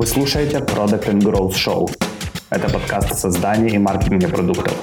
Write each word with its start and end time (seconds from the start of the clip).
Вы 0.00 0.06
слушаете 0.06 0.56
Product 0.60 1.10
and 1.10 1.20
Growth 1.20 1.52
Show. 1.52 1.86
Это 2.48 2.70
подкаст 2.70 3.10
о 3.12 3.14
создании 3.14 3.74
и 3.74 3.78
маркетинге 3.78 4.28
продуктов, 4.28 4.74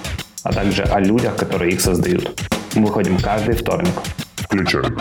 а 0.44 0.54
также 0.54 0.84
о 0.84 1.00
людях, 1.00 1.36
которые 1.36 1.72
их 1.72 1.82
создают. 1.82 2.40
Мы 2.76 2.86
выходим 2.86 3.18
каждый 3.18 3.56
вторник. 3.56 3.94
Включаем. 4.36 4.96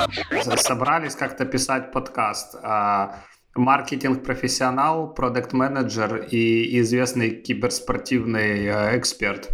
Собрались 0.56 1.14
как-то 1.14 1.44
писать 1.44 1.92
подкаст. 1.92 2.56
А, 2.62 3.16
маркетинг-профессионал, 3.54 5.12
продукт-менеджер 5.12 6.26
и 6.30 6.80
известный 6.80 7.42
киберспортивный 7.42 8.64
э, 8.64 8.98
эксперт 8.98 9.50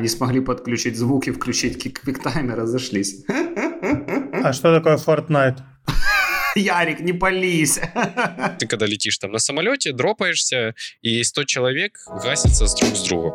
не 0.00 0.08
смогли 0.08 0.40
подключить 0.40 0.98
звук 0.98 1.28
и 1.28 1.30
включить 1.30 1.80
квиктайм 1.80 2.50
и 2.50 2.54
разошлись. 2.54 3.24
А 3.28 4.52
что 4.52 4.74
такое 4.74 4.96
Fortnite? 4.96 5.58
Ярик, 6.56 7.00
не 7.00 7.12
пались. 7.12 7.80
Ты 8.58 8.66
когда 8.66 8.86
летишь 8.86 9.18
там 9.18 9.32
на 9.32 9.38
самолете, 9.38 9.92
дропаешься, 9.92 10.74
и 11.00 11.22
100 11.22 11.44
человек 11.44 11.98
гасятся 12.22 12.66
друг 12.80 12.96
с 12.96 13.02
другом. 13.08 13.34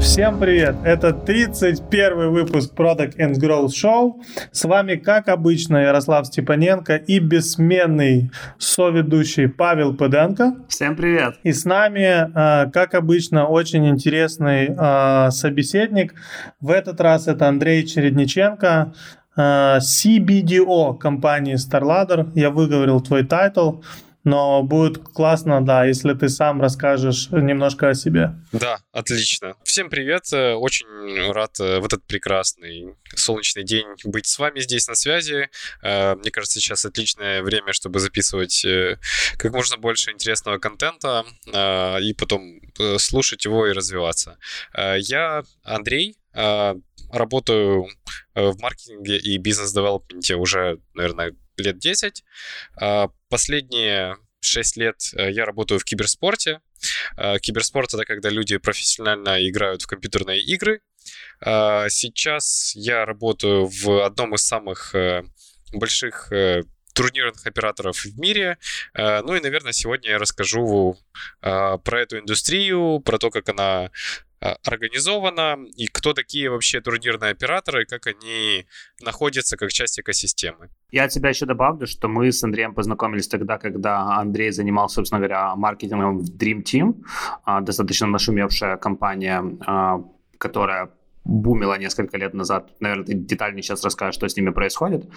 Всем 0.00 0.38
привет! 0.38 0.76
Это 0.84 1.14
31 1.14 2.30
выпуск 2.30 2.74
Product 2.76 3.16
and 3.16 3.34
Growth 3.40 3.68
Show. 3.68 4.22
С 4.52 4.64
вами, 4.64 4.96
как 4.96 5.28
обычно, 5.28 5.78
Ярослав 5.78 6.26
Степаненко 6.26 6.96
и 6.96 7.20
бессменный 7.20 8.30
соведущий 8.58 9.48
Павел 9.48 9.96
Пыденко. 9.96 10.56
Всем 10.68 10.94
привет! 10.94 11.36
И 11.42 11.52
с 11.52 11.64
нами, 11.64 12.28
э, 12.28 12.70
как 12.70 12.92
обычно, 12.92 13.46
очень 13.46 13.88
интересный 13.88 14.74
э, 14.76 15.30
собеседник. 15.30 16.14
В 16.60 16.70
этот 16.70 17.00
раз 17.00 17.26
это 17.26 17.48
Андрей 17.48 17.86
Чередниченко, 17.86 18.92
CBDO 19.36 20.96
компании 20.98 21.56
StarLadder. 21.56 22.32
Я 22.34 22.50
выговорил 22.50 23.00
твой 23.00 23.24
тайтл 23.24 23.80
но 24.24 24.62
будет 24.62 24.98
классно, 24.98 25.64
да, 25.64 25.84
если 25.84 26.14
ты 26.14 26.28
сам 26.30 26.60
расскажешь 26.60 27.28
немножко 27.30 27.90
о 27.90 27.94
себе. 27.94 28.34
Да, 28.52 28.78
отлично. 28.90 29.54
Всем 29.64 29.90
привет, 29.90 30.32
э, 30.32 30.54
очень 30.54 31.30
рад 31.30 31.60
э, 31.60 31.78
в 31.78 31.84
этот 31.84 32.04
прекрасный 32.06 32.94
солнечный 33.14 33.64
день 33.64 33.86
быть 34.04 34.26
с 34.26 34.38
вами 34.38 34.60
здесь 34.60 34.88
на 34.88 34.94
связи. 34.94 35.50
Э, 35.82 36.14
мне 36.14 36.30
кажется, 36.30 36.58
сейчас 36.58 36.86
отличное 36.86 37.42
время, 37.42 37.74
чтобы 37.74 38.00
записывать 38.00 38.66
как 39.36 39.52
можно 39.52 39.76
больше 39.76 40.10
интересного 40.10 40.58
контента 40.58 41.24
и 42.00 42.14
потом 42.14 42.60
слушать 42.98 43.44
его 43.44 43.66
и 43.66 43.72
развиваться. 43.72 44.38
Я 44.74 45.42
Андрей, 45.62 46.16
работаю 47.14 47.88
в 48.34 48.60
маркетинге 48.60 49.18
и 49.18 49.38
бизнес-девелопменте 49.38 50.36
уже, 50.36 50.78
наверное, 50.94 51.34
лет 51.56 51.78
10. 51.78 52.24
А, 52.76 53.08
последние 53.28 54.16
6 54.40 54.76
лет 54.76 54.96
э, 55.16 55.30
я 55.30 55.44
работаю 55.44 55.80
в 55.80 55.84
киберспорте. 55.84 56.60
А, 57.16 57.38
киберспорт— 57.38 57.94
это 57.94 58.04
когда 58.04 58.28
люди 58.28 58.56
профессионально 58.58 59.48
играют 59.48 59.82
в 59.82 59.86
компьютерные 59.86 60.40
игры. 60.42 60.80
А, 61.40 61.88
сейчас 61.88 62.72
я 62.74 63.04
работаю 63.04 63.66
в 63.66 64.04
одном 64.04 64.34
из 64.34 64.44
самых 64.44 64.94
э, 64.94 65.24
больших 65.72 66.32
э, 66.32 66.62
турнирных 66.94 67.46
операторов 67.46 68.04
в 68.04 68.18
мире. 68.20 68.56
Ну 68.94 69.34
и, 69.34 69.40
наверное, 69.40 69.72
сегодня 69.72 70.10
я 70.10 70.18
расскажу 70.20 70.96
про 71.40 72.00
эту 72.00 72.20
индустрию, 72.20 73.00
про 73.00 73.18
то, 73.18 73.30
как 73.30 73.48
она 73.48 73.90
организовано, 74.64 75.58
и 75.76 75.86
кто 75.86 76.12
такие 76.12 76.50
вообще 76.50 76.80
турнирные 76.80 77.30
операторы, 77.30 77.86
как 77.86 78.06
они 78.06 78.66
находятся 79.02 79.56
как 79.56 79.70
часть 79.72 79.98
экосистемы. 79.98 80.68
Я 80.90 81.04
от 81.04 81.10
тебя 81.10 81.30
еще 81.30 81.46
добавлю, 81.46 81.86
что 81.86 82.08
мы 82.08 82.30
с 82.30 82.44
Андреем 82.44 82.74
познакомились 82.74 83.28
тогда, 83.28 83.58
когда 83.58 84.18
Андрей 84.18 84.50
занимался, 84.50 84.96
собственно 84.96 85.20
говоря, 85.20 85.54
маркетингом 85.56 86.18
в 86.18 86.30
Dream 86.30 86.62
Team, 86.62 87.02
а, 87.44 87.60
достаточно 87.60 88.06
нашумевшая 88.06 88.76
компания, 88.76 89.42
а, 89.66 90.00
которая 90.38 90.90
бумила 91.24 91.78
несколько 91.78 92.18
лет 92.18 92.34
назад. 92.34 92.70
Наверное, 92.80 93.06
ты 93.06 93.14
детальнее 93.14 93.62
сейчас 93.62 93.82
расскажешь, 93.82 94.16
что 94.16 94.28
с 94.28 94.36
ними 94.36 94.50
происходит. 94.50 95.08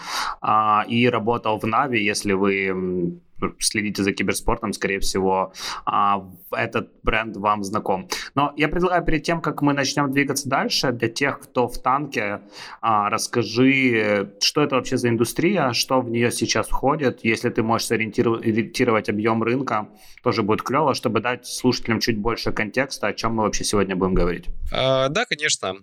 И 0.87 1.09
работал 1.09 1.59
в 1.59 1.65
Нави, 1.65 2.01
если 2.01 2.31
вы 2.31 3.19
следите 3.59 4.03
за 4.03 4.11
киберспортом, 4.11 4.73
скорее 4.73 4.99
всего, 4.99 5.53
а, 5.85 6.27
этот 6.51 6.91
бренд 7.03 7.37
вам 7.37 7.63
знаком. 7.63 8.07
Но 8.35 8.53
я 8.57 8.67
предлагаю 8.67 9.03
перед 9.03 9.23
тем, 9.23 9.41
как 9.41 9.61
мы 9.61 9.73
начнем 9.73 10.11
двигаться 10.11 10.49
дальше, 10.49 10.91
для 10.91 11.09
тех, 11.09 11.39
кто 11.39 11.67
в 11.67 11.81
танке, 11.81 12.41
а, 12.81 13.09
расскажи, 13.09 14.31
что 14.41 14.61
это 14.61 14.75
вообще 14.75 14.97
за 14.97 15.09
индустрия, 15.09 15.73
что 15.73 16.01
в 16.01 16.09
нее 16.09 16.31
сейчас 16.31 16.67
входит. 16.67 17.23
Если 17.23 17.49
ты 17.49 17.63
можешь 17.63 17.87
сориентировать 17.87 19.09
объем 19.09 19.43
рынка, 19.43 19.89
тоже 20.23 20.43
будет 20.43 20.61
клево, 20.61 20.93
чтобы 20.93 21.19
дать 21.19 21.45
слушателям 21.45 21.99
чуть 21.99 22.17
больше 22.17 22.51
контекста, 22.51 23.07
о 23.07 23.13
чем 23.13 23.35
мы 23.35 23.43
вообще 23.43 23.63
сегодня 23.63 23.95
будем 23.95 24.13
говорить. 24.13 24.45
А, 24.71 25.09
да, 25.09 25.25
конечно. 25.25 25.77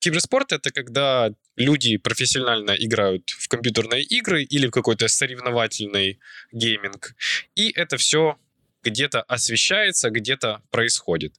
Киберспорт— 0.00 0.52
это 0.52 0.70
когда 0.70 1.32
люди 1.58 1.96
профессионально 1.96 2.72
играют 2.72 3.30
в 3.30 3.48
компьютерные 3.48 4.02
игры 4.02 4.42
или 4.42 4.66
в 4.66 4.70
какой-то 4.70 5.08
соревновательный 5.08 6.18
гейминг, 6.52 7.14
и 7.54 7.70
это 7.70 7.96
все 7.96 8.38
где-то 8.82 9.22
освещается, 9.22 10.10
где-то 10.10 10.62
происходит. 10.70 11.34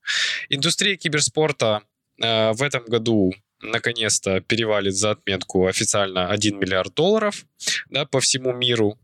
Индустрия 0.50 0.98
киберспорта 0.98 1.84
э, 2.22 2.52
в 2.52 2.62
этом 2.62 2.86
году 2.86 3.34
наконец-то 3.62 4.42
перевалит 4.42 4.96
за 4.96 5.12
отметку 5.12 5.68
официально 5.68 6.30
1 6.30 6.60
миллиард 6.60 6.94
долларов 6.94 7.46
да, 7.90 8.06
по 8.06 8.20
всему 8.20 8.54
миру. 8.54 8.98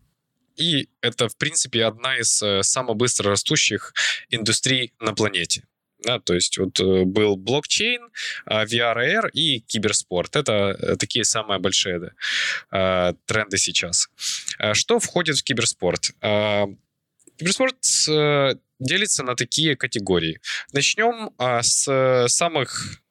И 0.55 0.89
это, 1.01 1.27
в 1.27 1.37
принципе, 1.37 1.85
одна 1.85 2.17
из 2.17 2.41
э, 2.41 2.63
самых 2.63 2.95
быстро 2.95 3.31
растущих 3.31 3.93
индустрий 4.29 4.93
на 4.99 5.13
планете. 5.13 5.63
Да, 6.05 6.19
то 6.19 6.35
есть 6.35 6.57
вот 6.59 6.79
э, 6.79 7.03
был 7.03 7.35
блокчейн, 7.35 8.11
а, 8.45 8.65
VR, 8.65 8.97
AR 8.97 9.29
и 9.31 9.59
киберспорт. 9.61 10.35
Это 10.35 10.77
э, 10.79 10.95
такие 10.97 11.25
самые 11.25 11.59
большие 11.59 11.99
да, 11.99 12.11
а, 12.69 13.13
тренды 13.25 13.57
сейчас. 13.57 14.09
А 14.59 14.75
что 14.75 14.99
входит 14.99 15.37
в 15.37 15.43
киберспорт? 15.43 16.11
Киберспорт 17.37 17.75
э, 18.07 18.55
делится 18.79 19.23
на 19.23 19.35
такие 19.35 19.75
категории. 19.75 20.39
Начнем 20.73 21.31
с 21.63 22.27
самых 22.27 23.01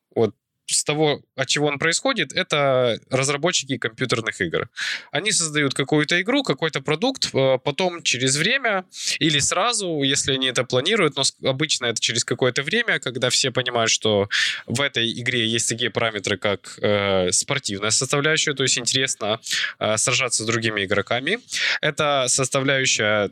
с 0.66 0.84
того, 0.84 1.22
от 1.36 1.48
чего 1.48 1.66
он 1.66 1.78
происходит, 1.78 2.32
это 2.32 2.98
разработчики 3.10 3.76
компьютерных 3.76 4.40
игр. 4.40 4.68
Они 5.12 5.32
создают 5.32 5.74
какую-то 5.74 6.20
игру, 6.22 6.42
какой-то 6.42 6.80
продукт, 6.80 7.34
э, 7.34 7.58
потом 7.62 8.02
через 8.02 8.36
время 8.36 8.84
или 9.18 9.38
сразу, 9.38 10.02
если 10.02 10.32
они 10.32 10.48
это 10.48 10.64
планируют, 10.64 11.16
но 11.16 11.22
обычно 11.48 11.86
это 11.86 12.00
через 12.00 12.24
какое-то 12.24 12.62
время, 12.62 12.98
когда 12.98 13.30
все 13.30 13.50
понимают, 13.50 13.90
что 13.90 14.28
в 14.66 14.80
этой 14.80 15.10
игре 15.20 15.46
есть 15.46 15.68
такие 15.68 15.90
параметры, 15.90 16.38
как 16.38 16.78
э, 16.80 17.30
спортивная 17.32 17.90
составляющая, 17.90 18.54
то 18.54 18.62
есть 18.62 18.78
интересно 18.78 19.40
э, 19.78 19.96
сражаться 19.96 20.44
с 20.44 20.46
другими 20.46 20.84
игроками. 20.84 21.38
Это 21.80 22.26
составляющая 22.28 23.30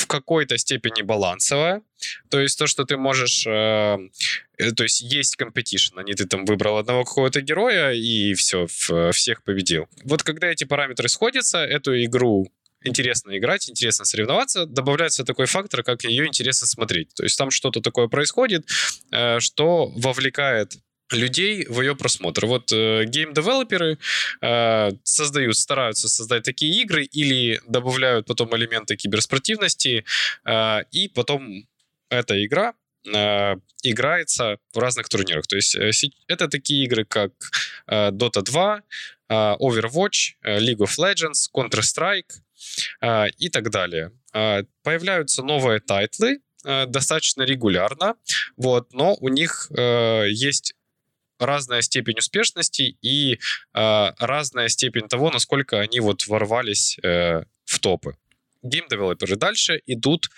в 0.00 0.06
какой-то 0.06 0.58
степени 0.58 1.02
балансовая. 1.02 1.82
То 2.30 2.40
есть 2.40 2.58
то, 2.58 2.66
что 2.66 2.84
ты 2.84 2.96
можешь... 2.96 3.46
Э, 3.46 3.98
э, 4.58 4.72
то 4.72 4.82
есть 4.82 5.00
есть 5.00 5.36
competition, 5.40 5.92
а 5.96 6.02
не 6.02 6.14
ты 6.14 6.26
там 6.26 6.44
выбрал 6.44 6.78
одного 6.78 7.04
какого-то 7.04 7.40
героя 7.40 7.92
и 7.92 8.34
все, 8.34 8.66
в, 8.66 9.12
всех 9.12 9.42
победил. 9.42 9.88
Вот 10.04 10.22
когда 10.22 10.48
эти 10.48 10.64
параметры 10.64 11.08
сходятся, 11.08 11.58
эту 11.58 12.02
игру 12.04 12.50
интересно 12.82 13.36
играть, 13.36 13.68
интересно 13.68 14.04
соревноваться, 14.04 14.64
добавляется 14.66 15.24
такой 15.24 15.46
фактор, 15.46 15.82
как 15.82 16.04
ее 16.04 16.26
интересно 16.26 16.66
смотреть. 16.66 17.14
То 17.14 17.24
есть 17.24 17.36
там 17.36 17.50
что-то 17.50 17.80
такое 17.80 18.08
происходит, 18.08 18.66
э, 19.12 19.38
что 19.40 19.86
вовлекает 19.96 20.72
людей 21.12 21.66
в 21.66 21.80
ее 21.80 21.94
просмотр. 21.94 22.46
Вот 22.46 22.72
э, 22.72 23.04
гейм-девелоперы 23.04 23.98
э, 24.40 24.90
создают, 25.02 25.56
стараются 25.56 26.08
создать 26.08 26.44
такие 26.44 26.82
игры 26.82 27.04
или 27.04 27.60
добавляют 27.66 28.26
потом 28.26 28.54
элементы 28.56 28.96
киберспортивности, 28.96 30.04
э, 30.44 30.78
и 30.90 31.08
потом 31.08 31.66
эта 32.10 32.44
игра 32.44 32.74
э, 33.06 33.56
играется 33.82 34.58
в 34.72 34.78
разных 34.78 35.08
турнирах. 35.08 35.46
То 35.46 35.56
есть 35.56 35.74
э, 35.74 35.90
это 36.28 36.48
такие 36.48 36.84
игры, 36.84 37.04
как 37.04 37.32
э, 37.86 38.10
Dota 38.10 38.42
2, 38.42 38.82
э, 39.28 39.34
Overwatch, 39.34 40.34
э, 40.42 40.58
League 40.58 40.80
of 40.80 40.98
Legends, 40.98 41.48
Counter-Strike 41.54 42.30
э, 43.00 43.30
и 43.38 43.48
так 43.48 43.70
далее. 43.70 44.12
Э, 44.32 44.62
появляются 44.82 45.42
новые 45.42 45.80
тайтлы, 45.80 46.40
э, 46.64 46.86
достаточно 46.86 47.42
регулярно, 47.42 48.14
вот, 48.56 48.92
но 48.92 49.16
у 49.20 49.28
них 49.28 49.70
э, 49.76 50.26
есть 50.30 50.74
разная 51.40 51.82
степень 51.82 52.18
успешности 52.18 52.96
и 53.02 53.34
э, 53.34 53.38
разная 54.18 54.68
степень 54.68 55.08
того, 55.08 55.30
насколько 55.30 55.80
они 55.80 56.00
вот 56.00 56.26
ворвались 56.26 56.98
э, 57.02 57.42
в 57.64 57.78
топы. 57.78 58.16
Гейм-девелоперы 58.62 59.36
дальше 59.36 59.80
идут 59.86 60.28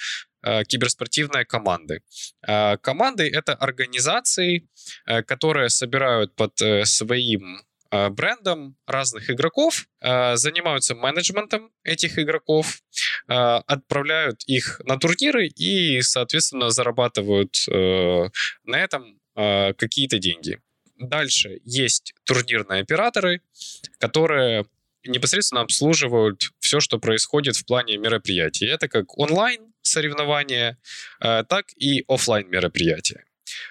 э, 0.42 0.64
киберспортивные 0.64 1.44
команды. 1.44 2.02
Э, 2.46 2.76
команды— 2.78 3.28
это 3.32 3.54
организации, 3.54 4.68
э, 5.06 5.22
которые 5.22 5.70
собирают 5.70 6.34
под 6.36 6.60
э, 6.62 6.84
своим 6.84 7.60
э, 7.90 8.08
брендам 8.10 8.76
разных 8.86 9.28
игроков, 9.30 9.86
э, 10.00 10.36
занимаются 10.36 10.94
менеджментом 10.94 11.70
этих 11.84 12.18
игроков, 12.18 12.80
отправляют 13.26 14.42
их 14.46 14.80
на 14.84 14.98
турниры 14.98 15.46
и, 15.46 16.02
соответственно, 16.02 16.70
зарабатывают 16.70 17.54
на 17.68 18.78
этом 18.78 19.20
какие-то 19.34 20.18
деньги. 20.18 20.60
Дальше 21.08 21.60
есть 21.64 22.14
турнирные 22.24 22.82
операторы, 22.82 23.40
которые 23.98 24.66
непосредственно 25.04 25.62
обслуживают 25.62 26.52
все, 26.60 26.80
что 26.80 26.98
происходит 26.98 27.56
в 27.56 27.66
плане 27.66 27.96
мероприятий. 27.96 28.66
Это 28.66 28.88
как 28.88 29.18
онлайн 29.18 29.72
соревнования, 29.82 30.78
так 31.18 31.66
и 31.76 32.04
офлайн 32.06 32.48
мероприятия. 32.48 33.24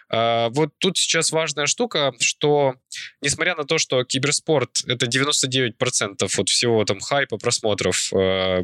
А, 0.10 0.50
вот 0.50 0.72
тут 0.78 0.98
сейчас 0.98 1.32
важная 1.32 1.68
штука, 1.68 2.14
что 2.20 2.76
несмотря 3.22 3.56
на 3.56 3.64
то, 3.64 3.78
что 3.78 4.04
киберспорт— 4.04 4.84
это 4.88 5.06
99% 5.06 6.40
от 6.40 6.50
всего 6.50 6.84
там 6.86 7.00
хайпа, 7.00 7.38
просмотров 7.38 8.12
э, 8.14 8.64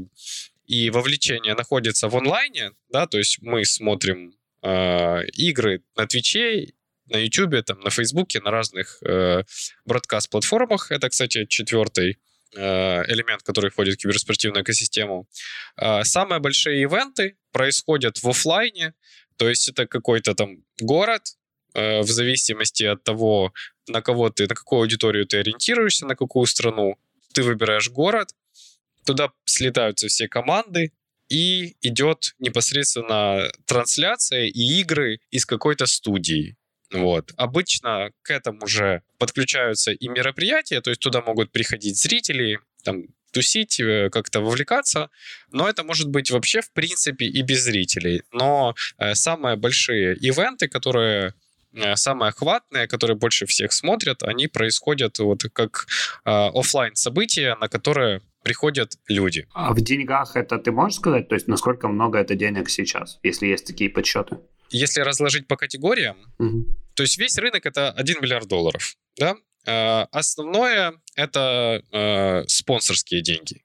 и 0.65 0.89
вовлечения 0.89 1.55
находится 1.55 2.09
в 2.09 2.15
онлайне, 2.15 2.71
да, 2.89 3.07
то 3.07 3.17
есть 3.17 3.39
мы 3.41 3.65
смотрим 3.65 4.35
э, 4.61 5.25
игры 5.33 5.81
на 5.95 6.05
Твиче, 6.07 6.73
на 7.07 7.17
Ютубе, 7.17 7.61
там, 7.61 7.79
на 7.79 7.89
Фейсбуке, 7.89 8.39
на 8.41 8.51
разных 8.51 8.99
э, 9.03 9.43
бродкаст-платформах. 9.85 10.91
Это, 10.91 11.09
кстати, 11.09 11.45
четвертый 11.45 12.17
э, 12.55 12.59
элемент, 13.11 13.43
который 13.43 13.69
входит 13.69 13.95
в 13.95 13.97
киберспортивную 13.97 14.63
экосистему. 14.63 15.27
Э, 15.77 16.03
самые 16.03 16.39
большие 16.39 16.81
ивенты 16.81 17.37
происходят 17.51 18.21
в 18.23 18.29
офлайне, 18.29 18.93
то 19.37 19.47
есть 19.47 19.69
это 19.69 19.87
какой-то 19.87 20.33
там 20.35 20.63
город, 20.79 21.23
э, 21.73 22.01
в 22.01 22.07
зависимости 22.07 22.83
от 22.83 23.03
того, 23.03 23.53
на 23.87 24.01
кого 24.01 24.29
ты, 24.29 24.47
на 24.47 24.55
какую 24.55 24.81
аудиторию 24.81 25.25
ты 25.25 25.37
ориентируешься, 25.37 26.05
на 26.05 26.15
какую 26.15 26.45
страну, 26.45 26.95
ты 27.33 27.43
выбираешь 27.43 27.89
город, 27.89 28.29
туда 29.05 29.31
слетаются 29.45 30.07
все 30.07 30.27
команды, 30.27 30.91
и 31.29 31.75
идет 31.81 32.35
непосредственно 32.39 33.51
трансляция 33.65 34.45
и 34.45 34.79
игры 34.79 35.19
из 35.29 35.45
какой-то 35.45 35.85
студии. 35.85 36.55
Вот. 36.91 37.33
Обычно 37.35 38.11
к 38.21 38.31
этому 38.31 38.63
уже 38.63 39.01
подключаются 39.17 39.91
и 39.91 40.07
мероприятия, 40.07 40.81
то 40.81 40.89
есть 40.89 41.01
туда 41.01 41.21
могут 41.21 41.51
приходить 41.51 41.97
зрители, 42.01 42.59
там 42.83 43.03
тусить, 43.33 43.79
э, 43.79 44.09
как-то 44.09 44.39
вовлекаться, 44.39 45.09
но 45.51 45.67
это 45.67 45.83
может 45.83 46.09
быть 46.09 46.31
вообще 46.31 46.61
в 46.61 46.71
принципе 46.71 47.25
и 47.25 47.41
без 47.41 47.63
зрителей. 47.63 48.23
Но 48.31 48.73
э, 48.97 49.15
самые 49.15 49.57
большие 49.57 50.15
ивенты, 50.15 50.69
которые 50.69 51.33
э, 51.73 51.95
самые 51.95 52.29
охватные, 52.29 52.87
которые 52.87 53.17
больше 53.17 53.45
всех 53.45 53.73
смотрят, 53.73 54.23
они 54.23 54.47
происходят 54.47 55.19
вот 55.19 55.43
как 55.53 55.87
э, 56.25 56.29
офлайн 56.29 56.95
события, 56.95 57.57
на 57.59 57.67
которые 57.67 58.21
приходят 58.43 58.97
люди. 59.09 59.45
А 59.53 59.73
в 59.73 59.81
деньгах 59.81 60.37
это 60.37 60.57
ты 60.57 60.71
можешь 60.71 60.99
сказать? 60.99 61.27
То 61.27 61.35
есть 61.35 61.47
насколько 61.47 61.89
много 61.89 62.19
это 62.19 62.33
денег 62.35 62.69
сейчас, 62.69 63.19
если 63.23 63.47
есть 63.47 63.67
такие 63.67 63.89
подсчеты? 63.89 64.37
Если 64.69 65.01
разложить 65.01 65.47
по 65.47 65.55
категориям, 65.55 66.17
угу. 66.39 66.65
то 66.95 67.03
есть 67.03 67.17
весь 67.17 67.37
рынок 67.37 67.65
это 67.65 67.91
1 67.91 68.17
миллиард 68.21 68.47
долларов. 68.47 68.95
Да? 69.17 69.35
Э, 69.67 70.07
основное 70.11 70.93
это 71.15 71.83
э, 71.91 72.47
спонсорские 72.47 73.21
деньги. 73.21 73.63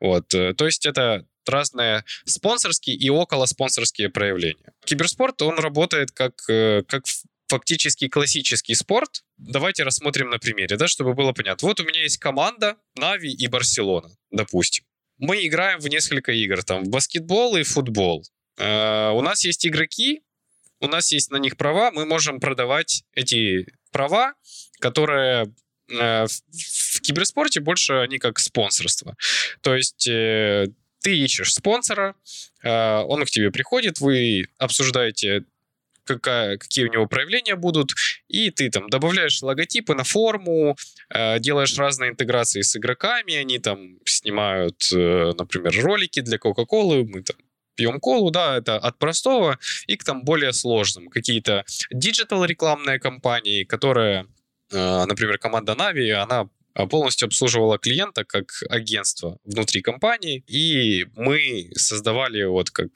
Вот, 0.00 0.34
э, 0.34 0.54
то 0.54 0.66
есть 0.66 0.86
это 0.86 1.26
разные 1.46 2.04
спонсорские 2.26 2.96
и 2.96 3.08
около 3.10 3.46
спонсорские 3.46 4.08
проявления. 4.08 4.72
Киберспорт, 4.84 5.40
он 5.42 5.58
работает 5.58 6.10
как, 6.10 6.36
как 6.36 7.04
фактически 7.48 8.08
классический 8.08 8.74
спорт. 8.74 9.24
Давайте 9.36 9.82
рассмотрим 9.82 10.30
на 10.30 10.38
примере, 10.38 10.76
да, 10.76 10.86
чтобы 10.86 11.14
было 11.14 11.32
понятно. 11.32 11.66
Вот 11.66 11.80
у 11.80 11.84
меня 11.84 12.02
есть 12.02 12.18
команда 12.18 12.76
Нави 12.96 13.32
и 13.32 13.46
Барселона, 13.48 14.10
допустим. 14.30 14.84
Мы 15.18 15.46
играем 15.46 15.80
в 15.80 15.88
несколько 15.88 16.32
игр, 16.32 16.62
там, 16.62 16.84
в 16.84 16.88
баскетбол 16.88 17.56
и 17.56 17.62
футбол. 17.62 18.24
Э, 18.56 19.10
у 19.10 19.22
нас 19.22 19.44
есть 19.44 19.66
игроки, 19.66 20.22
у 20.80 20.86
нас 20.86 21.12
есть 21.12 21.30
на 21.30 21.36
них 21.36 21.56
права, 21.56 21.90
мы 21.90 22.06
можем 22.06 22.40
продавать 22.40 23.04
эти 23.14 23.66
права, 23.90 24.34
которые 24.78 25.52
э, 25.90 26.26
в 26.26 27.00
киберспорте 27.00 27.60
больше 27.60 27.94
они 27.94 28.18
как 28.18 28.38
спонсорство. 28.38 29.16
То 29.62 29.74
есть 29.74 30.06
э, 30.08 30.68
ты 31.02 31.18
ищешь 31.18 31.54
спонсора, 31.54 32.14
он 32.62 33.24
к 33.24 33.30
тебе 33.30 33.50
приходит, 33.50 34.00
вы 34.00 34.48
обсуждаете 34.58 35.44
какая, 36.04 36.58
какие 36.58 36.84
у 36.84 36.92
него 36.92 37.06
проявления 37.06 37.56
будут, 37.56 37.94
и 38.28 38.50
ты 38.50 38.68
там 38.68 38.90
добавляешь 38.90 39.40
логотипы 39.40 39.94
на 39.94 40.04
форму, 40.04 40.76
делаешь 41.38 41.78
разные 41.78 42.10
интеграции 42.10 42.60
с 42.60 42.76
игроками, 42.76 43.34
они 43.34 43.58
там 43.58 43.98
снимают, 44.04 44.88
например, 44.92 45.72
ролики 45.82 46.20
для 46.20 46.36
Coca-Cola, 46.36 47.06
мы 47.08 47.22
там 47.22 47.36
пьем 47.80 47.98
колу, 47.98 48.30
да, 48.30 48.58
это 48.58 48.76
от 48.76 48.98
простого 48.98 49.58
и 49.86 49.96
к 49.96 50.04
там 50.04 50.22
более 50.22 50.52
сложным. 50.52 51.08
Какие-то 51.08 51.64
диджитал 51.90 52.44
рекламные 52.44 52.98
кампании, 52.98 53.64
которые, 53.64 54.26
э, 54.70 55.04
например, 55.06 55.38
команда 55.38 55.72
Navi, 55.72 56.10
она 56.10 56.50
а, 56.74 56.86
полностью 56.86 57.26
обслуживала 57.26 57.78
клиента 57.78 58.24
как 58.24 58.52
агентство 58.68 59.38
внутри 59.44 59.80
компании, 59.80 60.44
и 60.46 61.06
мы 61.16 61.70
создавали 61.74 62.44
вот 62.44 62.70
как 62.70 62.90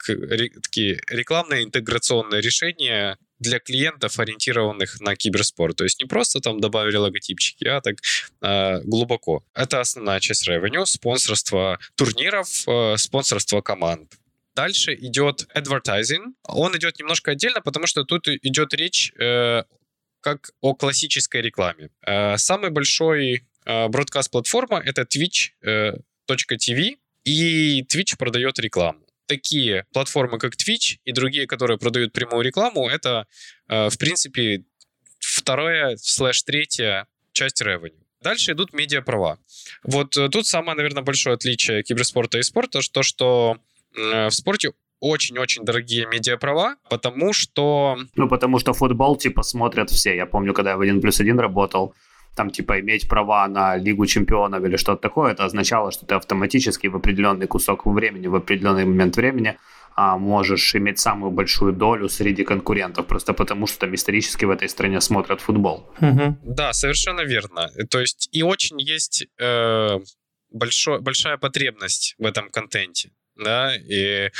такие 0.61 1.01
рекламные 1.09 1.63
интеграционные 1.63 2.41
решения 2.41 3.17
для 3.39 3.59
клиентов, 3.59 4.19
ориентированных 4.19 5.01
на 5.01 5.15
киберспорт. 5.15 5.77
То 5.77 5.83
есть 5.83 5.99
не 5.99 6.07
просто 6.07 6.41
там 6.41 6.59
добавили 6.59 6.97
логотипчики, 6.97 7.65
а 7.65 7.81
так 7.81 7.95
э, 8.41 8.81
глубоко. 8.83 9.43
Это 9.55 9.81
основная 9.81 10.19
часть 10.19 10.47
revenue, 10.47 10.85
спонсорство 10.85 11.79
турниров, 11.95 12.47
э, 12.67 12.97
спонсорство 12.97 13.61
команд. 13.61 14.13
Дальше 14.55 14.95
идет 14.95 15.47
advertising. 15.53 16.33
Он 16.43 16.75
идет 16.77 16.97
немножко 16.99 17.31
отдельно, 17.31 17.61
потому 17.61 17.87
что 17.87 18.03
тут 18.05 18.27
идет 18.27 18.73
речь 18.73 19.11
э, 19.19 19.63
как 20.21 20.51
о 20.61 20.73
классической 20.73 21.41
рекламе. 21.41 21.89
Э, 22.05 22.37
самый 22.37 22.69
большой 22.69 23.45
э, 23.65 23.87
бродкаст-платформа— 23.87 24.81
это 24.85 25.01
twitch.tv, 25.01 26.81
э, 26.81 26.95
и 27.25 27.81
Twitch 27.83 28.17
продает 28.17 28.57
рекламу. 28.59 28.99
Такие 29.25 29.85
платформы, 29.91 30.37
как 30.37 30.53
Twitch 30.55 30.99
и 31.03 31.11
другие, 31.11 31.47
которые 31.47 31.77
продают 31.77 32.13
прямую 32.13 32.43
рекламу, 32.43 32.87
это, 32.87 33.27
э, 33.67 33.89
в 33.89 33.97
принципе, 33.97 34.63
вторая 35.19 35.97
слэш 35.97 36.43
третья 36.43 37.07
часть 37.33 37.61
revenue. 37.61 37.99
Дальше 38.21 38.53
идут 38.53 38.73
медиаправа. 38.73 39.37
Вот 39.83 40.15
э, 40.15 40.29
тут 40.29 40.47
самое, 40.47 40.77
наверное, 40.77 41.03
большое 41.03 41.33
отличие 41.33 41.83
киберспорта 41.83 42.37
и 42.37 42.43
спорта, 42.43 42.79
то, 42.91 43.03
что 43.03 43.57
в 43.95 44.31
спорте 44.31 44.71
очень-очень 44.99 45.65
дорогие 45.65 46.07
медиаправа, 46.07 46.75
потому 46.89 47.33
что... 47.33 47.97
Ну, 48.15 48.27
потому 48.27 48.59
что 48.59 48.73
футбол, 48.73 49.15
типа, 49.17 49.43
смотрят 49.43 49.89
все. 49.89 50.15
Я 50.15 50.25
помню, 50.25 50.53
когда 50.53 50.71
я 50.71 50.77
в 50.77 50.81
1 50.81 51.01
плюс 51.01 51.19
1 51.19 51.39
работал, 51.39 51.93
там, 52.35 52.49
типа, 52.49 52.79
иметь 52.79 53.07
права 53.07 53.47
на 53.47 53.77
Лигу 53.77 54.05
чемпионов 54.05 54.63
или 54.63 54.77
что-то 54.77 55.01
такое, 55.01 55.33
это 55.33 55.45
означало, 55.45 55.91
что 55.91 56.05
ты 56.05 56.15
автоматически 56.15 56.87
в 56.87 56.95
определенный 56.95 57.47
кусок 57.47 57.85
времени, 57.85 58.27
в 58.27 58.35
определенный 58.35 58.85
момент 58.85 59.15
времени 59.17 59.57
а, 59.95 60.17
можешь 60.17 60.75
иметь 60.75 60.99
самую 60.99 61.31
большую 61.31 61.73
долю 61.73 62.09
среди 62.09 62.43
конкурентов, 62.43 63.07
просто 63.07 63.33
потому 63.33 63.67
что 63.67 63.79
там 63.79 63.95
исторически 63.95 64.45
в 64.45 64.49
этой 64.49 64.67
стране 64.67 64.99
смотрят 65.01 65.39
футбол. 65.39 65.89
Угу. 66.01 66.37
Да, 66.43 66.73
совершенно 66.73 67.21
верно. 67.21 67.69
То 67.89 68.01
есть 68.01 68.27
и 68.33 68.43
очень 68.43 68.81
есть 68.81 69.27
э, 69.39 69.99
большой, 70.51 70.99
большая 70.99 71.37
потребность 71.37 72.15
в 72.17 72.25
этом 72.25 72.49
контенте 72.49 73.11
да, 73.35 73.75
и 73.75 74.31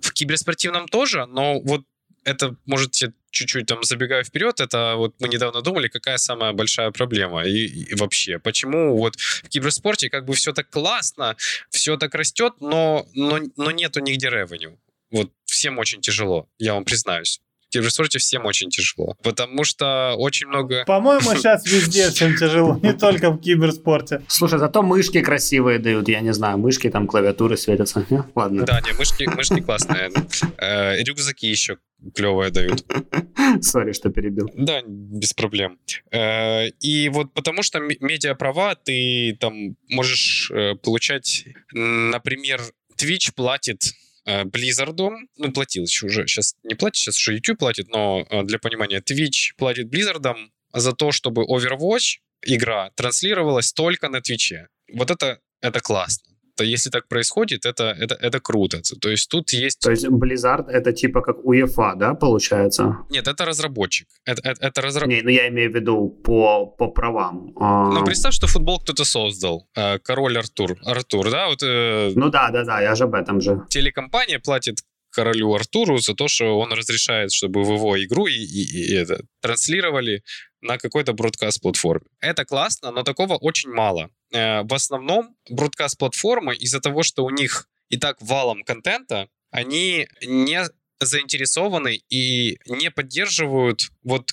в 0.00 0.12
киберспортивном 0.12 0.88
тоже, 0.88 1.26
но 1.26 1.60
вот 1.60 1.84
это, 2.24 2.56
может, 2.66 2.94
я 2.96 3.12
чуть-чуть 3.30 3.66
там 3.66 3.82
забегаю 3.82 4.24
вперед, 4.24 4.60
это 4.60 4.94
вот 4.96 5.14
мы 5.20 5.28
недавно 5.28 5.62
думали, 5.62 5.88
какая 5.88 6.18
самая 6.18 6.52
большая 6.52 6.90
проблема 6.90 7.44
и, 7.44 7.66
и 7.66 7.94
вообще, 7.94 8.38
почему 8.38 8.96
вот 8.96 9.16
в 9.18 9.48
киберспорте 9.48 10.10
как 10.10 10.24
бы 10.24 10.34
все 10.34 10.52
так 10.52 10.70
классно, 10.70 11.36
все 11.70 11.96
так 11.96 12.14
растет, 12.14 12.54
но, 12.60 13.06
но, 13.14 13.40
но 13.56 13.70
нету 13.70 14.00
нигде 14.00 14.30
ревеню. 14.30 14.78
Вот 15.10 15.32
всем 15.44 15.78
очень 15.78 16.00
тяжело, 16.00 16.48
я 16.58 16.74
вам 16.74 16.84
признаюсь 16.84 17.40
киберспорте 17.72 18.18
всем 18.18 18.46
очень 18.46 18.70
тяжело, 18.70 19.16
потому 19.22 19.64
что 19.64 20.14
очень 20.16 20.46
много... 20.46 20.84
По-моему, 20.86 21.20
сейчас 21.34 21.66
везде 21.66 22.10
всем 22.10 22.36
тяжело, 22.36 22.78
не 22.82 22.92
только 22.92 23.30
в 23.30 23.40
киберспорте. 23.40 24.22
Слушай, 24.28 24.58
зато 24.58 24.82
мышки 24.82 25.20
красивые 25.20 25.78
дают, 25.78 26.08
я 26.08 26.20
не 26.20 26.32
знаю, 26.32 26.58
мышки, 26.58 26.90
там 26.90 27.06
клавиатуры 27.06 27.56
светятся. 27.56 28.06
Ладно. 28.34 28.64
Да, 28.64 28.80
не, 28.80 28.92
мышки, 28.92 29.24
мышки 29.24 29.60
классные. 29.60 30.10
Э, 30.58 31.02
рюкзаки 31.02 31.46
еще 31.46 31.78
клевые 32.14 32.50
дают. 32.50 32.84
Сори, 33.62 33.92
что 33.92 34.10
перебил. 34.10 34.50
Да, 34.54 34.82
без 34.86 35.32
проблем. 35.32 35.78
Э, 36.10 36.68
и 36.80 37.08
вот 37.08 37.32
потому 37.32 37.62
что 37.62 37.80
медиаправа 37.80 38.74
ты 38.74 39.36
там 39.40 39.76
можешь 39.88 40.50
э, 40.50 40.74
получать, 40.74 41.46
например, 41.72 42.60
Twitch 42.96 43.32
платит 43.34 43.92
Blizzard, 44.26 44.96
ну, 45.36 45.52
платил 45.52 45.84
еще 45.84 46.06
уже, 46.06 46.26
сейчас 46.26 46.54
не 46.62 46.74
платит, 46.74 46.96
сейчас 46.96 47.16
уже 47.18 47.34
YouTube 47.34 47.58
платит, 47.58 47.88
но 47.88 48.26
э, 48.28 48.42
для 48.44 48.58
понимания, 48.58 49.00
Twitch 49.00 49.54
платит 49.56 49.92
Blizzard 49.92 50.36
за 50.72 50.92
то, 50.92 51.12
чтобы 51.12 51.44
Overwatch 51.44 52.18
игра 52.42 52.90
транслировалась 52.94 53.72
только 53.72 54.08
на 54.08 54.20
Твиче. 54.20 54.68
Вот 54.92 55.10
это, 55.10 55.40
это 55.60 55.80
классно 55.80 56.31
то 56.62 56.66
если 56.66 56.90
так 56.90 57.08
происходит, 57.08 57.66
это, 57.66 57.96
это, 57.98 58.14
это 58.14 58.40
круто. 58.40 58.80
То 59.00 59.10
есть 59.10 59.28
тут 59.28 59.52
есть... 59.52 59.80
То 59.80 59.90
есть 59.90 60.06
Blizzard 60.06 60.68
это 60.68 60.92
типа 60.92 61.20
как 61.20 61.38
UEFA, 61.38 61.96
да, 61.96 62.14
получается? 62.14 62.98
Нет, 63.10 63.26
это 63.26 63.44
разработчик. 63.44 64.06
Это, 64.24 64.40
это, 64.48 64.66
это 64.66 64.80
разра... 64.80 65.06
Не, 65.06 65.22
ну 65.22 65.30
я 65.30 65.48
имею 65.48 65.72
в 65.72 65.74
виду 65.74 66.08
по, 66.24 66.66
по 66.66 66.88
правам. 66.88 67.52
А, 67.56 67.90
ну 67.90 68.04
представь, 68.04 68.34
что 68.34 68.46
футбол 68.46 68.78
кто-то 68.78 69.04
создал. 69.04 69.66
Э, 69.76 69.98
король 69.98 70.38
Артур. 70.38 70.76
Артур, 70.84 71.30
да? 71.30 71.48
Вот, 71.48 71.62
э... 71.64 72.12
Ну 72.14 72.30
да, 72.30 72.50
да, 72.50 72.64
да, 72.64 72.80
я 72.80 72.94
же 72.94 73.04
об 73.04 73.14
этом 73.14 73.40
же. 73.40 73.62
Телекомпания 73.68 74.38
платит 74.38 74.76
королю 75.10 75.52
Артуру 75.54 75.98
за 75.98 76.14
то, 76.14 76.28
что 76.28 76.58
он 76.58 76.72
разрешает, 76.72 77.32
чтобы 77.32 77.64
в 77.64 77.72
его 77.72 78.02
игру 78.04 78.28
и, 78.28 78.34
и, 78.34 78.92
и 78.92 78.94
это 78.94 79.24
транслировали 79.40 80.22
на 80.62 80.78
какой-то 80.78 81.12
бродкаст-платформе. 81.12 82.06
Это 82.20 82.44
классно, 82.44 82.90
но 82.90 83.02
такого 83.02 83.34
очень 83.34 83.70
мало. 83.70 84.10
Э, 84.32 84.62
в 84.62 84.72
основном 84.72 85.36
бродкаст-платформы 85.50 86.54
из-за 86.54 86.80
того, 86.80 87.02
что 87.02 87.24
у 87.24 87.30
них 87.30 87.68
и 87.88 87.98
так 87.98 88.22
валом 88.22 88.62
контента, 88.62 89.28
они 89.50 90.08
не 90.24 90.64
заинтересованы 91.00 92.00
и 92.08 92.58
не 92.66 92.90
поддерживают 92.90 93.90
вот 94.02 94.30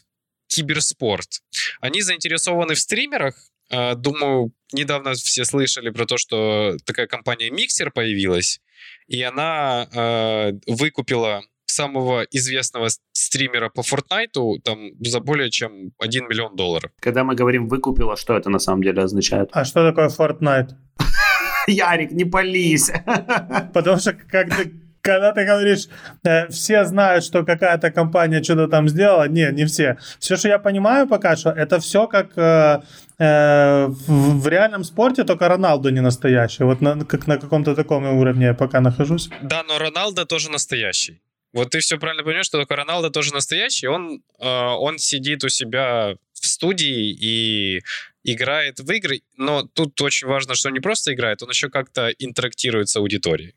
киберспорт. 0.48 1.42
Они 1.82 2.02
заинтересованы 2.02 2.76
в 2.76 2.80
стримерах. 2.80 3.36
Э, 3.70 3.96
думаю, 3.96 4.54
недавно 4.72 5.14
все 5.14 5.46
слышали 5.46 5.90
про 5.90 6.06
то, 6.06 6.18
что 6.18 6.78
такая 6.86 7.08
компания 7.08 7.50
Mixer 7.50 7.92
появилась, 7.92 8.62
и 9.08 9.22
она 9.22 9.88
э, 9.92 10.52
выкупила 10.68 11.44
самого 11.70 12.26
известного 12.32 12.88
стримера 13.12 13.70
по 13.70 13.82
Fortnite 13.82 14.60
там 14.64 14.92
за 15.00 15.20
более 15.20 15.50
чем 15.50 15.92
1 16.00 16.28
миллион 16.28 16.56
долларов. 16.56 16.92
Когда 17.00 17.24
мы 17.24 17.36
говорим 17.36 17.68
«выкупила», 17.68 18.18
что 18.18 18.38
это 18.38 18.50
на 18.50 18.60
самом 18.60 18.84
деле 18.84 19.04
означает? 19.04 19.50
А 19.52 19.66
что 19.66 19.88
такое 19.88 20.10
Fortnite? 20.10 20.70
Ярик, 21.68 22.12
не 22.12 22.26
пались. 22.26 22.92
Потому 23.74 23.98
что 23.98 24.14
как 24.14 24.56
ты 24.56 24.74
когда 25.02 25.32
ты 25.32 25.46
говоришь, 25.46 25.88
э, 26.24 26.48
все 26.50 26.86
знают, 26.86 27.24
что 27.24 27.44
какая-то 27.44 27.92
компания 27.92 28.44
что-то 28.44 28.68
там 28.68 28.90
сделала, 28.90 29.28
не, 29.28 29.52
не 29.52 29.66
все. 29.66 29.98
Все, 30.20 30.36
что 30.36 30.48
я 30.48 30.60
понимаю 30.60 31.08
пока 31.08 31.36
что, 31.36 31.50
это 31.50 31.80
все 31.80 32.08
как 32.08 32.38
э, 32.38 32.82
э, 33.18 33.88
в, 33.88 34.42
в 34.42 34.48
реальном 34.48 34.84
спорте, 34.84 35.24
только 35.24 35.48
Роналду 35.48 35.90
не 35.90 36.02
настоящий. 36.02 36.64
Вот 36.64 36.82
на, 36.82 37.06
как 37.06 37.28
на 37.28 37.38
каком-то 37.38 37.76
таком 37.76 38.04
уровне 38.20 38.46
я 38.46 38.54
пока 38.54 38.82
нахожусь. 38.82 39.30
Да, 39.42 39.64
но 39.68 39.80
Роналдо 39.80 40.26
тоже 40.26 40.52
настоящий. 40.52 41.22
Вот 41.54 41.72
ты 41.72 41.80
все 41.80 41.98
правильно 41.98 42.24
понимаешь, 42.24 42.46
что 42.46 42.60
только 42.60 42.76
Роналдо 42.76 43.10
тоже 43.10 43.34
настоящий. 43.34 43.88
Он, 43.88 44.24
э, 44.40 44.48
он 44.48 45.00
сидит 45.00 45.44
у 45.44 45.50
себя 45.50 46.16
в 46.34 46.48
студии 46.48 47.12
и 47.12 47.82
играет 48.24 48.80
в 48.80 48.92
игры, 48.92 49.22
но 49.38 49.64
тут 49.64 50.00
очень 50.02 50.28
важно, 50.28 50.56
что 50.56 50.70
он 50.70 50.74
не 50.74 50.80
просто 50.80 51.14
играет, 51.14 51.42
он 51.42 51.50
еще 51.50 51.70
как-то 51.70 52.10
интерактирует 52.20 52.90
с 52.90 52.96
аудиторией. 52.96 53.56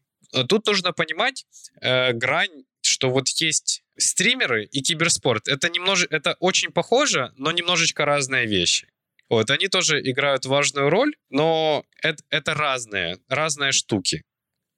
Тут 0.49 0.67
нужно 0.67 0.93
понимать 0.93 1.45
э, 1.81 2.13
грань, 2.13 2.65
что 2.81 3.11
вот 3.11 3.29
есть 3.29 3.83
стримеры 3.99 4.65
и 4.65 4.81
киберспорт. 4.81 5.47
Это 5.47 5.69
немножко, 5.69 6.15
это 6.15 6.37
очень 6.41 6.71
похоже, 6.71 7.33
но 7.37 7.53
немножечко 7.53 8.05
разные 8.05 8.47
вещи. 8.47 8.89
Вот, 9.29 9.51
они 9.51 9.69
тоже 9.69 10.01
играют 10.01 10.47
важную 10.47 10.91
роль, 10.91 11.15
но 11.31 11.85
это, 12.03 12.23
это 12.31 12.55
разные, 12.55 13.19
разные 13.29 13.73
штуки. 13.73 14.23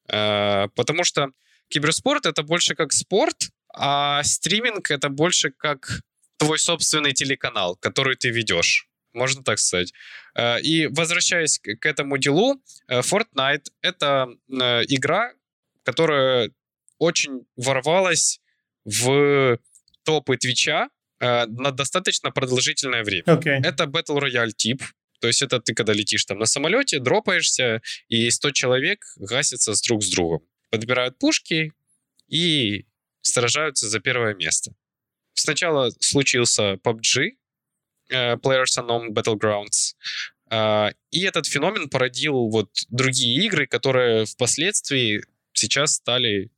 Э, 0.09 0.69
потому 0.75 1.05
что 1.05 1.31
киберспорт 1.75 2.27
это 2.27 2.43
больше 2.43 2.75
как 2.75 2.93
спорт, 2.93 3.51
а 3.75 4.23
стриминг 4.23 4.91
это 4.91 5.09
больше 5.09 5.51
как 5.51 6.03
твой 6.37 6.59
собственный 6.59 7.13
телеканал, 7.13 7.77
который 7.77 8.15
ты 8.17 8.31
ведешь. 8.31 8.89
Можно 9.13 9.43
так 9.43 9.59
сказать. 9.59 9.93
Э, 10.37 10.61
и 10.61 10.87
возвращаясь 10.87 11.59
к 11.59 11.87
этому 11.87 12.19
делу, 12.19 12.63
э, 12.89 13.01
Fortnite— 13.01 13.67
это 13.83 14.29
э, 14.49 14.83
игра, 14.89 15.33
которая 15.85 16.51
очень 16.99 17.47
ворвалась 17.57 18.41
в 18.85 19.59
топы 20.05 20.37
Твича 20.37 20.89
на 21.21 21.71
достаточно 21.71 22.31
продолжительное 22.31 23.03
время. 23.03 23.25
Okay. 23.27 23.61
Это 23.65 23.85
Battle 23.85 24.21
Royale 24.21 24.53
тип, 24.53 24.83
то 25.21 25.29
есть 25.29 25.43
это 25.43 25.59
ты 25.59 25.75
когда 25.75 25.95
летишь 25.95 26.25
там 26.25 26.39
на 26.39 26.47
самолете, 26.47 26.99
дропаешься, 26.99 27.81
и 28.09 28.31
100 28.31 28.51
человек 28.51 29.05
гасятся 29.17 29.75
с 29.75 29.81
друг 29.81 30.03
с 30.03 30.11
другом 30.11 30.43
подбирают 30.75 31.17
пушки 31.21 31.73
и 32.27 32.85
сражаются 33.23 33.89
за 33.89 34.01
первое 34.01 34.35
место. 34.35 34.73
Сначала 35.35 35.91
случился 36.01 36.79
PUBG, 36.83 37.37
э, 38.11 38.35
Players 38.35 38.77
Unknown 38.79 39.11
Battlegrounds, 39.11 39.95
э, 40.51 40.93
и 41.13 41.23
этот 41.23 41.47
феномен 41.47 41.89
породил 41.89 42.49
вот 42.49 42.71
другие 42.91 43.47
игры, 43.47 43.69
которые 43.69 44.25
впоследствии 44.25 45.23
сейчас 45.53 45.95
стали, 45.95 46.51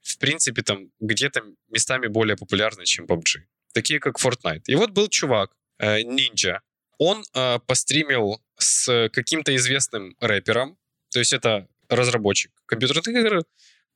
в 0.00 0.16
принципе, 0.18 0.62
там 0.62 0.90
где-то 1.00 1.42
местами 1.68 2.06
более 2.06 2.36
популярны, 2.36 2.86
чем 2.86 3.04
PUBG. 3.04 3.42
Такие 3.74 4.00
как 4.00 4.18
Fortnite. 4.18 4.62
И 4.68 4.74
вот 4.74 4.90
был 4.92 5.08
чувак, 5.08 5.54
э, 5.78 6.00
Ninja. 6.00 6.60
Он 6.96 7.24
постримил 7.66 8.40
с 8.56 9.10
каким-то 9.12 9.54
известным 9.56 10.16
рэпером, 10.20 10.78
то 11.10 11.18
есть 11.18 11.32
это 11.32 11.68
разработчик 11.88 12.52
компьютерных 12.66 13.06
игр 13.08 13.44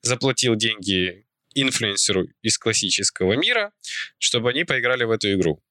заплатил 0.03 0.55
деньги 0.55 1.27
инфлюенсеру 1.55 2.29
из 2.43 2.59
классического 2.59 3.35
мира, 3.35 3.73
чтобы 4.19 4.51
они 4.51 4.65
поиграли 4.65 5.05
в 5.05 5.11
эту 5.11 5.33
игру. 5.35 5.63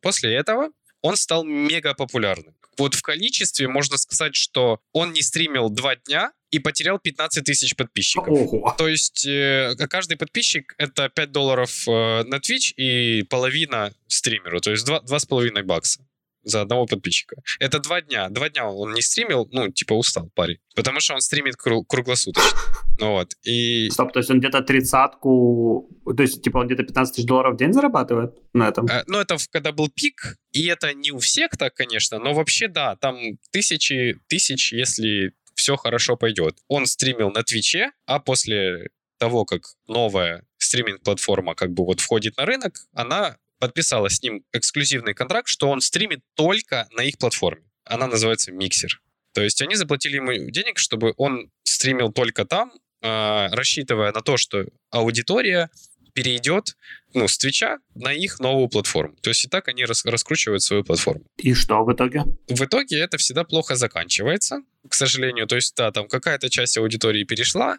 После 0.00 0.34
этого 0.34 0.70
он 1.02 1.16
стал 1.16 1.44
мега 1.44 1.94
популярным. 1.94 2.54
Вот 2.78 2.94
в 2.94 3.02
количестве 3.02 3.68
можно 3.68 3.96
сказать, 3.96 4.34
что 4.34 4.80
он 4.92 5.12
не 5.12 5.22
стримил 5.22 5.70
два 5.70 5.96
дня 5.96 6.32
и 6.50 6.58
потерял 6.58 6.98
15 6.98 7.44
тысяч 7.44 7.74
подписчиков. 7.74 8.28
Ого. 8.28 8.74
То 8.76 8.88
есть 8.88 9.26
э, 9.26 9.74
каждый 9.88 10.16
подписчик 10.16 10.74
это 10.78 11.08
5 11.08 11.32
долларов 11.32 11.88
э, 11.88 12.22
на 12.24 12.36
Twitch 12.36 12.74
и 12.76 13.22
половина 13.22 13.94
стримеру, 14.08 14.60
то 14.60 14.70
есть 14.70 14.86
2,5 14.86 15.62
бакса 15.62 16.06
за 16.46 16.62
одного 16.62 16.86
подписчика. 16.86 17.36
Это 17.58 17.80
два 17.80 18.00
дня. 18.00 18.28
Два 18.28 18.48
дня 18.48 18.68
он 18.68 18.94
не 18.94 19.02
стримил, 19.02 19.48
ну, 19.50 19.70
типа 19.70 19.94
устал 19.94 20.30
парень. 20.34 20.58
Потому 20.74 21.00
что 21.00 21.14
он 21.14 21.20
стримит 21.20 21.56
кру- 21.56 21.84
круглосуточно. 21.86 22.50
Ну 22.98 23.10
вот. 23.10 23.34
И... 23.42 23.90
Стоп, 23.90 24.14
то 24.14 24.20
есть 24.20 24.30
он 24.30 24.38
где-то 24.38 24.62
тридцатку... 24.62 25.86
То 26.16 26.22
есть, 26.22 26.42
типа, 26.42 26.58
он 26.58 26.66
где-то 26.66 26.82
15 26.82 27.14
тысяч 27.14 27.26
долларов 27.26 27.52
в 27.52 27.58
день 27.58 27.74
зарабатывает 27.74 28.32
на 28.54 28.68
этом? 28.68 28.86
Э, 28.86 29.04
ну, 29.06 29.18
это 29.18 29.36
когда 29.50 29.72
был 29.72 29.90
пик, 29.90 30.38
и 30.52 30.64
это 30.64 30.94
не 30.94 31.10
у 31.10 31.18
всех 31.18 31.50
так, 31.58 31.74
конечно, 31.74 32.18
но 32.18 32.32
вообще, 32.32 32.68
да, 32.68 32.96
там 32.96 33.18
тысячи, 33.50 34.18
тысяч, 34.28 34.72
если 34.72 35.34
все 35.56 35.76
хорошо 35.76 36.16
пойдет. 36.16 36.56
Он 36.68 36.86
стримил 36.86 37.30
на 37.30 37.42
Твиче, 37.42 37.90
а 38.06 38.18
после 38.18 38.88
того, 39.18 39.44
как 39.44 39.62
новая 39.88 40.44
стриминг-платформа 40.56 41.54
как 41.54 41.72
бы 41.72 41.84
вот 41.84 42.00
входит 42.00 42.38
на 42.38 42.46
рынок, 42.46 42.78
она 42.94 43.36
подписала 43.58 44.08
с 44.08 44.22
ним 44.22 44.44
эксклюзивный 44.52 45.14
контракт, 45.14 45.48
что 45.48 45.68
он 45.68 45.80
стримит 45.80 46.20
только 46.34 46.88
на 46.92 47.02
их 47.02 47.18
платформе. 47.18 47.62
Она 47.84 48.06
называется 48.06 48.52
Mixer. 48.52 48.88
То 49.32 49.42
есть 49.42 49.60
они 49.62 49.74
заплатили 49.74 50.16
ему 50.16 50.32
денег, 50.50 50.78
чтобы 50.78 51.14
он 51.16 51.50
стримил 51.62 52.10
только 52.12 52.44
там, 52.44 52.72
э, 53.02 53.48
рассчитывая 53.52 54.12
на 54.12 54.22
то, 54.22 54.36
что 54.36 54.64
аудитория 54.90 55.70
перейдет 56.16 56.76
ну, 57.12 57.28
с 57.28 57.36
Твича 57.36 57.78
на 57.94 58.12
их 58.12 58.40
новую 58.40 58.68
платформу. 58.68 59.14
То 59.20 59.28
есть 59.28 59.44
и 59.44 59.48
так 59.48 59.68
они 59.68 59.84
рас- 59.84 60.06
раскручивают 60.06 60.62
свою 60.62 60.82
платформу. 60.82 61.22
И 61.36 61.52
что 61.52 61.84
в 61.84 61.92
итоге? 61.92 62.24
В 62.48 62.64
итоге 62.64 62.98
это 62.98 63.18
всегда 63.18 63.44
плохо 63.44 63.76
заканчивается, 63.76 64.62
к 64.88 64.94
сожалению. 64.94 65.46
То 65.46 65.56
есть, 65.56 65.74
да, 65.76 65.92
там 65.92 66.08
какая-то 66.08 66.48
часть 66.48 66.78
аудитории 66.78 67.24
перешла, 67.24 67.78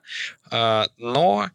э, 0.52 0.84
но 0.98 1.50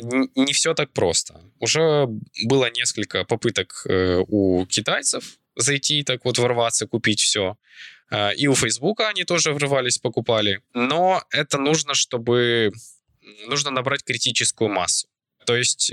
не 0.00 0.52
все 0.52 0.74
так 0.74 0.92
просто. 0.92 1.40
Уже 1.58 2.06
было 2.44 2.70
несколько 2.70 3.24
попыток 3.24 3.84
э, 3.88 4.22
у 4.28 4.66
китайцев 4.66 5.38
зайти, 5.56 6.02
так 6.02 6.24
вот 6.24 6.38
ворваться, 6.38 6.86
купить 6.86 7.20
все. 7.20 7.56
Э, 8.10 8.34
и 8.34 8.46
у 8.46 8.54
Фейсбука 8.54 9.08
они 9.08 9.24
тоже 9.24 9.52
врывались, 9.52 9.98
покупали. 9.98 10.60
Но 10.74 11.22
это 11.30 11.58
нужно, 11.58 11.94
чтобы... 11.94 12.72
Нужно 13.46 13.70
набрать 13.70 14.02
критическую 14.02 14.68
массу. 14.68 15.08
То 15.46 15.56
есть 15.56 15.92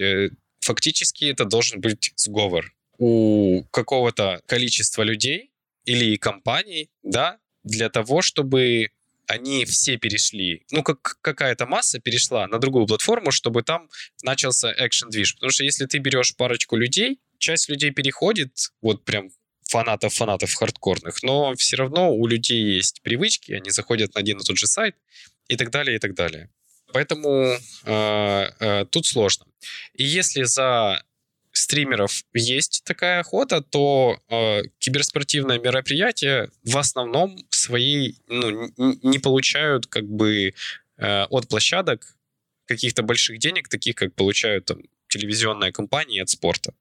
фактически 0.60 1.26
это 1.26 1.46
должен 1.46 1.80
быть 1.80 2.12
сговор 2.16 2.74
у 2.98 3.64
какого-то 3.72 4.42
количества 4.46 5.04
людей 5.04 5.52
или 5.86 6.18
компаний, 6.18 6.90
да, 7.02 7.40
для 7.64 7.90
того, 7.90 8.22
чтобы 8.22 8.90
они 9.30 9.64
все 9.66 9.98
перешли, 9.98 10.66
ну, 10.72 10.82
как 10.82 11.18
какая-то 11.22 11.68
масса 11.68 12.00
перешла 12.00 12.48
на 12.48 12.58
другую 12.58 12.88
платформу, 12.88 13.32
чтобы 13.32 13.62
там 13.62 13.88
начался 14.24 14.74
экшен 14.76 15.12
движ. 15.12 15.36
Потому 15.36 15.52
что 15.52 15.64
если 15.64 15.86
ты 15.86 16.00
берешь 16.00 16.36
парочку 16.36 16.76
людей, 16.76 17.20
часть 17.38 17.70
людей 17.70 17.92
переходит, 17.92 18.52
вот 18.82 19.06
прям 19.06 19.30
фанатов 19.70 20.16
фанатов 20.16 20.52
хардкорных, 20.56 21.22
но 21.22 21.54
все 21.54 21.78
равно 21.78 22.12
у 22.12 22.26
людей 22.26 22.76
есть 22.78 23.04
привычки, 23.04 23.52
они 23.52 23.70
заходят 23.70 24.16
на 24.16 24.22
один 24.22 24.40
и 24.40 24.44
тот 24.44 24.58
же 24.58 24.66
сайт 24.66 24.96
и 25.48 25.56
так 25.56 25.70
далее, 25.70 25.98
и 25.98 26.00
так 26.00 26.16
далее. 26.16 26.50
Поэтому 26.92 27.56
э, 27.86 28.50
э, 28.60 28.86
тут 28.90 29.06
сложно. 29.06 29.46
И 29.94 30.04
если 30.04 30.42
за 30.42 31.04
стримеров 31.52 32.24
есть 32.34 32.84
такая 32.86 33.20
охота, 33.20 33.62
то 33.62 34.20
э, 34.30 34.64
киберспортивное 34.80 35.60
мероприятие 35.60 36.50
в 36.64 36.78
основном 36.78 37.38
свои 37.50 38.14
ну, 38.28 38.72
не 38.78 39.20
получают 39.20 39.88
как 39.88 40.06
бы 40.06 40.54
э, 40.98 41.24
от 41.24 41.48
площадок 41.48 42.16
каких-то 42.66 43.04
больших 43.04 43.40
денег, 43.40 43.68
таких 43.68 43.96
как 43.96 44.14
получают 44.14 44.66
там 44.66 44.80
телевизионные 45.08 45.72
компании 45.72 46.22
от 46.22 46.30
спорта. 46.30 46.74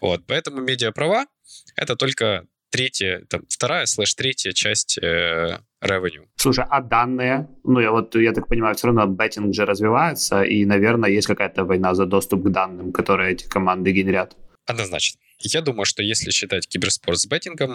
Вот, 0.00 0.24
поэтому 0.26 0.60
медиаправа— 0.60 1.26
это 1.76 1.96
только 1.96 2.46
третья, 2.72 3.22
там, 3.28 3.42
вторая 3.48 3.86
слэш 3.86 4.14
третья 4.14 4.52
часть 4.52 4.98
э, 4.98 5.58
revenue. 5.80 6.26
Слушай, 6.36 6.64
а 6.68 6.80
данные? 6.80 7.46
Ну, 7.64 7.80
я 7.80 7.92
вот, 7.92 8.14
я 8.16 8.32
так 8.32 8.48
понимаю, 8.48 8.74
все 8.74 8.88
равно 8.88 9.06
беттинг 9.06 9.54
же 9.54 9.66
развивается, 9.66 10.42
и, 10.42 10.64
наверное, 10.64 11.10
есть 11.10 11.26
какая-то 11.26 11.64
война 11.64 11.94
за 11.94 12.06
доступ 12.06 12.42
к 12.44 12.50
данным, 12.50 12.92
которые 12.92 13.32
эти 13.32 13.46
команды 13.46 13.92
генерят. 13.92 14.36
Однозначно. 14.66 15.20
Я 15.38 15.60
думаю, 15.60 15.84
что 15.84 16.02
если 16.02 16.30
считать 16.30 16.66
киберспорт 16.66 17.18
с 17.18 17.26
беттингом, 17.26 17.74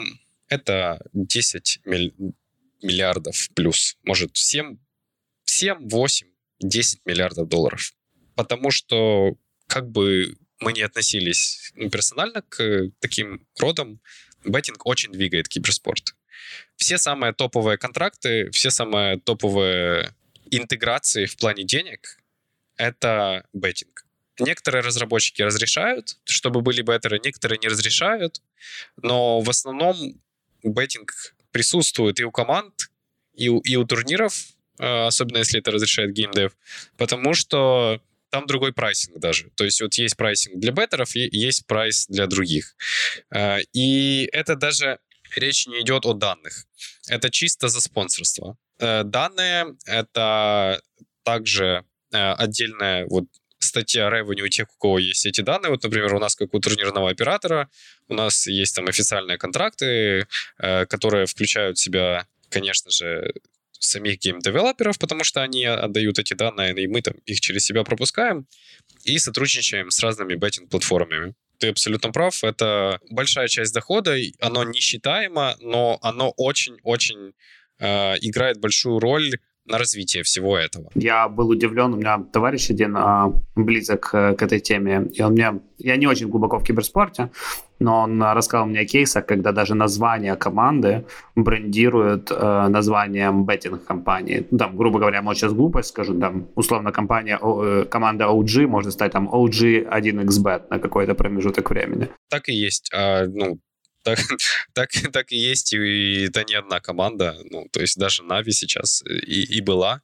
это 0.50 1.00
10 1.14 1.82
миль... 1.86 2.14
миллиардов 2.82 3.50
плюс. 3.54 3.98
Может, 4.04 4.32
7, 4.34 4.78
7, 5.46 5.90
8, 5.90 6.28
10 6.60 7.06
миллиардов 7.06 7.48
долларов. 7.48 7.94
Потому 8.36 8.72
что 8.72 9.36
как 9.68 9.90
бы 9.90 10.36
мы 10.60 10.74
не 10.74 10.82
относились 10.82 11.72
ну, 11.76 11.90
персонально 11.90 12.42
к 12.42 12.90
таким 13.00 13.46
родам, 13.60 14.00
беттинг 14.46 14.86
очень 14.86 15.12
двигает 15.12 15.48
киберспорт. 15.48 16.16
Все 16.76 16.98
самые 16.98 17.34
топовые 17.34 17.78
контракты, 17.78 18.50
все 18.52 18.70
самые 18.70 19.20
топовые 19.20 20.14
интеграции 20.52 21.26
в 21.26 21.36
плане 21.38 21.64
денег— 21.64 22.20
это 22.78 23.46
беттинг. 23.54 24.06
Некоторые 24.40 24.84
разработчики 24.84 25.42
разрешают, 25.42 26.18
чтобы 26.26 26.62
были 26.62 26.84
беттеры, 26.84 27.20
некоторые 27.24 27.58
не 27.60 27.68
разрешают, 27.68 28.42
но 29.02 29.42
в 29.42 29.50
основном 29.50 30.22
беттинг 30.64 31.14
присутствует 31.52 32.20
и 32.20 32.24
у 32.24 32.32
команд, 32.32 32.92
и 33.34 33.50
у, 33.50 33.60
и 33.60 33.76
у 33.76 33.86
турниров, 33.86 34.36
э, 34.80 35.08
особенно 35.08 35.38
если 35.38 35.60
это 35.60 35.72
разрешает 35.72 36.14
геймдев, 36.14 36.52
потому 36.98 37.34
что 37.34 38.00
там 38.30 38.46
другой 38.46 38.74
прайсинг 38.74 39.20
даже. 39.20 39.50
То 39.56 39.64
есть 39.64 39.82
вот 39.82 39.94
есть 39.96 40.18
прайсинг 40.18 40.60
для 40.60 40.72
беттеров, 40.72 41.16
и 41.16 41.28
есть 41.32 41.66
прайс 41.68 42.08
для 42.08 42.28
других. 42.28 42.76
Э, 43.34 43.60
и 43.74 44.30
это 44.32 44.56
даже 44.56 45.00
речь 45.36 45.68
не 45.68 45.82
идет 45.82 46.06
о 46.06 46.14
данных. 46.14 46.66
Это 47.08 47.30
чисто 47.30 47.68
за 47.68 47.82
спонсорство. 47.82 48.58
Э, 48.80 49.04
данные— 49.04 49.76
это 49.86 50.82
также 51.24 51.84
отдельная 52.10 53.06
вот 53.08 53.26
статья 53.60 54.10
revenue 54.10 54.44
у 54.44 54.48
тех, 54.48 54.68
у 54.70 54.78
кого 54.80 55.00
есть 55.00 55.26
эти 55.26 55.42
данные. 55.42 55.72
Вот, 55.72 55.84
например, 55.84 56.14
у 56.14 56.20
нас, 56.20 56.36
как 56.36 56.54
у 56.54 56.60
турнирного 56.60 57.10
оператора, 57.10 57.70
у 58.08 58.14
нас 58.14 58.48
есть 58.48 58.76
там 58.76 58.88
официальные 58.88 59.38
контракты, 59.38 60.28
э, 60.60 60.86
которые 60.86 61.26
включают 61.26 61.78
в 61.78 61.82
себя, 61.82 62.28
конечно 62.50 62.92
же, 62.92 63.34
самих 63.80 64.20
гейм-девелоперов, 64.20 64.98
потому 65.00 65.24
что 65.24 65.42
они 65.42 65.66
отдают 65.66 66.20
эти 66.20 66.34
данные, 66.34 66.74
и 66.74 66.88
мы 66.88 67.02
там 67.02 67.16
их 67.26 67.40
через 67.40 67.66
себя 67.66 67.84
пропускаем, 67.84 68.48
и 69.04 69.18
сотрудничаем 69.20 69.90
с 69.90 70.00
разными 70.02 70.36
беттинг-платформами. 70.36 71.34
Ты 71.60 71.70
абсолютно 71.70 72.12
прав, 72.12 72.44
это 72.44 73.00
большая 73.10 73.48
часть 73.48 73.74
дохода, 73.74 74.16
оно 74.40 74.64
несчитаемо, 74.64 75.56
но 75.60 75.98
оно 76.02 76.32
очень-очень 76.38 77.34
э, 77.80 78.16
играет 78.22 78.60
большую 78.60 79.00
роль 79.00 79.40
на 79.68 79.78
развитие 79.78 80.24
всего 80.24 80.58
этого. 80.58 80.90
Я 80.96 81.28
был 81.28 81.50
удивлен, 81.50 81.94
у 81.94 81.98
меня 81.98 82.24
товарищ 82.32 82.70
один 82.70 82.96
а, 82.96 83.34
близок 83.56 84.10
к, 84.10 84.36
к 84.36 84.42
этой 84.42 84.60
теме, 84.60 85.08
и 85.14 85.22
он 85.22 85.34
мне, 85.34 85.60
я 85.78 85.98
не 85.98 86.08
очень 86.08 86.30
глубоко 86.30 86.60
в 86.60 86.64
киберспорте, 86.64 87.30
но 87.80 88.02
он 88.02 88.22
рассказал 88.22 88.66
мне 88.66 88.80
о 88.82 88.86
кейсах, 88.86 89.26
когда 89.26 89.52
даже 89.52 89.76
название 89.76 90.36
команды 90.36 91.06
брендируют 91.36 92.32
э, 92.32 92.68
названием 92.70 93.46
беттинг-компании. 93.46 94.48
Ну, 94.52 94.58
там, 94.58 94.78
грубо 94.78 95.00
говоря, 95.00 95.22
может 95.22 95.42
сейчас 95.42 95.54
глупость 95.54 95.90
скажу, 95.90 96.20
там, 96.20 96.48
условно, 96.56 96.92
компания, 96.92 97.40
э, 97.42 97.86
команда 97.90 98.26
OG 98.26 98.68
может 98.68 98.94
стать 98.94 99.12
там 99.12 99.30
OG 99.30 99.88
1xbet 99.90 100.70
на 100.70 100.80
какой-то 100.80 101.16
промежуток 101.16 101.70
времени. 101.70 102.10
Так 102.30 102.50
и 102.50 102.54
есть. 102.54 102.90
А, 102.94 103.26
ну, 103.26 103.60
так, 104.04 104.20
так, 104.74 104.90
так 105.12 105.32
и 105.32 105.38
есть, 105.38 105.74
и 105.74 106.26
это 106.28 106.44
не 106.44 106.56
одна 106.56 106.80
команда. 106.80 107.36
Ну, 107.52 107.68
то 107.72 107.82
есть 107.82 107.98
даже 107.98 108.24
Нави 108.24 108.52
сейчас 108.52 109.04
и, 109.06 109.58
и 109.58 109.62
была, 109.62 110.02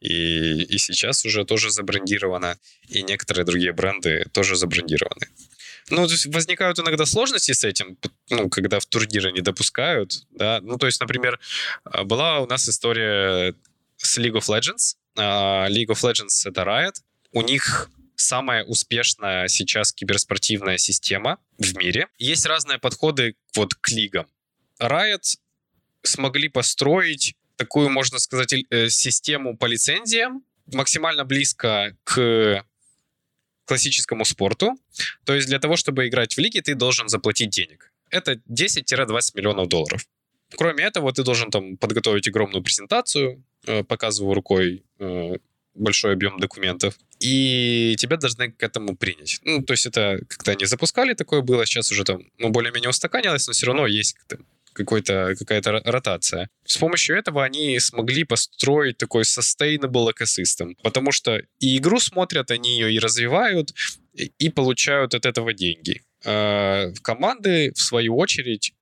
и, 0.00 0.62
и 0.62 0.78
сейчас 0.78 1.26
уже 1.26 1.44
тоже 1.44 1.70
забрендирована, 1.70 2.56
и 2.88 3.02
некоторые 3.02 3.44
другие 3.44 3.72
бренды 3.72 4.24
тоже 4.32 4.56
забрендированы. 4.56 5.26
Ну, 5.90 6.06
то 6.06 6.12
есть 6.12 6.26
возникают 6.26 6.78
иногда 6.78 7.04
сложности 7.04 7.52
с 7.52 7.64
этим, 7.64 7.98
ну, 8.30 8.48
когда 8.48 8.78
в 8.78 8.86
турниры 8.86 9.32
не 9.32 9.40
допускают, 9.40 10.24
да. 10.30 10.60
Ну, 10.62 10.78
то 10.78 10.86
есть, 10.86 11.00
например, 11.00 11.38
а, 11.84 12.04
была 12.04 12.40
у 12.40 12.46
нас 12.46 12.68
история 12.68 13.54
с 13.96 14.18
League 14.18 14.36
of 14.36 14.48
Legends. 14.48 14.96
А, 15.16 15.68
League 15.68 15.88
of 15.88 16.02
Legends— 16.02 16.34
это 16.44 16.62
Riot. 16.62 16.94
У 17.32 17.42
них 17.42 17.90
самая 18.16 18.64
успешная 18.64 19.48
сейчас 19.48 19.92
киберспортивная 19.92 20.78
система 20.78 21.38
в 21.58 21.76
мире. 21.76 22.08
Есть 22.18 22.46
разные 22.46 22.78
подходы 22.78 23.34
вот 23.54 23.74
к 23.74 23.88
лигам. 23.90 24.26
Riot 24.78 25.36
смогли 26.02 26.48
построить 26.48 27.34
такую, 27.56 27.90
можно 27.90 28.18
сказать, 28.18 28.54
э, 28.70 28.88
систему 28.88 29.56
по 29.56 29.66
лицензиям, 29.66 30.42
максимально 30.66 31.24
близко 31.24 31.96
к 32.04 32.64
классическому 33.70 34.24
спорту. 34.24 34.74
То 35.24 35.34
есть 35.34 35.46
для 35.46 35.60
того, 35.60 35.76
чтобы 35.76 36.08
играть 36.08 36.34
в 36.34 36.40
лиге, 36.40 36.60
ты 36.60 36.74
должен 36.74 37.08
заплатить 37.08 37.50
денег. 37.50 37.92
Это 38.10 38.32
10-20 38.48 39.36
миллионов 39.36 39.68
долларов. 39.68 40.06
Кроме 40.56 40.82
этого, 40.82 41.12
ты 41.12 41.22
должен 41.22 41.50
там 41.50 41.76
подготовить 41.76 42.26
огромную 42.26 42.64
презентацию, 42.64 43.44
э, 43.66 43.84
показываю 43.84 44.34
рукой 44.34 44.82
э, 44.98 45.36
большой 45.74 46.14
объем 46.14 46.40
документов, 46.40 46.98
и 47.20 47.94
тебя 47.96 48.16
должны 48.16 48.50
к 48.50 48.60
этому 48.60 48.96
принять. 48.96 49.40
Ну, 49.44 49.62
то 49.62 49.74
есть 49.74 49.86
это 49.86 50.18
когда 50.26 50.52
они 50.52 50.66
запускали, 50.66 51.14
такое 51.14 51.40
было, 51.40 51.64
сейчас 51.64 51.92
уже 51.92 52.02
там, 52.02 52.22
ну, 52.38 52.48
более-менее 52.48 52.90
устаканилось, 52.90 53.46
но 53.46 53.52
все 53.52 53.66
равно 53.66 53.86
есть 53.86 54.16
какой-то, 54.80 55.34
какая-то 55.38 55.82
ротация. 55.84 56.48
С 56.64 56.76
помощью 56.76 57.16
этого 57.16 57.44
они 57.44 57.78
смогли 57.80 58.24
построить 58.24 58.98
такой 58.98 59.22
sustainable 59.22 60.10
ecosystem, 60.10 60.74
потому 60.82 61.12
что 61.12 61.40
и 61.58 61.76
игру 61.76 62.00
смотрят, 62.00 62.50
они 62.50 62.78
ее 62.78 62.92
и 62.92 62.98
развивают, 62.98 63.74
и 64.14 64.48
получают 64.48 65.14
от 65.14 65.26
этого 65.26 65.52
деньги. 65.52 66.02
А 66.24 66.90
команды, 67.02 67.72
в 67.74 67.80
свою 67.80 68.16
очередь, 68.16 68.74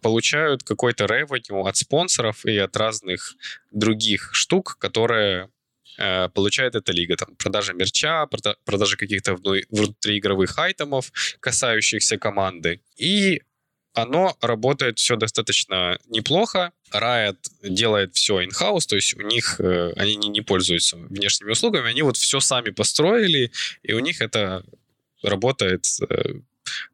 получают 0.00 0.62
какой-то 0.62 1.04
revenue 1.04 1.68
от 1.68 1.76
спонсоров 1.76 2.44
и 2.44 2.56
от 2.56 2.76
разных 2.76 3.34
других 3.70 4.30
штук, 4.32 4.76
которые 4.78 5.48
Э, 5.98 6.28
получает 6.28 6.76
эта 6.76 6.92
лига. 6.92 7.16
Там, 7.16 7.34
продажа 7.36 7.72
мерча, 7.72 8.26
продажа 8.64 8.96
каких-то 8.96 9.34
внутриигровых 9.34 10.56
айтемов, 10.58 11.12
касающихся 11.40 12.18
команды. 12.18 12.80
И 12.96 13.42
оно 14.02 14.36
работает 14.40 14.98
все 14.98 15.16
достаточно 15.16 15.98
неплохо. 16.08 16.72
Riot 16.92 17.36
делает 17.62 18.14
все 18.14 18.40
in-house, 18.40 18.86
то 18.88 18.96
есть 18.96 19.14
у 19.14 19.22
них 19.22 19.60
э, 19.60 19.92
они 19.96 20.16
не, 20.16 20.28
не 20.28 20.40
пользуются 20.40 20.96
внешними 20.96 21.50
услугами, 21.50 21.90
они 21.90 22.02
вот 22.02 22.16
все 22.16 22.40
сами 22.40 22.70
построили, 22.70 23.50
и 23.82 23.92
у 23.92 23.98
них 23.98 24.22
это 24.22 24.64
работает 25.22 25.86
э, 26.08 26.34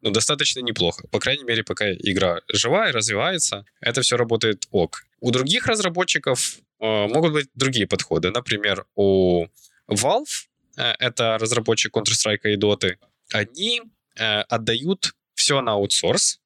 ну, 0.03 0.11
достаточно 0.11 0.61
неплохо. 0.61 1.07
По 1.09 1.21
крайней 1.21 1.45
мере, 1.45 1.62
пока 1.62 1.93
игра 1.93 2.40
жива 2.49 2.88
и 2.88 2.93
развивается, 2.93 3.64
это 3.81 4.03
все 4.03 4.17
работает 4.17 4.67
ок. 4.71 5.05
У 5.21 5.31
других 5.31 5.67
разработчиков 5.67 6.61
Э, 6.85 7.07
могут 7.07 7.33
быть 7.33 7.49
другие 7.55 7.87
подходы. 7.87 8.31
Например, 8.31 8.85
у 8.95 9.47
Valve, 9.88 10.49
э, 10.77 10.93
это 10.99 11.38
разработчик 11.38 11.97
Counter-Strike 11.97 12.53
и 12.53 12.57
Dota, 12.57 12.97
они 13.33 13.81
э, 14.17 14.40
отдают 14.43 15.14
все 15.35 15.62
на 15.62 15.73
аутсорс, 15.73 16.40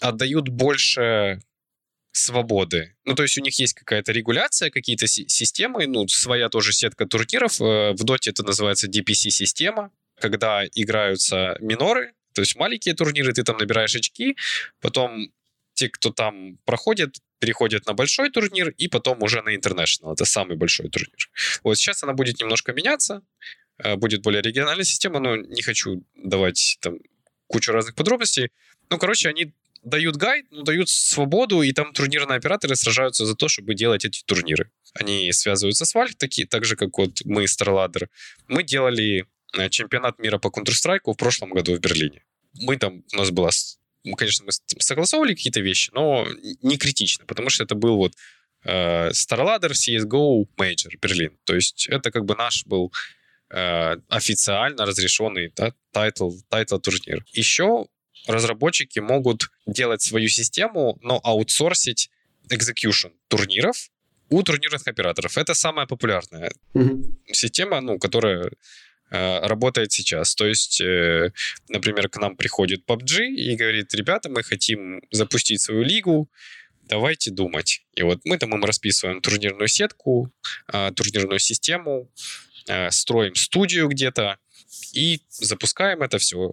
отдают 0.00 0.48
больше 0.48 1.40
свободы. 2.12 2.96
Ну, 3.04 3.14
то 3.14 3.22
есть 3.22 3.38
у 3.38 3.42
них 3.42 3.58
есть 3.58 3.74
какая-то 3.74 4.12
регуляция, 4.12 4.70
какие-то 4.70 5.06
системы, 5.06 5.86
ну, 5.86 6.06
своя 6.08 6.48
тоже 6.48 6.72
сетка 6.72 7.06
турниров. 7.06 7.58
В 7.60 8.04
Доте 8.04 8.30
это 8.30 8.42
называется 8.42 8.88
DPC-система, 8.88 9.92
когда 10.20 10.64
играются 10.74 11.56
миноры, 11.60 12.12
то 12.34 12.42
есть 12.42 12.56
маленькие 12.56 12.94
турниры, 12.94 13.32
ты 13.32 13.42
там 13.42 13.56
набираешь 13.56 13.96
очки, 13.96 14.36
потом 14.80 15.32
те, 15.74 15.88
кто 15.88 16.10
там 16.10 16.58
проходит, 16.64 17.16
переходят 17.38 17.86
на 17.86 17.94
большой 17.94 18.30
турнир 18.30 18.70
и 18.70 18.88
потом 18.88 19.22
уже 19.22 19.42
на 19.42 19.54
International. 19.54 20.12
Это 20.12 20.24
самый 20.24 20.56
большой 20.56 20.88
турнир. 20.88 21.30
Вот 21.62 21.76
сейчас 21.78 22.02
она 22.02 22.12
будет 22.12 22.40
немножко 22.40 22.72
меняться, 22.72 23.22
э, 23.78 23.96
будет 23.96 24.22
более 24.22 24.42
региональная 24.42 24.84
система, 24.84 25.20
но 25.20 25.36
не 25.36 25.62
хочу 25.62 26.04
давать 26.16 26.78
там 26.80 26.98
кучу 27.46 27.72
разных 27.72 27.94
подробностей. 27.94 28.50
Ну, 28.90 28.98
короче, 28.98 29.28
они 29.28 29.52
дают 29.82 30.16
гайд, 30.16 30.46
ну, 30.50 30.62
дают 30.62 30.88
свободу, 30.88 31.62
и 31.62 31.72
там 31.72 31.92
турнирные 31.92 32.36
операторы 32.36 32.76
сражаются 32.76 33.26
за 33.26 33.34
то, 33.34 33.48
чтобы 33.48 33.74
делать 33.74 34.04
эти 34.04 34.22
турниры. 34.24 34.70
Они 34.94 35.32
связываются 35.32 35.84
с 35.84 35.94
Valve, 35.94 36.14
такие, 36.16 36.46
так 36.46 36.64
же, 36.64 36.76
как 36.76 36.96
вот 36.98 37.20
мы, 37.24 37.44
StarLadder. 37.44 38.08
Мы 38.48 38.62
делали 38.62 39.26
э, 39.56 39.68
чемпионат 39.68 40.18
мира 40.18 40.38
по 40.38 40.48
Counter-Strike 40.48 41.02
в 41.04 41.14
прошлом 41.14 41.50
году 41.50 41.74
в 41.74 41.80
Берлине. 41.80 42.24
мы 42.54 42.76
там, 42.76 43.04
у 43.12 43.16
нас 43.16 43.30
была, 43.30 43.50
конечно, 44.16 44.46
мы 44.46 44.52
согласовывали 44.80 45.34
какие-то 45.34 45.60
вещи, 45.60 45.90
но 45.92 46.26
не 46.62 46.76
критично, 46.76 47.24
потому 47.26 47.50
что 47.50 47.64
это 47.64 47.74
был 47.74 47.96
вот 47.96 48.14
э, 48.64 49.10
StarLadder 49.10 49.72
CSGO 49.72 50.46
Major 50.56 50.90
Берлин. 51.00 51.36
То 51.44 51.54
есть 51.54 51.86
это 51.88 52.10
как 52.10 52.24
бы 52.24 52.34
наш 52.34 52.66
был 52.66 52.92
э, 53.50 53.96
официально 54.08 54.86
разрешенный 54.86 55.52
да, 55.56 55.72
тайтл, 55.92 56.30
тайтл 56.48 56.78
турнир. 56.78 57.24
Еще 57.32 57.86
разработчики 58.28 59.00
могут 59.00 59.50
делать 59.66 60.02
свою 60.02 60.28
систему, 60.28 60.98
но 61.02 61.20
аутсорсить 61.24 62.10
execution 62.50 63.12
турниров 63.28 63.90
у 64.28 64.42
турнирных 64.42 64.86
операторов. 64.86 65.38
Это 65.38 65.54
самая 65.54 65.86
популярная 65.86 66.52
mm-hmm. 66.74 67.32
система, 67.32 67.80
ну, 67.80 67.98
которая 67.98 68.50
э, 69.10 69.40
работает 69.46 69.92
сейчас. 69.92 70.34
То 70.34 70.46
есть, 70.46 70.80
э, 70.80 71.32
например, 71.68 72.08
к 72.08 72.18
нам 72.18 72.36
приходит 72.36 72.84
PUBG 72.86 73.26
и 73.26 73.56
говорит, 73.56 73.94
ребята, 73.94 74.28
мы 74.28 74.42
хотим 74.42 75.00
запустить 75.10 75.62
свою 75.62 75.82
лигу, 75.82 76.30
давайте 76.82 77.30
думать. 77.30 77.82
И 77.94 78.02
вот 78.02 78.20
мы 78.24 78.36
там 78.36 78.54
им 78.54 78.64
расписываем 78.64 79.22
турнирную 79.22 79.68
сетку, 79.68 80.30
э, 80.72 80.92
турнирную 80.94 81.38
систему, 81.38 82.10
э, 82.68 82.90
строим 82.90 83.34
студию 83.34 83.88
где-то 83.88 84.36
и 84.92 85.22
запускаем 85.30 86.02
это 86.02 86.18
все 86.18 86.52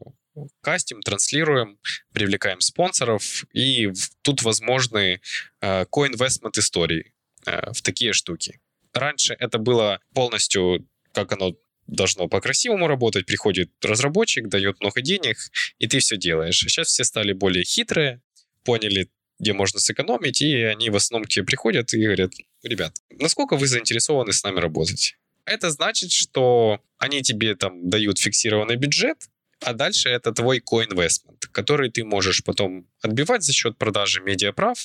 кастим, 0.61 1.01
транслируем, 1.01 1.79
привлекаем 2.13 2.61
спонсоров, 2.61 3.45
и 3.53 3.91
тут 4.21 4.43
возможны 4.43 5.21
э, 5.61 5.85
co-investment 5.85 6.57
истории 6.57 7.13
э, 7.45 7.71
в 7.71 7.81
такие 7.81 8.13
штуки. 8.13 8.59
Раньше 8.93 9.35
это 9.39 9.57
было 9.57 9.99
полностью, 10.13 10.87
как 11.13 11.31
оно 11.33 11.55
должно 11.87 12.27
по-красивому 12.27 12.87
работать, 12.87 13.25
приходит 13.25 13.71
разработчик, 13.83 14.47
дает 14.47 14.79
много 14.79 15.01
денег, 15.01 15.37
и 15.77 15.87
ты 15.87 15.99
все 15.99 16.17
делаешь. 16.17 16.59
Сейчас 16.59 16.87
все 16.87 17.03
стали 17.03 17.33
более 17.33 17.63
хитрые, 17.63 18.21
поняли, 18.63 19.09
где 19.39 19.53
можно 19.53 19.79
сэкономить, 19.79 20.41
и 20.41 20.63
они 20.63 20.89
в 20.89 20.95
основном 20.95 21.25
к 21.25 21.29
тебе 21.29 21.45
приходят 21.45 21.93
и 21.93 22.03
говорят, 22.03 22.31
ребят, 22.63 22.95
насколько 23.11 23.57
вы 23.57 23.67
заинтересованы 23.67 24.33
с 24.33 24.43
нами 24.43 24.59
работать? 24.59 25.17
Это 25.45 25.69
значит, 25.69 26.11
что 26.11 26.81
они 26.97 27.21
тебе 27.21 27.55
там 27.55 27.89
дают 27.89 28.17
фиксированный 28.17 28.77
бюджет, 28.77 29.17
а 29.65 29.73
дальше 29.73 30.09
это 30.09 30.31
твой 30.31 30.59
co-investment, 30.59 31.39
который 31.51 31.89
ты 31.89 32.03
можешь 32.03 32.43
потом 32.43 32.85
отбивать 33.01 33.43
за 33.43 33.51
счет 33.51 33.77
продажи 33.77 34.21
медиаправ 34.21 34.77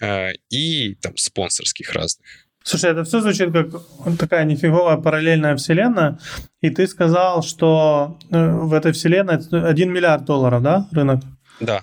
э, 0.00 0.32
и 0.50 0.94
там 0.94 1.16
спонсорских 1.16 1.92
разных. 1.92 2.26
Слушай, 2.62 2.92
это 2.92 3.04
все 3.04 3.20
звучит 3.20 3.52
как 3.52 4.18
такая 4.18 4.44
нифиговая 4.44 4.96
параллельная 4.96 5.54
вселенная, 5.56 6.18
и 6.62 6.70
ты 6.70 6.86
сказал, 6.86 7.42
что 7.42 8.18
э, 8.30 8.50
в 8.50 8.72
этой 8.72 8.92
вселенной 8.92 9.36
1 9.36 9.92
миллиард 9.92 10.24
долларов, 10.24 10.62
да, 10.62 10.88
рынок? 10.92 11.22
Да. 11.60 11.82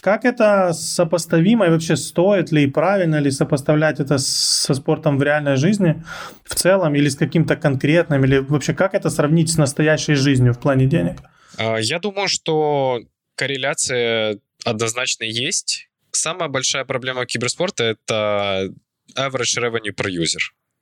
Как 0.00 0.24
это 0.24 0.72
сопоставимо 0.72 1.66
и 1.66 1.70
вообще 1.70 1.96
стоит 1.96 2.52
ли 2.52 2.62
и 2.62 2.70
правильно 2.70 3.20
ли 3.20 3.30
сопоставлять 3.30 4.00
это 4.00 4.18
со 4.18 4.74
спортом 4.74 5.18
в 5.18 5.22
реальной 5.22 5.56
жизни 5.56 6.04
в 6.44 6.54
целом 6.54 6.94
или 6.94 7.08
с 7.08 7.16
каким-то 7.16 7.56
конкретным, 7.56 8.24
или 8.24 8.38
вообще 8.38 8.72
как 8.72 8.94
это 8.94 9.10
сравнить 9.10 9.50
с 9.50 9.58
настоящей 9.58 10.14
жизнью 10.14 10.54
в 10.54 10.58
плане 10.58 10.86
денег? 10.86 11.16
А, 11.60 11.78
я 11.78 11.98
думаю, 11.98 12.28
что 12.28 13.02
корреляция 13.34 14.38
однозначно 14.64 15.24
есть. 15.24 15.90
Самая 16.10 16.48
большая 16.48 16.84
проблема 16.84 17.26
киберспорта— 17.26 17.84
это 17.84 18.72
average 19.14 19.58
revenue 19.58 19.94
per 19.94 20.06
user. 20.06 20.40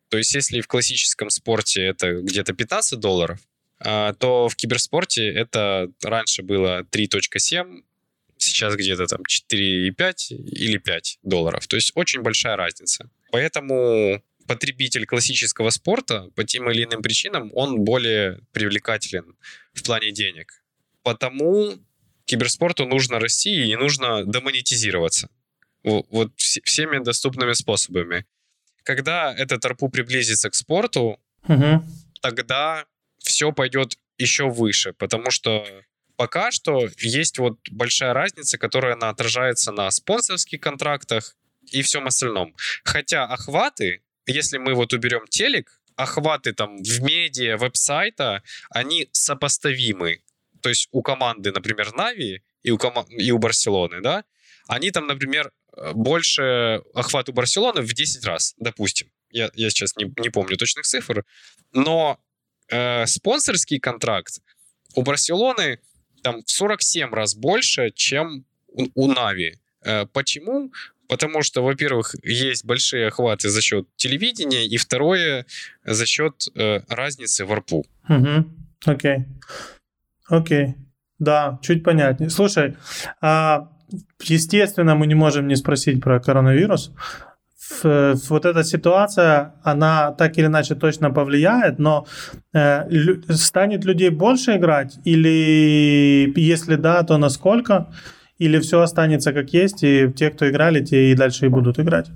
То 0.08 0.18
есть 0.18 0.34
если 0.34 0.60
в 0.60 0.68
классическом 0.68 1.30
спорте 1.30 1.82
это 1.82 2.20
где-то 2.22 2.52
15 2.52 3.00
долларов, 3.00 3.40
а, 3.80 4.12
то 4.14 4.48
в 4.48 4.54
киберспорте 4.54 5.28
это 5.28 5.90
раньше 6.02 6.42
было 6.42 6.84
3.7, 6.90 7.82
сейчас 8.36 8.76
где-то 8.76 9.06
там 9.06 9.22
4,5 9.22 10.30
или 10.30 10.78
5 10.78 11.18
долларов. 11.24 11.66
То 11.66 11.74
есть 11.74 11.90
очень 11.96 12.22
большая 12.22 12.56
разница. 12.56 13.10
Поэтому 13.32 14.22
потребитель 14.46 15.06
классического 15.06 15.70
спорта 15.70 16.30
по 16.36 16.44
тем 16.44 16.70
или 16.70 16.84
иным 16.84 17.02
причинам, 17.02 17.50
он 17.52 17.80
более 17.80 18.40
привлекателен 18.52 19.36
в 19.74 19.82
плане 19.82 20.12
денег. 20.12 20.62
Потому 21.08 21.78
киберспорту 22.26 22.84
нужно 22.84 23.18
расти 23.18 23.70
и 23.70 23.76
нужно 23.76 24.24
демонетизироваться. 24.24 25.30
Вот 25.82 26.32
всеми 26.36 27.02
доступными 27.02 27.54
способами. 27.54 28.26
Когда 28.82 29.34
этот 29.34 29.64
арпу 29.64 29.88
приблизится 29.88 30.50
к 30.50 30.54
спорту, 30.54 31.18
угу. 31.48 31.82
тогда 32.20 32.84
все 33.18 33.52
пойдет 33.52 33.98
еще 34.18 34.50
выше, 34.50 34.92
потому 34.92 35.30
что 35.30 35.66
пока 36.16 36.50
что 36.50 36.88
есть 36.98 37.38
вот 37.38 37.58
большая 37.70 38.12
разница, 38.12 38.58
которая 38.58 38.92
она 38.92 39.08
отражается 39.08 39.72
на 39.72 39.90
спонсорских 39.90 40.60
контрактах 40.60 41.36
и 41.72 41.80
всем 41.80 42.06
остальном. 42.06 42.54
Хотя 42.84 43.24
охваты 43.24 44.02
если 44.28 44.58
мы 44.58 44.74
вот 44.74 44.92
уберем 44.92 45.26
телек, 45.26 45.80
охваты 45.96 46.52
там 46.52 46.76
в 46.76 47.02
медиа, 47.02 47.56
веб-сайта, 47.56 48.42
они 48.70 49.08
сопоставимы. 49.12 50.20
То 50.60 50.68
есть 50.68 50.88
у 50.92 51.02
команды, 51.02 51.52
например, 51.52 51.92
Нави 51.94 52.42
и 52.62 52.70
у, 52.70 52.76
кома- 52.76 53.06
и 53.08 53.30
у 53.30 53.38
Барселоны, 53.38 54.00
да, 54.00 54.24
они 54.66 54.90
там, 54.90 55.06
например, 55.06 55.52
больше 55.94 56.82
охват 56.94 57.28
у 57.28 57.32
Барселоны 57.32 57.82
в 57.82 57.92
10 57.92 58.24
раз, 58.24 58.54
допустим. 58.58 59.08
Я, 59.30 59.50
я 59.54 59.70
сейчас 59.70 59.96
не, 59.96 60.12
не 60.18 60.30
помню 60.30 60.56
точных 60.56 60.86
цифр. 60.86 61.24
Но 61.72 62.18
э, 62.68 63.06
спонсорский 63.06 63.78
контракт 63.78 64.40
у 64.94 65.02
Барселоны 65.02 65.80
там 66.22 66.42
в 66.42 66.50
47 66.50 67.12
раз 67.12 67.34
больше, 67.34 67.90
чем 67.90 68.44
у, 68.94 69.06
Нави. 69.12 69.58
Э, 69.82 70.06
почему? 70.06 70.72
Потому 71.08 71.42
что, 71.42 71.62
во-первых, 71.62 72.14
есть 72.22 72.64
большие 72.64 73.06
охваты 73.08 73.48
за 73.48 73.62
счет 73.62 73.86
телевидения, 73.96 74.66
и 74.66 74.76
второе, 74.76 75.46
за 75.84 76.06
счет 76.06 76.48
э, 76.54 76.80
разницы 76.88 77.44
в 77.44 77.52
арпу. 77.52 77.86
Окей. 78.84 79.24
Окей. 80.28 80.74
Да, 81.18 81.58
чуть 81.62 81.82
понятнее. 81.82 82.30
Слушай, 82.30 82.76
а, 83.20 83.70
естественно, 84.22 84.94
мы 84.94 85.06
не 85.06 85.14
можем 85.14 85.48
не 85.48 85.56
спросить 85.56 86.00
про 86.00 86.20
коронавирус. 86.20 86.92
Вот 87.82 88.46
эта 88.46 88.64
ситуация, 88.64 89.54
она 89.62 90.12
так 90.12 90.38
или 90.38 90.46
иначе 90.46 90.74
точно 90.74 91.10
повлияет, 91.10 91.78
но 91.78 92.06
э, 92.54 92.88
станет 93.30 93.84
людей 93.84 94.08
больше 94.08 94.56
играть? 94.56 94.98
Или 95.04 96.32
если 96.34 96.76
да, 96.76 97.02
то 97.02 97.18
насколько? 97.18 97.92
Или 98.38 98.58
все 98.60 98.80
останется 98.80 99.32
как 99.32 99.52
есть, 99.52 99.82
и 99.82 100.10
те, 100.16 100.30
кто 100.30 100.48
играли, 100.48 100.82
те 100.82 101.10
и 101.10 101.14
дальше 101.14 101.46
и 101.46 101.48
будут 101.50 101.78
играть? 101.78 102.06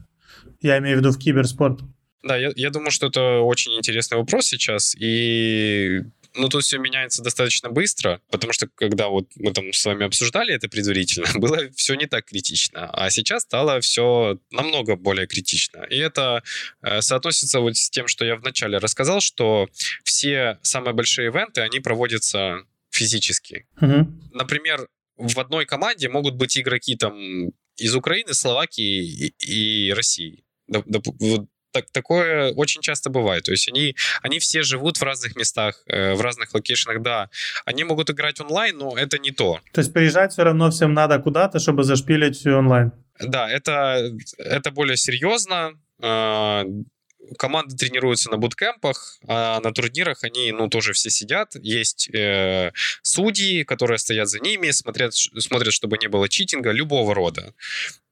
Я 0.63 0.79
имею 0.79 0.97
в 0.97 1.01
виду 1.01 1.11
в 1.11 1.19
киберспорт. 1.19 1.81
Да, 2.23 2.37
я, 2.37 2.51
я 2.55 2.71
думаю, 2.71 2.91
что 2.91 3.09
это 3.09 3.41
очень 3.41 3.73
интересный 3.77 4.17
вопрос 4.17 4.47
сейчас, 4.47 4.95
и 4.99 6.03
ну, 6.35 6.49
тут 6.49 6.65
все 6.65 6.79
меняется 6.79 7.23
достаточно 7.23 7.71
быстро, 7.71 8.21
потому 8.31 8.53
что 8.53 8.69
когда 8.75 9.09
вот 9.09 9.29
мы 9.37 9.53
там 9.53 9.73
с 9.73 9.85
вами 9.85 10.07
обсуждали 10.07 10.55
это 10.55 10.69
предварительно, 10.69 11.29
было 11.39 11.71
все 11.75 11.95
не 11.95 12.07
так 12.07 12.27
критично, 12.27 12.89
а 12.91 13.11
сейчас 13.11 13.43
стало 13.43 13.81
все 13.81 14.39
намного 14.51 14.97
более 14.97 15.27
критично. 15.27 15.85
И 15.91 15.99
это 15.99 16.43
э, 16.83 17.01
соотносится 17.03 17.61
вот 17.61 17.77
с 17.77 17.91
тем, 17.91 18.09
что 18.09 18.25
я 18.25 18.37
вначале 18.37 18.79
рассказал, 18.79 19.21
что 19.21 19.69
все 20.05 20.59
самые 20.63 20.95
большие 20.95 21.29
ивенты, 21.29 21.61
они 21.61 21.81
проводятся 21.81 22.65
физически. 22.91 23.67
Угу. 23.81 24.21
Например, 24.33 24.89
в 25.17 25.39
одной 25.39 25.67
команде 25.67 26.09
могут 26.09 26.35
быть 26.35 26.57
игроки 26.59 26.97
там 26.97 27.53
из 27.77 27.95
Украины, 27.95 28.35
Словакии 28.35 29.05
и, 29.05 29.89
и 29.89 29.93
России. 29.93 30.45
Вот 30.69 31.49
так, 31.73 31.91
такое 31.91 32.53
очень 32.53 32.81
часто 32.81 33.11
бывает. 33.11 33.45
То 33.45 33.51
есть 33.51 33.69
они, 33.69 33.97
они 34.23 34.39
все 34.39 34.63
живут 34.63 34.99
в 34.99 35.03
разных 35.03 35.37
местах, 35.37 35.83
э, 35.87 36.15
в 36.15 36.21
разных 36.21 36.55
локейшенах, 36.55 37.03
да. 37.03 37.31
Они 37.65 37.85
могут 37.85 38.11
играть 38.11 38.41
онлайн, 38.41 38.77
но 38.79 38.97
это 38.97 39.19
не 39.19 39.31
то. 39.31 39.61
То 39.73 39.81
есть 39.81 39.93
приезжать 39.93 40.33
все 40.33 40.45
равно 40.45 40.71
всем 40.71 40.95
надо 40.95 41.19
куда-то, 41.19 41.59
чтобы 41.59 41.83
зашпилить 41.85 42.47
онлайн? 42.47 42.93
Да, 43.19 43.51
это, 43.51 44.13
это 44.39 44.71
более 44.71 44.97
серьезно. 44.97 45.73
А, 46.01 46.65
команды 47.39 47.77
тренируются 47.77 48.31
на 48.31 48.37
буткемпах, 48.37 49.19
а 49.27 49.61
на 49.61 49.73
турнирах 49.73 50.25
они, 50.25 50.53
ну, 50.53 50.69
тоже 50.69 50.93
все 50.93 51.11
сидят. 51.11 51.55
Есть 51.55 52.11
э, 52.15 52.73
судьи, 53.03 53.65
которые 53.65 53.99
стоят 53.99 54.29
за 54.29 54.41
ними, 54.41 54.71
смотрят, 54.71 55.15
смотрят, 55.15 55.73
чтобы 55.73 55.99
не 55.99 56.09
было 56.09 56.29
читинга 56.29 56.73
любого 56.73 57.15
рода. 57.15 57.55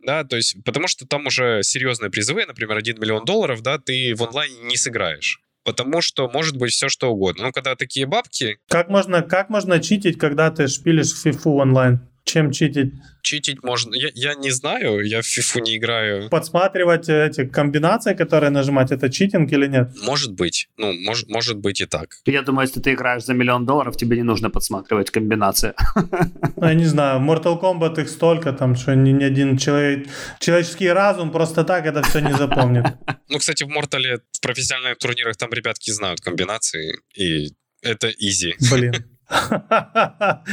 Да, 0.03 0.25
то 0.25 0.37
есть, 0.37 0.57
потому 0.65 0.89
что 0.89 1.07
там 1.07 1.27
уже 1.27 1.63
серьезные 1.63 2.11
призовые, 2.11 2.47
например, 2.47 2.77
1 2.79 3.01
миллион 3.01 3.25
долларов, 3.25 3.63
да, 3.63 3.79
ты 3.79 4.15
в 4.15 4.23
онлайне 4.23 4.59
не 4.63 4.77
сыграешь. 4.77 5.41
Потому 5.63 6.01
что 6.01 6.29
может 6.29 6.57
быть 6.57 6.73
все 6.73 6.89
что 6.89 7.13
угодно. 7.13 7.45
Ну, 7.45 7.53
когда 7.53 7.77
такие 7.77 8.07
бабки... 8.07 8.59
Как 8.69 8.89
можно, 8.89 9.23
как 9.23 9.51
можно 9.51 9.79
читить, 9.81 10.19
когда 10.19 10.51
ты 10.51 10.69
шпилишь 10.69 11.13
в 11.13 11.27
FIFA 11.27 11.51
онлайн? 11.61 12.10
Чем 12.31 12.51
читить? 12.53 12.93
Читить 13.23 13.62
можно. 13.62 13.95
Я, 13.95 14.09
я 14.14 14.35
не 14.35 14.51
знаю, 14.51 15.01
я 15.01 15.21
в 15.21 15.27
фифу 15.27 15.61
не 15.61 15.77
играю. 15.77 16.29
Подсматривать 16.29 17.09
эти 17.09 17.45
комбинации, 17.47 18.14
которые 18.14 18.51
нажимать, 18.51 18.93
это 18.93 19.11
читинг 19.11 19.53
или 19.53 19.66
нет? 19.66 19.90
Может 20.03 20.33
быть. 20.33 20.69
Ну, 20.77 20.93
мож, 20.93 21.25
может 21.29 21.59
быть 21.59 21.81
и 21.81 21.87
так. 21.87 22.16
Я 22.27 22.43
думаю, 22.43 22.66
если 22.66 22.81
ты 22.81 22.93
играешь 22.93 23.25
за 23.25 23.35
миллион 23.35 23.66
долларов, 23.66 23.97
тебе 23.97 24.16
не 24.16 24.23
нужно 24.23 24.51
подсматривать 24.51 25.11
комбинации. 25.11 25.75
Ну, 26.57 26.66
я 26.66 26.75
не 26.75 26.87
знаю, 26.87 27.21
Mortal 27.21 27.61
Kombat 27.61 28.01
их 28.01 28.09
столько, 28.09 28.53
там, 28.53 28.77
что 28.77 28.95
ни, 28.95 29.11
ни 29.11 29.25
один 29.25 29.57
человек, 29.59 30.09
человеческий 30.38 30.88
разум 30.88 31.31
просто 31.31 31.64
так 31.64 31.87
это 31.87 32.03
все 32.03 32.21
не 32.21 32.33
запомнит. 32.33 32.85
Ну, 33.29 33.38
кстати, 33.38 33.64
в 33.64 33.69
Мортале 33.69 34.21
в 34.33 34.40
профессиональных 34.40 34.99
турнирах 34.99 35.37
там 35.37 35.51
ребятки 35.53 35.90
знают 35.90 36.21
комбинации, 36.21 36.99
и 37.14 37.53
это 37.83 38.09
изи. 38.09 38.55
Блин. 38.71 38.95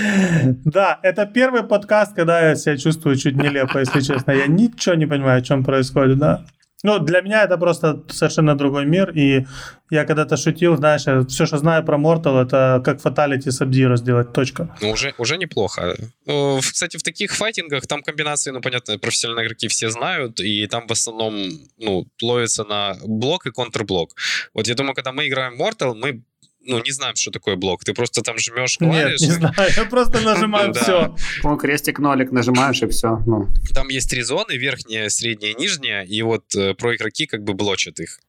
Да, 0.65 0.99
это 1.01 1.25
первый 1.25 1.63
подкаст, 1.63 2.15
когда 2.15 2.49
я 2.49 2.55
себя 2.55 2.77
чувствую 2.77 3.15
чуть 3.15 3.35
нелепо, 3.35 3.79
если 3.79 4.01
честно. 4.01 4.31
Я 4.31 4.47
ничего 4.47 4.95
не 4.95 5.07
понимаю, 5.07 5.39
о 5.39 5.41
чем 5.41 5.63
происходит, 5.63 6.17
да. 6.17 6.45
Ну, 6.83 6.99
для 6.99 7.21
меня 7.21 7.43
это 7.43 7.57
просто 7.57 8.03
совершенно 8.09 8.55
другой 8.55 8.85
мир, 8.85 9.09
и 9.09 9.47
я 9.89 10.05
когда-то 10.05 10.37
шутил, 10.37 10.77
знаешь, 10.77 11.05
все, 11.27 11.45
что 11.45 11.57
знаю 11.57 11.83
про 11.83 11.97
Mortal, 11.97 12.45
это 12.45 12.81
как 12.85 13.01
фаталити 13.01 13.49
Sub-Zero 13.49 13.97
сделать, 13.97 14.31
точка. 14.31 14.75
Ну, 14.81 14.91
уже, 14.91 15.13
уже 15.17 15.37
неплохо. 15.37 15.95
Ну, 16.25 16.59
кстати, 16.59 16.97
в 16.97 17.03
таких 17.03 17.31
файтингах 17.31 17.87
там 17.87 18.03
комбинации, 18.03 18.51
ну, 18.51 18.61
понятно, 18.61 18.99
профессиональные 18.99 19.47
игроки 19.47 19.67
все 19.67 19.89
знают, 19.89 20.39
и 20.39 20.67
там 20.67 20.87
в 20.87 20.91
основном, 20.91 21.49
ну, 21.79 22.05
ловится 22.21 22.63
на 22.63 22.95
блок 23.03 23.47
и 23.47 23.51
контрблок. 23.51 24.11
Вот 24.53 24.67
я 24.67 24.75
думаю, 24.75 24.93
когда 24.93 25.11
мы 25.11 25.27
играем 25.27 25.57
в 25.57 25.61
Mortal, 25.61 25.95
мы 25.95 26.21
ну, 26.67 26.83
не 26.83 26.91
знаем, 26.91 27.15
что 27.15 27.31
такое 27.31 27.55
блок. 27.55 27.83
Ты 27.83 27.93
просто 27.93 28.21
там 28.21 28.37
жмешь 28.37 28.77
клавиш. 28.77 29.21
Нет, 29.21 29.29
не 29.29 29.35
знаю, 29.35 29.71
я 29.75 29.85
просто 29.85 30.19
нажимаю 30.21 30.73
все. 30.75 31.15
Ну, 31.43 31.57
крестик-нолик 31.57 32.31
нажимаешь, 32.31 32.81
и 32.81 32.87
все. 32.87 33.17
Ну. 33.25 33.47
Там 33.73 33.87
есть 33.89 34.09
три 34.09 34.21
зоны, 34.21 34.53
верхняя, 34.57 35.09
средняя, 35.09 35.53
нижняя, 35.53 36.03
и 36.03 36.21
вот 36.21 36.53
э, 36.55 36.73
про 36.73 36.95
игроки 36.95 37.25
как 37.25 37.43
бы 37.43 37.53
блочат 37.53 37.99
их. 37.99 38.19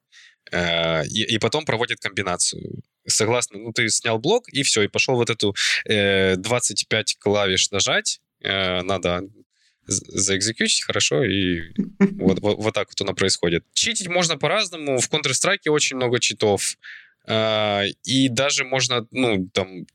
Э, 0.50 1.04
и, 1.06 1.38
потом 1.38 1.64
проводят 1.64 2.00
комбинацию. 2.00 2.82
Согласно, 3.06 3.58
ну, 3.58 3.72
ты 3.72 3.88
снял 3.88 4.18
блок, 4.18 4.48
и 4.48 4.62
все, 4.62 4.82
и 4.82 4.88
пошел 4.88 5.16
вот 5.16 5.30
эту 5.30 5.54
э, 5.84 6.36
25 6.36 7.16
клавиш 7.18 7.70
нажать. 7.70 8.20
Э, 8.42 8.82
надо 8.82 9.22
заэкзекьютить 9.88 10.84
хорошо, 10.84 11.24
и 11.24 11.72
вот, 11.98 12.40
вот, 12.40 12.58
вот 12.58 12.74
так 12.74 12.88
вот 12.88 13.00
оно 13.00 13.14
происходит. 13.14 13.64
Читить 13.74 14.08
можно 14.08 14.36
по-разному. 14.36 14.98
В 14.98 15.10
Counter-Strike 15.10 15.68
очень 15.70 15.96
много 15.96 16.20
читов. 16.20 16.76
А, 17.28 17.84
и 18.04 18.28
даже 18.28 18.64
можно, 18.64 19.06
ну, 19.10 19.48
там, 19.52 19.86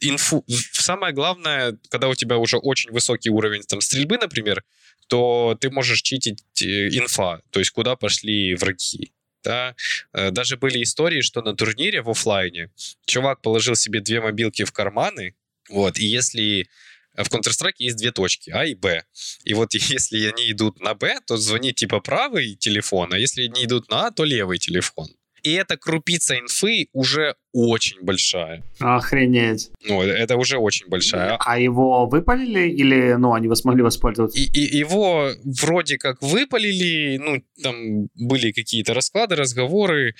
инфу... 0.00 0.44
Самое 0.72 1.14
главное, 1.14 1.78
когда 1.88 2.08
у 2.08 2.14
тебя 2.14 2.36
уже 2.36 2.58
очень 2.58 2.90
высокий 2.90 3.30
уровень 3.30 3.62
там 3.62 3.80
стрельбы, 3.80 4.18
например, 4.18 4.62
то 5.08 5.56
ты 5.58 5.70
можешь 5.70 6.02
читить 6.02 6.44
э, 6.60 6.88
инфа, 6.88 7.40
то 7.50 7.60
есть 7.60 7.70
куда 7.70 7.96
пошли 7.96 8.54
враги. 8.54 9.12
Да? 9.42 9.74
Э, 10.12 10.30
даже 10.30 10.58
были 10.58 10.82
истории, 10.82 11.22
что 11.22 11.40
на 11.40 11.54
турнире 11.54 12.02
в 12.02 12.10
офлайне 12.10 12.70
чувак 13.06 13.40
положил 13.40 13.74
себе 13.74 14.00
две 14.00 14.20
мобилки 14.20 14.64
в 14.64 14.72
карманы, 14.72 15.34
вот, 15.70 15.98
и 15.98 16.04
если 16.04 16.68
в 17.14 17.28
Counter-Strike 17.28 17.76
есть 17.78 17.96
две 17.96 18.12
точки, 18.12 18.50
А 18.50 18.66
и 18.66 18.74
Б. 18.74 19.04
И 19.44 19.54
вот 19.54 19.72
если 19.74 20.26
они 20.26 20.50
идут 20.50 20.80
на 20.80 20.94
Б, 20.94 21.20
то 21.26 21.38
звонит 21.38 21.76
типа 21.76 22.00
правый 22.00 22.54
телефон, 22.56 23.14
а 23.14 23.18
если 23.18 23.44
они 23.44 23.64
идут 23.64 23.88
на 23.88 24.08
А, 24.08 24.10
то 24.10 24.24
левый 24.24 24.58
телефон 24.58 25.08
и 25.46 25.52
эта 25.52 25.76
крупица 25.76 26.36
инфы 26.36 26.88
уже 26.92 27.36
очень 27.52 28.02
большая. 28.02 28.64
Охренеть. 28.80 29.70
Ну, 29.84 30.02
это 30.02 30.36
уже 30.36 30.58
очень 30.58 30.88
большая. 30.88 31.36
А 31.38 31.56
его 31.56 32.06
выпалили 32.06 32.68
или, 32.68 33.12
ну, 33.12 33.32
они 33.32 33.54
смогли 33.54 33.82
воспользоваться? 33.82 34.36
И, 34.36 34.42
и 34.42 34.76
его 34.76 35.30
вроде 35.44 35.98
как 35.98 36.20
выпалили, 36.20 37.18
ну, 37.18 37.44
там 37.62 38.08
были 38.16 38.50
какие-то 38.50 38.92
расклады, 38.92 39.36
разговоры, 39.36 40.16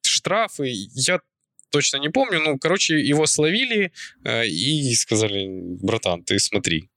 штрафы. 0.00 0.72
Я 0.94 1.20
точно 1.70 1.98
не 1.98 2.08
помню, 2.08 2.40
ну, 2.40 2.58
короче, 2.58 2.98
его 2.98 3.26
словили 3.26 3.92
э, 4.24 4.46
и 4.46 4.94
сказали, 4.94 5.46
братан, 5.82 6.22
ты 6.22 6.38
смотри, 6.38 6.88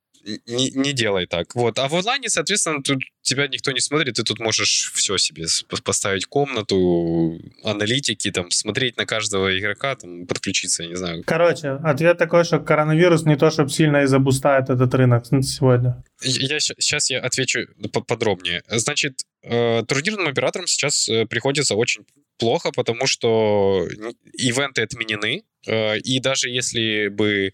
не, 0.45 0.71
не 0.71 0.93
делай 0.93 1.25
так. 1.25 1.55
Вот. 1.55 1.79
А 1.79 1.87
в 1.87 1.95
онлайне, 1.95 2.29
соответственно, 2.29 2.83
тут 2.83 3.01
тебя 3.21 3.47
никто 3.47 3.71
не 3.71 3.79
смотрит, 3.79 4.15
ты 4.15 4.23
тут 4.23 4.39
можешь 4.39 4.91
все 4.93 5.17
себе 5.17 5.45
поставить 5.83 6.25
комнату, 6.25 7.39
аналитики, 7.63 8.31
там, 8.31 8.51
смотреть 8.51 8.97
на 8.97 9.05
каждого 9.05 9.57
игрока, 9.57 9.95
там, 9.95 10.25
подключиться, 10.25 10.83
я 10.83 10.89
не 10.89 10.95
знаю. 10.95 11.23
Короче, 11.25 11.71
ответ 11.83 12.17
такой, 12.17 12.43
что 12.43 12.59
коронавирус 12.59 13.23
не 13.23 13.37
то, 13.37 13.49
чтобы 13.49 13.69
сильно 13.69 14.03
и 14.03 14.05
забустает 14.05 14.69
этот 14.69 14.93
рынок 14.93 15.25
сегодня. 15.41 16.03
Я, 16.21 16.59
сейчас 16.59 17.09
я 17.09 17.19
отвечу 17.19 17.59
подробнее. 17.91 18.63
Значит, 18.69 19.21
э, 19.43 19.83
турнирным 19.87 20.27
операторам 20.27 20.67
сейчас 20.67 21.07
э, 21.09 21.25
приходится 21.25 21.75
очень 21.75 22.05
плохо, 22.37 22.71
потому 22.71 23.07
что 23.07 23.87
ивенты 24.33 24.83
отменены, 24.83 25.43
э, 25.65 25.97
и 25.99 26.19
даже 26.19 26.49
если 26.49 27.07
бы 27.07 27.51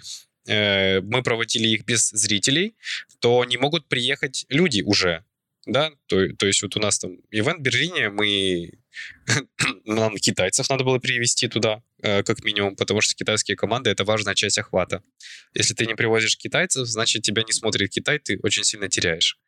э, 0.47 1.01
мы 1.01 1.23
проводили 1.23 1.67
их 1.67 1.85
без 1.85 2.09
зрителей, 2.09 2.75
то 3.19 3.43
не 3.45 3.57
могут 3.57 3.87
приехать 3.87 4.45
люди 4.49 4.81
уже, 4.81 5.23
да, 5.65 5.91
то, 6.07 6.27
то 6.33 6.45
есть 6.45 6.61
вот 6.61 6.75
у 6.75 6.79
нас 6.79 6.99
там 6.99 7.17
ивент 7.31 7.59
в 7.59 7.61
Берлине, 7.61 8.09
мы 8.09 8.73
нам 9.85 10.17
китайцев 10.17 10.69
надо 10.69 10.83
было 10.83 10.99
привести 10.99 11.47
туда, 11.47 11.81
э, 12.01 12.23
как 12.23 12.43
минимум, 12.43 12.75
потому 12.75 13.01
что 13.01 13.15
китайские 13.15 13.55
команды— 13.55 13.89
это 13.91 14.03
важная 14.03 14.35
часть 14.35 14.57
охвата. 14.57 15.01
Если 15.53 15.73
ты 15.73 15.85
не 15.85 15.95
привозишь 15.95 16.37
китайцев, 16.37 16.87
значит, 16.87 17.23
тебя 17.23 17.43
не 17.43 17.53
смотрит 17.53 17.91
Китай, 17.91 18.19
ты 18.19 18.39
очень 18.43 18.63
сильно 18.63 18.89
теряешь. 18.89 19.39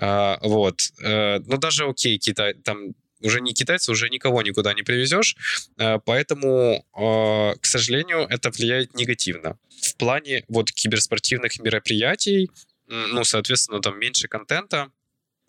Uh, 0.00 0.38
вот. 0.42 0.80
Uh, 1.04 1.40
ну, 1.46 1.56
даже 1.56 1.84
окей, 1.84 2.18
Китай, 2.18 2.54
там 2.54 2.94
уже 3.20 3.40
не 3.40 3.54
китайцы, 3.54 3.90
уже 3.92 4.08
никого 4.10 4.42
никуда 4.42 4.74
не 4.74 4.82
привезешь, 4.82 5.36
э, 5.78 5.98
поэтому, 6.04 6.84
э, 6.96 7.58
к 7.60 7.66
сожалению, 7.66 8.26
это 8.28 8.50
влияет 8.50 8.94
негативно. 8.94 9.58
В 9.82 9.96
плане 9.96 10.44
вот 10.48 10.70
киберспортивных 10.70 11.58
мероприятий, 11.60 12.50
ну, 12.86 13.24
соответственно, 13.24 13.80
там 13.80 13.98
меньше 13.98 14.28
контента, 14.28 14.90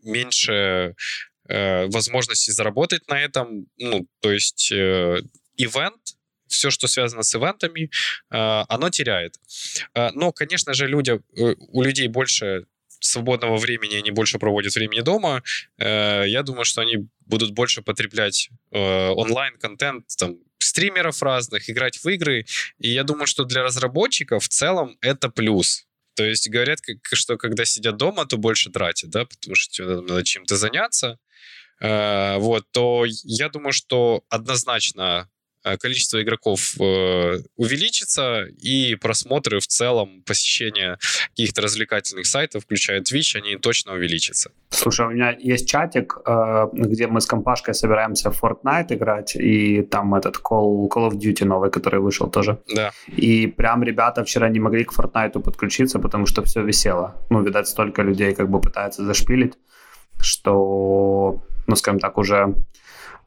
меньше 0.04 0.95
э, 1.47 1.86
возможностей 1.88 2.51
заработать 2.51 3.08
на 3.08 3.21
этом, 3.21 3.67
ну, 3.78 4.08
то 4.21 4.32
есть 4.32 4.71
ивент, 4.71 6.01
все, 6.47 6.69
что 6.69 6.88
связано 6.88 7.23
с 7.23 7.36
ивентами, 7.36 7.89
оно 8.30 8.89
теряет. 8.89 9.36
Но, 10.13 10.32
конечно 10.32 10.73
же, 10.73 10.88
люди, 10.88 11.19
у 11.36 11.82
людей 11.82 12.08
больше 12.08 12.65
свободного 13.06 13.58
времени, 13.58 13.96
они 13.96 14.12
больше 14.12 14.39
проводят 14.39 14.76
времени 14.76 15.02
дома. 15.02 15.44
Я 15.78 16.41
думаю, 16.44 16.65
что 16.65 16.82
они 16.82 17.08
будут 17.26 17.52
больше 17.52 17.82
потреблять 17.82 18.50
э, 18.72 19.10
онлайн-контент, 19.10 20.06
там, 20.18 20.38
стримеров 20.60 21.22
разных, 21.22 21.70
играть 21.70 21.98
в 21.98 22.08
игры. 22.08 22.46
И 22.80 22.89
я 22.89 23.04
думаю, 23.04 23.28
что 23.28 23.44
для 23.44 23.63
разработчиков 23.63 24.44
в 24.44 24.48
целом 24.48 24.98
это 25.02 25.30
плюс. 25.30 25.86
То 26.15 26.24
есть 26.24 26.50
говорят, 26.50 26.80
что 27.13 27.38
когда 27.38 27.65
сидят 27.65 27.98
дома, 27.98 28.26
то 28.26 28.38
больше 28.38 28.70
тратят, 28.70 29.10
да, 29.10 29.26
потому 29.26 29.56
что 29.56 30.02
надо 30.02 30.24
чем-то 30.24 30.56
заняться. 30.56 31.20
Э, 31.82 32.38
вот, 32.38 32.65
то 32.72 33.06
я 33.06 33.50
думаю, 33.50 33.74
что 33.74 34.24
однозначно 34.30 35.30
Э, 35.30 35.35
количество 35.82 36.21
игроков 36.21 36.75
э, 36.80 37.39
увеличится, 37.56 38.45
и 38.62 38.95
просмотры 38.95 39.60
в 39.60 39.67
целом, 39.67 40.21
посещение 40.25 40.97
каких-то 41.30 41.62
развлекательных 41.62 42.25
сайтов, 42.25 42.63
включая 42.63 43.01
Twitch, 43.01 43.38
они 43.38 43.58
точно 43.58 43.93
увеличатся. 43.93 44.51
Слушай, 44.69 45.08
у 45.08 45.10
меня 45.10 45.36
есть 45.39 45.67
чатик, 45.67 46.17
э, 46.25 46.67
где 46.73 47.08
мы 47.08 47.21
с 47.21 47.25
компашкой 47.25 47.73
собираемся 47.73 48.30
в 48.32 48.43
Fortnite 48.43 48.93
играть, 48.93 49.36
и 49.36 49.82
там 49.82 50.13
этот 50.15 50.36
Call, 50.36 50.88
Call 50.88 51.10
of 51.10 51.13
Duty 51.13 51.45
новый, 51.45 51.71
который 51.71 51.99
вышел 51.99 52.30
тоже. 52.30 52.58
Да. 52.75 52.91
И 53.08 53.47
прям 53.47 53.84
ребята 53.84 54.23
вчера 54.23 54.49
не 54.49 54.60
могли 54.60 54.84
к 54.84 54.93
Fortnite 54.93 55.39
подключиться, 55.39 55.99
потому 55.99 56.25
что 56.25 56.43
все 56.43 56.63
висело. 56.63 57.15
Ну, 57.30 57.43
видать, 57.43 57.67
столько 57.67 58.04
людей 58.04 58.34
как 58.36 58.49
бы 58.49 58.62
пытаются 58.62 59.04
зашпилить, 59.06 59.54
что, 60.19 61.43
ну, 61.67 61.75
скажем 61.75 61.99
так, 61.99 62.17
уже 62.17 62.56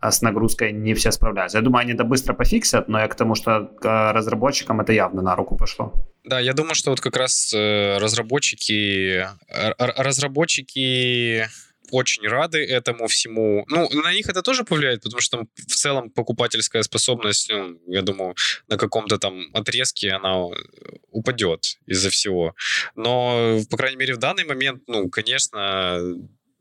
а 0.01 0.13
с 0.13 0.23
нагрузкой 0.23 0.73
не 0.73 0.95
все 0.95 1.11
справляются. 1.13 1.59
Я 1.59 1.65
думаю, 1.65 1.83
они 1.83 1.93
это 1.93 2.05
быстро 2.05 2.35
пофиксят, 2.35 2.89
но 2.89 3.01
я 3.01 3.09
к 3.09 3.15
тому, 3.15 3.35
что 3.35 3.71
разработчикам 3.83 4.81
это 4.81 4.93
явно 4.93 5.23
на 5.23 5.35
руку 5.37 5.57
пошло. 5.57 5.93
Да, 6.25 6.41
я 6.41 6.53
думаю, 6.53 6.75
что 6.75 6.91
вот 6.91 7.01
как 7.01 7.17
раз 7.17 7.53
э, 7.55 7.99
разработчики, 7.99 9.27
разработчики 9.79 11.49
очень 11.91 12.27
рады 12.29 12.59
этому 12.65 13.07
всему. 13.07 13.65
Ну, 13.69 13.89
на 14.03 14.13
них 14.13 14.29
это 14.29 14.43
тоже 14.43 14.65
повлияет, 14.65 15.03
потому 15.03 15.21
что 15.21 15.39
там 15.39 15.49
в 15.57 15.75
целом 15.75 16.11
покупательская 16.11 16.83
способность, 16.83 17.51
ну, 17.51 17.79
я 17.87 18.03
думаю, 18.03 18.35
на 18.69 18.77
каком-то 18.77 19.19
там 19.19 19.47
отрезке 19.55 20.11
она 20.11 20.47
упадет 21.11 21.79
из-за 21.87 22.11
всего. 22.11 22.55
Но, 22.95 23.61
по 23.71 23.77
крайней 23.77 23.97
мере, 23.97 24.15
в 24.15 24.19
данный 24.19 24.45
момент, 24.45 24.83
ну, 24.87 25.09
конечно, 25.09 25.99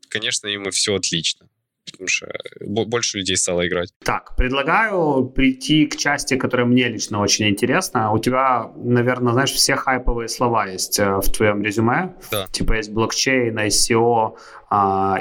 конечно, 0.08 0.46
им 0.48 0.70
все 0.70 0.94
отлично. 0.94 1.48
Потому 1.92 2.08
что 2.08 2.28
больше 2.60 3.18
людей 3.18 3.36
стало 3.36 3.66
играть. 3.66 3.92
Так, 4.04 4.36
предлагаю 4.36 5.26
прийти 5.26 5.86
к 5.86 5.96
части, 5.96 6.36
которая 6.36 6.66
мне 6.66 6.88
лично 6.88 7.20
очень 7.20 7.48
интересна. 7.48 8.12
У 8.12 8.18
тебя, 8.18 8.70
наверное, 8.76 9.32
знаешь, 9.32 9.52
все 9.52 9.76
хайповые 9.76 10.28
слова 10.28 10.66
есть 10.66 10.98
э, 10.98 11.16
в 11.16 11.30
твоем 11.30 11.62
резюме. 11.62 12.14
Да. 12.30 12.46
Типа 12.52 12.74
есть 12.74 12.90
блокчейн, 12.90 13.58
ICO, 13.58 14.36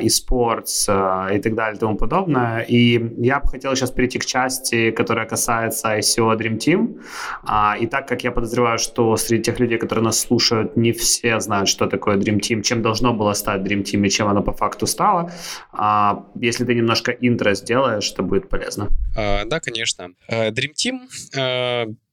и 0.01 0.09
спортс 0.09 0.83
и 0.89 1.39
так 1.39 1.55
далее 1.55 1.75
и 1.75 1.79
тому 1.79 1.97
подобное. 1.97 2.61
И 2.61 2.99
я 3.23 3.39
бы 3.39 3.47
хотел 3.47 3.75
сейчас 3.75 3.91
перейти 3.91 4.19
к 4.19 4.25
части, 4.25 4.91
которая 4.91 5.25
касается 5.25 5.97
ICO 5.97 6.37
Dream 6.37 6.57
Team. 6.57 7.01
А, 7.43 7.77
и 7.79 7.87
так 7.87 8.07
как 8.07 8.23
я 8.23 8.31
подозреваю, 8.31 8.77
что 8.77 9.15
среди 9.17 9.43
тех 9.43 9.59
людей, 9.59 9.77
которые 9.77 10.03
нас 10.03 10.19
слушают, 10.19 10.77
не 10.77 10.91
все 10.91 11.39
знают, 11.39 11.69
что 11.69 11.87
такое 11.87 12.17
Dream 12.17 12.39
Team, 12.39 12.61
чем 12.61 12.81
должно 12.81 13.13
было 13.13 13.33
стать 13.33 13.61
Dream 13.61 13.83
Team 13.83 14.05
и 14.05 14.09
чем 14.09 14.27
оно 14.27 14.43
по 14.43 14.51
факту 14.51 14.87
стало. 14.87 15.31
А, 15.71 16.25
если 16.35 16.65
ты 16.65 16.73
немножко 16.73 17.11
интро 17.11 17.53
сделаешь, 17.53 18.11
это 18.11 18.23
будет 18.23 18.49
полезно. 18.49 18.89
А, 19.15 19.45
да, 19.45 19.59
конечно. 19.59 20.09
Dream 20.29 20.73
Team 20.75 21.07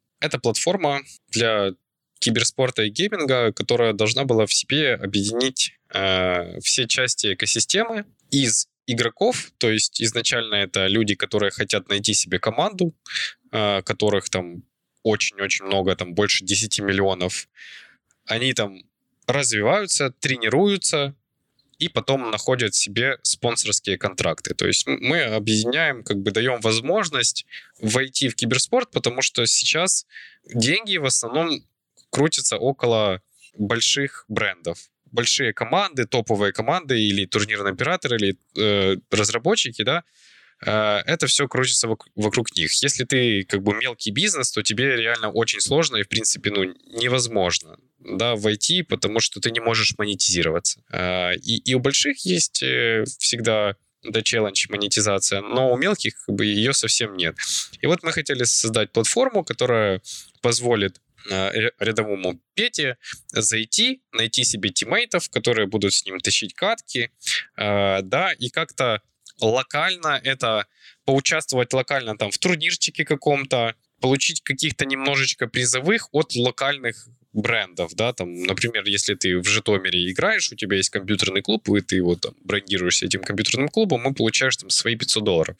—это 0.21 0.39
платформа 0.39 1.01
для 1.33 1.73
киберспорта 2.19 2.83
и 2.83 2.91
гейминга, 2.91 3.53
которая 3.53 3.93
должна 3.93 4.25
была 4.25 4.47
в 4.47 4.53
себе 4.53 4.95
объединить 4.95 5.75
э, 5.93 6.61
все 6.61 6.87
части 6.87 7.35
экосистемы 7.35 8.07
из 8.31 8.69
игроков, 8.87 9.53
то 9.59 9.71
есть 9.71 10.03
изначально 10.03 10.57
это 10.57 10.87
люди, 10.87 11.15
которые 11.15 11.51
хотят 11.51 11.89
найти 11.89 12.15
себе 12.15 12.39
команду, 12.39 12.95
э, 13.53 13.83
которых 13.83 14.29
там 14.29 14.63
очень-очень 15.03 15.67
много, 15.67 15.95
там 15.97 16.15
больше 16.15 16.45
10 16.45 16.81
миллионов. 16.81 17.49
Они 18.27 18.53
там 18.53 18.83
развиваются, 19.27 20.11
тренируются, 20.11 21.15
и 21.79 21.89
потом 21.89 22.31
находят 22.31 22.75
себе 22.75 23.19
спонсорские 23.23 23.99
контракты. 23.99 24.55
То 24.55 24.67
есть 24.67 24.87
мы 24.87 25.23
объединяем, 25.23 26.03
как 26.03 26.19
бы 26.19 26.31
даем 26.31 26.61
возможность 26.61 27.47
войти 27.81 28.29
в 28.29 28.37
киберспорт, 28.37 28.91
потому 28.91 29.23
что 29.23 29.47
сейчас 29.47 30.07
деньги 30.53 30.97
в 30.97 31.05
основном 31.05 31.63
крутится 32.15 32.59
около 32.59 33.21
больших 33.59 34.25
брендов. 34.29 34.79
Большие 35.11 35.53
команды, 35.53 36.07
топовые 36.07 36.53
команды 36.53 37.01
или 37.01 37.27
турнирные 37.27 37.73
операторы, 37.73 38.17
или 38.17 38.37
э, 38.57 38.97
разработчики, 39.11 39.83
да, 39.83 40.05
э, 40.65 41.03
это 41.07 41.27
все 41.27 41.49
крутится 41.49 41.89
вок- 41.89 42.07
вокруг 42.15 42.55
них. 42.57 42.73
Если 42.83 43.05
ты 43.05 43.43
как 43.43 43.63
бы 43.63 43.75
мелкий 43.75 44.13
бизнес, 44.13 44.53
то 44.53 44.63
тебе 44.63 44.97
реально 44.97 45.31
очень 45.31 45.61
сложно 45.61 45.97
и, 45.97 46.05
в 46.05 46.09
принципе, 46.09 46.51
ну, 46.51 46.65
невозможно 47.03 47.77
да, 47.99 48.37
войти, 48.37 48.83
потому 48.83 49.19
что 49.21 49.41
ты 49.41 49.51
не 49.51 49.61
можешь 49.61 49.95
монетизироваться. 49.99 50.83
Э, 50.93 51.35
и, 51.35 51.57
и 51.71 51.75
у 51.75 51.81
больших 51.81 52.25
есть 52.25 52.63
э, 52.63 53.05
всегда 53.19 53.75
да, 54.05 54.23
челлендж 54.23 54.67
монетизация, 54.69 55.41
но 55.41 55.73
у 55.73 55.77
мелких 55.77 56.15
как 56.27 56.35
бы, 56.35 56.45
ее 56.45 56.73
совсем 56.75 57.17
нет. 57.17 57.37
И 57.81 57.87
вот 57.87 58.03
мы 58.03 58.13
хотели 58.13 58.45
создать 58.45 58.93
платформу, 58.93 59.45
которая 59.45 60.01
позволит 60.43 61.01
рядовому 61.27 62.41
Пете 62.55 62.97
зайти, 63.33 64.03
найти 64.13 64.45
себе 64.45 64.71
тиммейтов, 64.71 65.29
которые 65.31 65.67
будут 65.67 65.95
с 65.95 66.05
ним 66.05 66.21
тащить 66.21 66.55
катки, 66.55 67.11
э, 67.57 68.03
да, 68.03 68.33
и 68.33 68.51
как-то 68.51 69.01
локально 69.41 70.21
это 70.23 70.67
поучаствовать 71.05 71.73
локально 71.73 72.17
там 72.17 72.31
в 72.31 72.39
турнирчике 72.39 73.05
каком-то, 73.05 73.75
получить 74.01 74.43
каких-то 74.43 74.87
немножечко 74.87 75.47
призовых 75.47 76.09
от 76.13 76.35
локальных 76.35 77.09
брендов, 77.33 77.95
да, 77.95 78.13
там, 78.13 78.33
например, 78.45 78.85
если 78.87 79.15
ты 79.15 79.39
в 79.39 79.47
Житомире 79.47 80.11
играешь, 80.11 80.53
у 80.53 80.57
тебя 80.57 80.77
есть 80.77 80.91
компьютерный 80.91 81.43
клуб, 81.43 81.69
и 81.69 81.81
ты 81.81 81.97
его 81.97 82.15
там 82.15 82.35
брендируешься 82.45 83.07
этим 83.07 83.23
компьютерным 83.23 83.69
клубом, 83.69 84.09
и 84.09 84.15
получаешь 84.15 84.57
там 84.57 84.71
свои 84.71 84.95
500 84.95 85.25
долларов. 85.25 85.57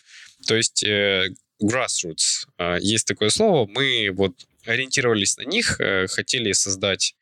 То 0.47 0.55
есть 0.55 0.85
э, 0.85 1.31
grassroots, 1.63 2.47
э, 2.59 2.77
есть 2.81 3.07
такое 3.07 3.31
слово, 3.31 3.67
мы 3.67 4.11
вот 4.13 4.35
ориентировались 4.67 5.37
на 5.37 5.43
них, 5.43 5.81
э, 5.81 6.07
хотели 6.07 6.53
создать 6.53 7.15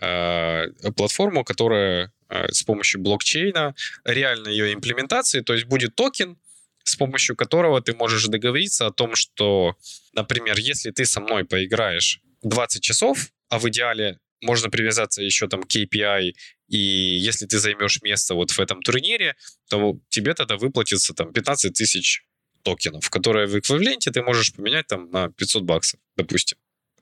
э, 0.00 0.66
платформу, 0.96 1.44
которая 1.44 2.12
э, 2.28 2.52
с 2.52 2.62
помощью 2.62 3.00
блокчейна, 3.00 3.74
реально 4.04 4.48
ее 4.48 4.72
имплементации, 4.72 5.40
то 5.40 5.54
есть 5.54 5.66
будет 5.66 5.94
токен, 5.94 6.36
с 6.84 6.96
помощью 6.96 7.36
которого 7.36 7.80
ты 7.80 7.94
можешь 7.94 8.26
договориться 8.26 8.86
о 8.86 8.92
том, 8.92 9.14
что, 9.14 9.76
например, 10.14 10.58
если 10.58 10.90
ты 10.90 11.04
со 11.04 11.20
мной 11.20 11.44
поиграешь 11.44 12.20
20 12.42 12.82
часов, 12.82 13.30
а 13.48 13.58
в 13.58 13.68
идеале 13.68 14.18
можно 14.40 14.70
привязаться 14.70 15.22
еще 15.22 15.48
там 15.48 15.62
к 15.62 15.66
KPI, 15.66 16.32
и 16.68 16.78
если 16.78 17.46
ты 17.46 17.58
займешь 17.58 18.02
место 18.02 18.34
вот 18.34 18.50
в 18.50 18.60
этом 18.60 18.82
турнире, 18.82 19.36
то 19.68 19.98
тебе 20.08 20.34
тогда 20.34 20.56
выплатится 20.56 21.14
там 21.14 21.32
15 21.32 21.72
тысяч 21.72 22.24
токенов, 22.62 23.08
которые 23.10 23.46
в 23.46 23.58
эквиваленте 23.58 24.10
ты 24.10 24.22
можешь 24.22 24.54
поменять 24.54 24.86
там 24.86 25.10
на 25.10 25.30
500 25.30 25.62
баксов, 25.62 26.00
допустим. 26.16 26.58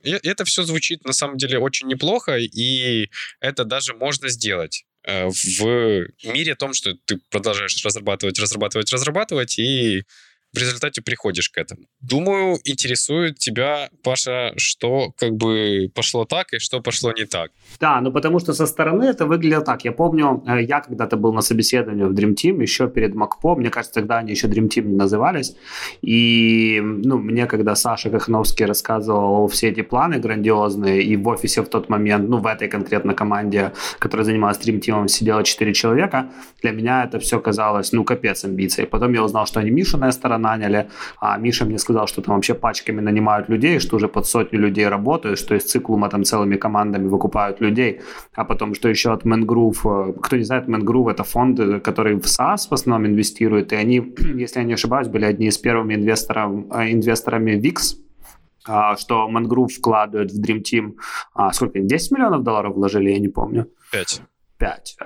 И 0.07 0.29
это 0.29 0.45
все 0.45 0.63
звучит 0.63 1.05
на 1.05 1.13
самом 1.13 1.37
деле 1.37 1.59
очень 1.59 1.89
неплохо, 1.89 2.37
и 2.39 3.11
это 3.41 3.65
даже 3.65 3.93
можно 3.95 4.29
сделать 4.29 4.85
э, 5.03 5.27
в 5.29 6.07
мире 6.25 6.55
том, 6.55 6.75
что 6.75 6.95
ты 7.05 7.19
продолжаешь 7.31 7.85
разрабатывать, 7.85 8.39
разрабатывать, 8.39 8.93
разрабатывать, 8.93 9.59
и 9.59 10.05
в 10.57 10.59
результате 10.59 11.03
приходишь 11.03 11.51
к 11.51 11.59
этому. 11.59 11.83
Думаю, 12.01 12.57
интересует 12.65 13.39
тебя, 13.39 13.89
Паша, 14.03 14.53
что 14.57 15.13
как 15.19 15.33
бы 15.37 15.91
пошло 15.95 16.25
так 16.25 16.53
и 16.53 16.59
что 16.59 16.81
пошло 16.81 17.13
не 17.13 17.27
так. 17.27 17.51
Да, 17.81 18.01
ну 18.01 18.13
потому 18.13 18.41
что 18.41 18.55
со 18.55 18.67
стороны 18.67 19.05
это 19.05 19.27
выглядело 19.27 19.65
так. 19.65 19.85
Я 19.85 19.93
помню, 19.93 20.43
э, 20.47 20.63
я 20.63 20.81
когда-то 20.81 21.17
был 21.17 21.33
на 21.33 21.43
собеседовании 21.43 22.05
в 22.05 22.13
Dream 22.13 22.35
Team, 22.35 22.63
еще 22.63 22.89
перед 22.89 23.15
МакПо, 23.15 23.55
мне 23.57 23.71
кажется, 23.71 24.01
тогда 24.01 24.19
они 24.19 24.31
еще 24.31 24.49
Dream 24.49 24.69
Team 24.69 24.87
не 24.87 24.97
назывались. 24.97 25.57
И 26.01 26.81
ну, 26.83 27.19
мне, 27.19 27.47
когда 27.47 27.75
Саша 27.75 28.11
Кахновский 28.11 28.67
рассказывал 28.67 29.47
все 29.49 29.69
эти 29.69 29.83
планы 29.83 30.19
грандиозные, 30.19 31.03
и 31.03 31.17
в 31.17 31.29
офисе 31.29 31.63
в 31.63 31.69
тот 31.69 31.89
момент, 31.89 32.29
ну 32.29 32.39
в 32.39 32.47
этой 32.47 32.69
конкретно 32.69 33.15
команде, 33.15 33.73
которая 33.99 34.25
занималась 34.25 34.59
Dream 34.59 34.81
Team, 34.81 35.09
сидело 35.09 35.45
4 35.45 35.75
человека, 35.75 36.31
для 36.63 36.73
меня 36.73 37.05
это 37.05 37.19
все 37.19 37.41
казалось, 37.41 37.93
ну 37.93 38.05
капец 38.05 38.45
амбиций. 38.45 38.87
Потом 38.87 39.13
я 39.15 39.23
узнал, 39.23 39.47
что 39.47 39.61
они 39.61 39.71
Мишиная 39.71 40.13
сторона, 40.13 40.46
наняли, 40.47 40.87
а 41.21 41.39
Миша 41.39 41.65
мне 41.65 41.79
сказал, 41.79 42.07
что 42.07 42.23
там 42.23 42.35
вообще 42.35 42.55
пачками 42.55 43.01
нанимают 43.01 43.49
людей, 43.49 43.81
что 43.81 43.97
уже 43.97 44.09
под 44.09 44.27
сотню 44.27 44.61
людей 44.61 44.89
работают, 44.89 45.39
что 45.39 45.55
из 45.55 45.65
циклума 45.65 46.09
там 46.09 46.25
целыми 46.25 46.57
командами 46.57 47.09
выкупают 47.09 47.61
людей, 47.61 48.01
а 48.35 48.45
потом, 48.45 48.75
что 48.75 48.89
еще 48.89 49.13
от 49.13 49.25
Mangrove, 49.25 49.81
э, 49.85 50.13
кто 50.21 50.37
не 50.37 50.45
знает, 50.45 50.69
Mangrove 50.69 51.11
это 51.11 51.25
фонд, 51.25 51.61
который 51.85 52.15
в 52.15 52.25
SaaS 52.25 52.69
в 52.71 52.73
основном 52.73 53.07
инвестирует, 53.07 53.73
и 53.73 53.77
они, 53.77 54.15
если 54.43 54.61
я 54.61 54.67
не 54.67 54.75
ошибаюсь, 54.75 55.09
были 55.09 55.25
одни 55.25 55.47
из 55.47 55.59
первыми 55.59 55.95
инвесторов, 55.95 56.53
э, 56.73 56.93
инвесторами 56.93 57.53
VIX, 57.53 57.97
а, 58.69 58.97
что 58.97 59.29
Mangrove 59.29 59.69
вкладывает 59.69 60.33
в 60.33 60.41
Dream 60.41 60.63
Team, 60.63 60.95
а, 61.35 61.53
сколько, 61.53 61.79
10 61.79 62.13
миллионов 62.13 62.43
долларов 62.43 62.75
вложили, 62.75 63.11
я 63.11 63.19
не 63.19 63.29
помню. 63.29 63.67
5. 63.93 64.23
5. 64.59 64.97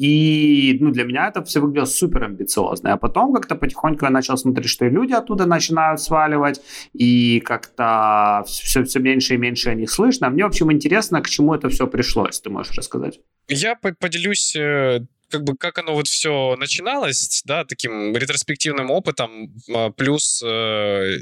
И 0.00 0.78
ну, 0.80 0.92
для 0.92 1.04
меня 1.04 1.28
это 1.28 1.44
все 1.44 1.60
выглядело 1.60 1.84
супер 1.84 2.24
амбициозно. 2.24 2.94
А 2.94 2.96
потом 2.96 3.34
как-то 3.34 3.54
потихоньку 3.54 4.06
я 4.06 4.10
начал 4.10 4.38
смотреть, 4.38 4.70
что 4.70 4.86
и 4.86 4.88
люди 4.88 5.12
оттуда 5.12 5.44
начинают 5.44 6.00
сваливать, 6.00 6.62
и 6.94 7.40
как-то 7.40 8.44
все, 8.46 8.82
все 8.84 8.98
меньше 8.98 9.34
и 9.34 9.36
меньше 9.36 9.68
о 9.68 9.74
них 9.74 9.90
слышно. 9.90 10.30
Мне, 10.30 10.44
в 10.44 10.46
общем, 10.46 10.72
интересно, 10.72 11.20
к 11.20 11.28
чему 11.28 11.54
это 11.54 11.68
все 11.68 11.86
пришло, 11.86 12.26
если 12.26 12.44
ты 12.44 12.50
можешь 12.50 12.74
рассказать. 12.78 13.20
Я 13.48 13.76
поделюсь 13.76 14.56
э, 14.56 15.00
как 15.28 15.44
бы 15.44 15.54
как 15.54 15.76
оно 15.76 15.92
вот 15.92 16.08
все 16.08 16.56
начиналось, 16.56 17.42
да, 17.44 17.66
таким 17.66 18.16
ретроспективным 18.16 18.90
опытом, 18.90 19.52
а, 19.68 19.90
плюс 19.90 20.42
э, 20.42 21.18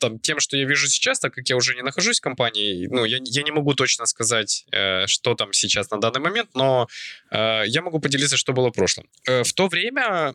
там, 0.00 0.18
тем, 0.18 0.40
что 0.40 0.56
я 0.56 0.64
вижу 0.64 0.88
сейчас, 0.88 1.20
так 1.20 1.34
как 1.34 1.48
я 1.48 1.56
уже 1.56 1.74
не 1.74 1.82
нахожусь 1.82 2.18
в 2.18 2.22
компании, 2.22 2.88
ну, 2.90 3.04
я, 3.04 3.18
я 3.22 3.42
не 3.42 3.52
могу 3.52 3.74
точно 3.74 4.06
сказать, 4.06 4.64
э, 4.72 5.06
что 5.06 5.34
там 5.34 5.52
сейчас 5.52 5.90
на 5.90 6.00
данный 6.00 6.20
момент, 6.20 6.50
но 6.54 6.88
э, 7.30 7.62
я 7.66 7.82
могу 7.82 8.00
поделиться, 8.00 8.36
что 8.36 8.52
было 8.52 8.68
в 8.70 8.72
прошлом. 8.72 9.06
Э, 9.26 9.44
в 9.44 9.52
то 9.52 9.68
время, 9.68 10.34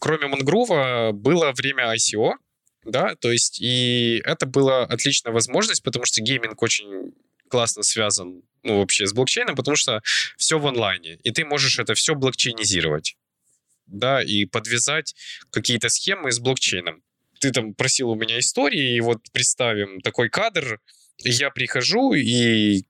кроме 0.00 0.26
Мангрува, 0.26 1.12
было 1.12 1.52
время 1.52 1.94
ICO, 1.94 2.32
да, 2.84 3.14
то 3.14 3.30
есть 3.30 3.60
и 3.60 4.20
это 4.24 4.46
была 4.46 4.82
отличная 4.84 5.32
возможность, 5.32 5.82
потому 5.82 6.04
что 6.04 6.20
гейминг 6.20 6.60
очень 6.62 7.12
классно 7.48 7.82
связан, 7.82 8.42
ну, 8.62 8.80
вообще 8.80 9.06
с 9.06 9.12
блокчейном, 9.12 9.54
потому 9.54 9.76
что 9.76 10.00
все 10.36 10.58
в 10.58 10.66
онлайне, 10.66 11.18
и 11.22 11.30
ты 11.30 11.44
можешь 11.44 11.78
это 11.78 11.94
все 11.94 12.14
блокчейнизировать 12.14 13.16
да, 13.86 14.22
и 14.22 14.46
подвязать 14.46 15.14
какие-то 15.50 15.88
схемы 15.88 16.32
с 16.32 16.38
блокчейном 16.38 17.02
ты 17.42 17.50
там 17.50 17.74
просил 17.74 18.10
у 18.10 18.14
меня 18.14 18.38
истории, 18.38 18.94
и 18.96 19.00
вот 19.00 19.18
представим 19.32 20.00
такой 20.00 20.28
кадр, 20.28 20.80
я 21.18 21.50
прихожу, 21.50 22.14
и 22.14 22.84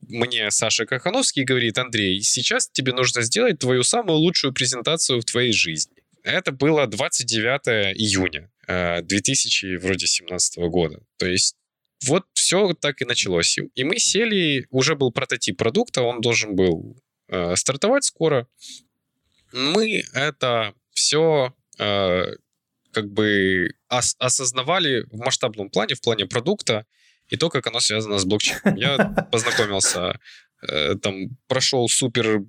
мне 0.00 0.50
Саша 0.50 0.86
Кахановский 0.86 1.44
говорит, 1.44 1.76
Андрей, 1.76 2.22
сейчас 2.22 2.70
тебе 2.70 2.94
нужно 2.94 3.20
сделать 3.20 3.58
твою 3.58 3.82
самую 3.82 4.18
лучшую 4.18 4.54
презентацию 4.54 5.20
в 5.20 5.24
твоей 5.26 5.52
жизни. 5.52 5.94
Это 6.22 6.52
было 6.52 6.86
29 6.86 7.98
июня 7.98 8.50
2017 8.66 10.58
э, 10.58 10.68
года. 10.68 11.02
То 11.18 11.26
есть 11.26 11.56
вот 12.06 12.24
все 12.32 12.72
так 12.72 13.02
и 13.02 13.04
началось. 13.04 13.58
И 13.74 13.84
мы 13.84 13.98
сели, 13.98 14.66
уже 14.70 14.94
был 14.94 15.12
прототип 15.12 15.58
продукта, 15.58 16.00
он 16.02 16.22
должен 16.22 16.56
был 16.56 16.96
э, 17.28 17.56
стартовать 17.56 18.04
скоро. 18.04 18.48
Мы 19.52 20.02
это 20.14 20.74
все 20.92 21.54
э, 21.78 22.24
как 22.98 23.12
бы 23.12 23.70
ос- 23.88 24.16
осознавали 24.18 25.06
в 25.12 25.18
масштабном 25.18 25.70
плане, 25.70 25.94
в 25.94 26.00
плане 26.00 26.26
продукта, 26.26 26.84
и 27.28 27.36
то, 27.36 27.48
как 27.48 27.66
оно 27.68 27.78
связано 27.80 28.18
с 28.18 28.24
блокчейном. 28.24 28.76
Я 28.76 28.96
познакомился, 29.32 30.18
э, 30.68 30.96
там, 30.96 31.36
прошел 31.46 31.88
супер 31.88 32.42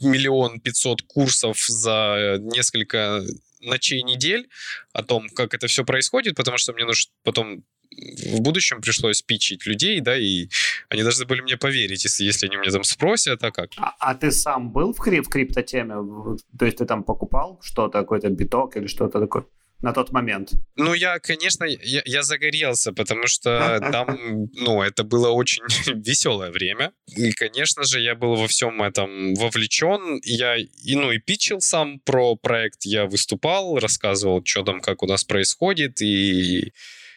миллион 0.00 0.58
пятьсот 0.58 1.02
курсов 1.02 1.58
за 1.68 2.38
несколько 2.40 3.22
ночей, 3.60 4.02
недель 4.02 4.48
о 4.92 5.04
том, 5.04 5.28
как 5.28 5.54
это 5.54 5.68
все 5.68 5.84
происходит, 5.84 6.34
потому 6.34 6.58
что 6.58 6.72
мне 6.72 6.84
нужно 6.84 7.12
потом 7.22 7.62
в 7.96 8.40
будущем 8.40 8.80
пришлось 8.80 9.22
пичить 9.22 9.66
людей, 9.66 10.00
да, 10.00 10.16
и 10.16 10.48
они 10.88 11.02
должны 11.02 11.26
были 11.26 11.42
мне 11.42 11.56
поверить, 11.56 12.04
если, 12.04 12.24
если 12.24 12.46
они 12.46 12.56
меня 12.56 12.70
там 12.70 12.84
спросят, 12.84 13.44
а 13.44 13.52
как. 13.52 13.70
А, 13.76 13.94
а 14.00 14.14
ты 14.14 14.32
сам 14.32 14.72
был 14.72 14.92
в, 14.92 14.98
крип, 14.98 15.26
в 15.26 15.28
криптотеме? 15.28 16.38
То 16.58 16.64
есть 16.64 16.78
ты 16.78 16.86
там 16.86 17.04
покупал 17.04 17.60
что-то, 17.62 18.00
какой-то 18.00 18.30
биток 18.30 18.76
или 18.76 18.86
что-то 18.86 19.20
такое? 19.20 19.44
На 19.82 19.92
тот 19.92 20.12
момент? 20.12 20.52
Ну, 20.76 20.94
я, 20.94 21.18
конечно, 21.18 21.64
я, 21.64 22.02
я 22.04 22.22
загорелся, 22.22 22.92
потому 22.92 23.26
что 23.26 23.78
там, 23.92 24.48
ну, 24.54 24.82
это 24.82 25.04
было 25.04 25.30
очень 25.30 25.62
веселое 25.94 26.50
время. 26.50 26.92
И, 27.16 27.32
конечно 27.32 27.84
же, 27.84 28.00
я 28.00 28.14
был 28.14 28.36
во 28.36 28.46
всем 28.46 28.82
этом 28.82 29.34
вовлечен. 29.34 30.20
Я, 30.24 30.56
и, 30.56 30.94
ну, 30.94 31.10
и 31.10 31.18
питчил 31.18 31.60
сам 31.60 31.98
про 32.00 32.36
проект, 32.36 32.84
я 32.84 33.06
выступал, 33.06 33.78
рассказывал, 33.78 34.42
что 34.44 34.62
там, 34.62 34.80
как 34.80 35.02
у 35.02 35.06
нас 35.06 35.24
происходит, 35.24 36.00
и 36.00 36.72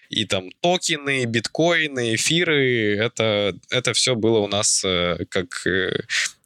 и 0.09 0.25
там 0.25 0.51
токены, 0.61 1.25
биткоины, 1.25 2.15
эфиры, 2.15 2.95
это, 2.97 3.55
это 3.69 3.93
все 3.93 4.15
было 4.15 4.39
у 4.39 4.47
нас 4.47 4.83
э, 4.85 5.25
как 5.29 5.65
э, 5.65 5.91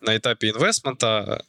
на 0.01 0.15
этапе 0.15 0.49
инвестмента 0.49 1.45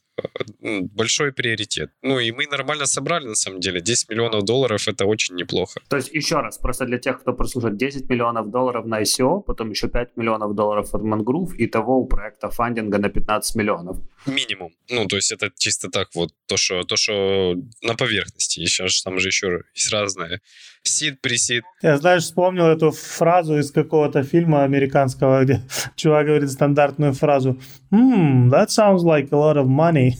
большой 0.60 1.32
приоритет. 1.32 1.90
Ну 2.02 2.18
и 2.18 2.32
мы 2.32 2.46
нормально 2.46 2.86
собрали, 2.86 3.26
на 3.26 3.34
самом 3.34 3.60
деле. 3.60 3.80
10 3.80 4.08
миллионов 4.10 4.44
долларов 4.44 4.88
это 4.88 5.06
очень 5.06 5.36
неплохо. 5.36 5.80
То 5.88 5.96
есть, 5.96 6.12
еще 6.12 6.40
раз, 6.40 6.58
просто 6.58 6.84
для 6.84 6.98
тех, 6.98 7.20
кто 7.20 7.32
прослушает, 7.32 7.76
10 7.76 8.08
миллионов 8.08 8.50
долларов 8.50 8.86
на 8.86 9.02
ICO, 9.02 9.42
потом 9.42 9.70
еще 9.70 9.88
5 9.88 10.16
миллионов 10.16 10.54
долларов 10.54 10.94
от 10.94 11.02
Mangrove, 11.02 11.56
и 11.56 11.66
того 11.66 11.98
у 11.98 12.06
проекта 12.06 12.50
фандинга 12.50 12.98
на 12.98 13.08
15 13.08 13.56
миллионов. 13.56 13.96
Минимум. 14.26 14.72
Ну, 14.88 15.06
то 15.06 15.16
есть 15.16 15.32
это 15.32 15.50
чисто 15.56 15.88
так 15.88 16.08
вот, 16.14 16.32
то, 16.46 16.56
что, 16.56 16.82
то, 16.82 16.96
что 16.96 17.54
на 17.82 17.94
поверхности. 17.94 18.60
Еще 18.60 18.86
там 19.04 19.18
же 19.18 19.28
еще 19.28 19.62
есть 19.74 19.92
разные. 19.92 20.40
Сид, 20.82 21.20
присид. 21.20 21.64
Я, 21.82 21.98
знаешь, 21.98 22.22
вспомнил 22.22 22.66
эту 22.66 22.90
фразу 22.90 23.58
из 23.58 23.70
какого-то 23.70 24.22
фильма 24.22 24.64
американского, 24.64 25.44
где 25.44 25.62
чувак 25.94 26.26
говорит 26.26 26.50
стандартную 26.50 27.12
фразу 27.12 27.60
«Hmm, 27.92 28.48
that 28.48 28.68
sounds 28.68 29.02
like 29.02 29.28
a 29.30 29.36
lot 29.36 29.56
of 29.56 29.66
money». 29.66 30.12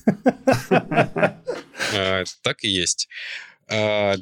А, 1.97 2.23
так 2.43 2.63
и 2.63 2.69
есть. 2.69 3.09
А, 3.67 4.15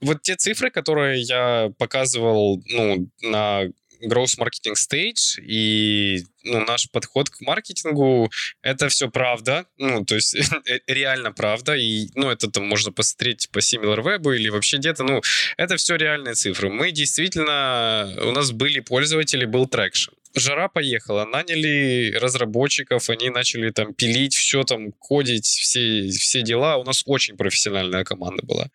вот 0.00 0.22
те 0.22 0.34
цифры, 0.34 0.70
которые 0.70 1.22
я 1.22 1.70
показывал 1.78 2.60
ну, 2.68 3.08
на 3.22 3.62
growth 4.02 4.38
marketing 4.38 4.74
stage 4.74 5.40
и 5.40 6.24
ну, 6.44 6.64
наш 6.64 6.90
подход 6.90 7.28
к 7.28 7.40
маркетингу 7.40 8.30
это 8.62 8.88
все 8.88 9.10
правда, 9.10 9.66
ну, 9.78 10.04
то 10.04 10.14
есть 10.14 10.34
э, 10.66 10.80
реально 10.86 11.32
правда, 11.32 11.74
и, 11.74 12.08
ну, 12.14 12.30
это 12.30 12.50
там 12.50 12.66
можно 12.66 12.92
посмотреть 12.92 13.48
по 13.50 13.58
SimilarWeb 13.58 14.34
или 14.34 14.48
вообще 14.48 14.78
где-то, 14.78 15.04
ну, 15.04 15.22
это 15.56 15.76
все 15.76 15.96
реальные 15.96 16.34
цифры. 16.34 16.70
Мы 16.70 16.92
действительно, 16.92 18.14
у 18.22 18.32
нас 18.32 18.52
были 18.52 18.80
пользователи, 18.80 19.44
был 19.44 19.66
traction 19.66 20.15
жара 20.36 20.68
поехала, 20.68 21.24
наняли 21.24 22.12
разработчиков, 22.12 23.10
они 23.10 23.30
начали 23.30 23.70
там 23.70 23.94
пилить 23.94 24.34
все, 24.34 24.62
там 24.62 24.92
кодить, 24.92 25.46
все, 25.46 26.08
все 26.10 26.42
дела. 26.42 26.76
У 26.76 26.84
нас 26.84 27.02
очень 27.06 27.36
профессиональная 27.36 28.04
команда 28.04 28.44
была. 28.44 28.70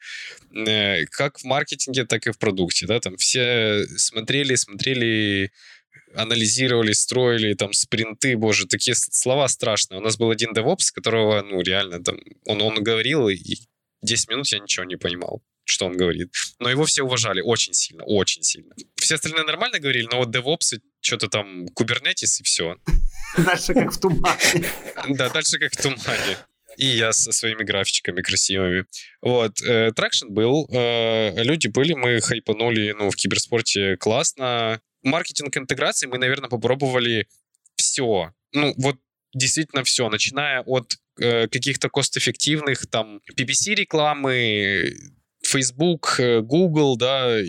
Э, 0.53 1.05
как 1.05 1.39
в 1.39 1.43
маркетинге, 1.45 2.05
так 2.05 2.27
и 2.27 2.31
в 2.31 2.37
продукте, 2.37 2.87
да, 2.87 2.99
там 2.99 3.15
все 3.17 3.85
смотрели, 3.97 4.55
смотрели 4.55 5.51
анализировали, 6.13 6.91
строили 6.91 7.53
там 7.53 7.71
спринты, 7.73 8.35
боже, 8.35 8.67
такие 8.67 8.95
слова 8.95 9.47
страшные. 9.47 9.99
У 9.99 10.03
нас 10.03 10.17
был 10.17 10.29
один 10.29 10.51
DevOps, 10.51 10.91
которого, 10.93 11.41
ну, 11.41 11.61
реально, 11.61 12.03
там, 12.03 12.19
он, 12.45 12.61
он 12.61 12.83
говорил, 12.83 13.29
и 13.29 13.37
10 14.01 14.29
минут 14.29 14.47
я 14.47 14.59
ничего 14.59 14.85
не 14.85 14.97
понимал 14.97 15.41
что 15.71 15.85
он 15.85 15.95
говорит. 15.95 16.33
Но 16.59 16.69
его 16.69 16.85
все 16.85 17.03
уважали 17.03 17.41
очень 17.41 17.73
сильно, 17.73 18.03
очень 18.03 18.43
сильно. 18.43 18.73
Все 19.11 19.15
остальные 19.15 19.43
нормально 19.43 19.77
говорили, 19.77 20.07
но 20.09 20.19
вот 20.19 20.33
DevOps 20.33 20.79
что-то 21.01 21.27
там 21.27 21.65
Kubernetes 21.77 22.39
и 22.39 22.43
все. 22.43 22.77
Дальше 23.37 23.73
как 23.73 23.91
в 23.91 23.99
тумане. 23.99 24.65
Да, 25.09 25.29
дальше 25.29 25.59
как 25.59 25.73
в 25.73 25.81
тумане. 25.81 26.37
И 26.77 26.85
я 26.85 27.11
со 27.11 27.33
своими 27.33 27.63
графичками 27.63 28.21
красивыми. 28.21 28.85
Вот. 29.21 29.61
Э, 29.63 29.91
трекшн 29.93 30.29
был, 30.29 30.65
э, 30.71 31.43
люди 31.43 31.67
были, 31.67 31.91
мы 31.91 32.21
хайпанули, 32.21 32.95
ну, 32.97 33.09
в 33.09 33.17
киберспорте 33.17 33.97
классно. 33.97 34.79
Маркетинг 35.03 35.57
интеграции 35.57 36.07
мы, 36.07 36.17
наверное, 36.17 36.49
попробовали 36.49 37.27
все. 37.75 38.31
Ну, 38.53 38.73
вот 38.77 38.95
действительно 39.33 39.83
все, 39.83 40.07
начиная 40.07 40.61
от 40.61 40.95
э, 41.19 41.49
каких-то 41.49 41.89
cost-эффективных 41.89 42.87
там 42.87 43.19
PPC-рекламы, 43.35 44.93
Facebook, 45.43 46.15
э, 46.19 46.39
Google, 46.39 46.95
да, 46.95 47.41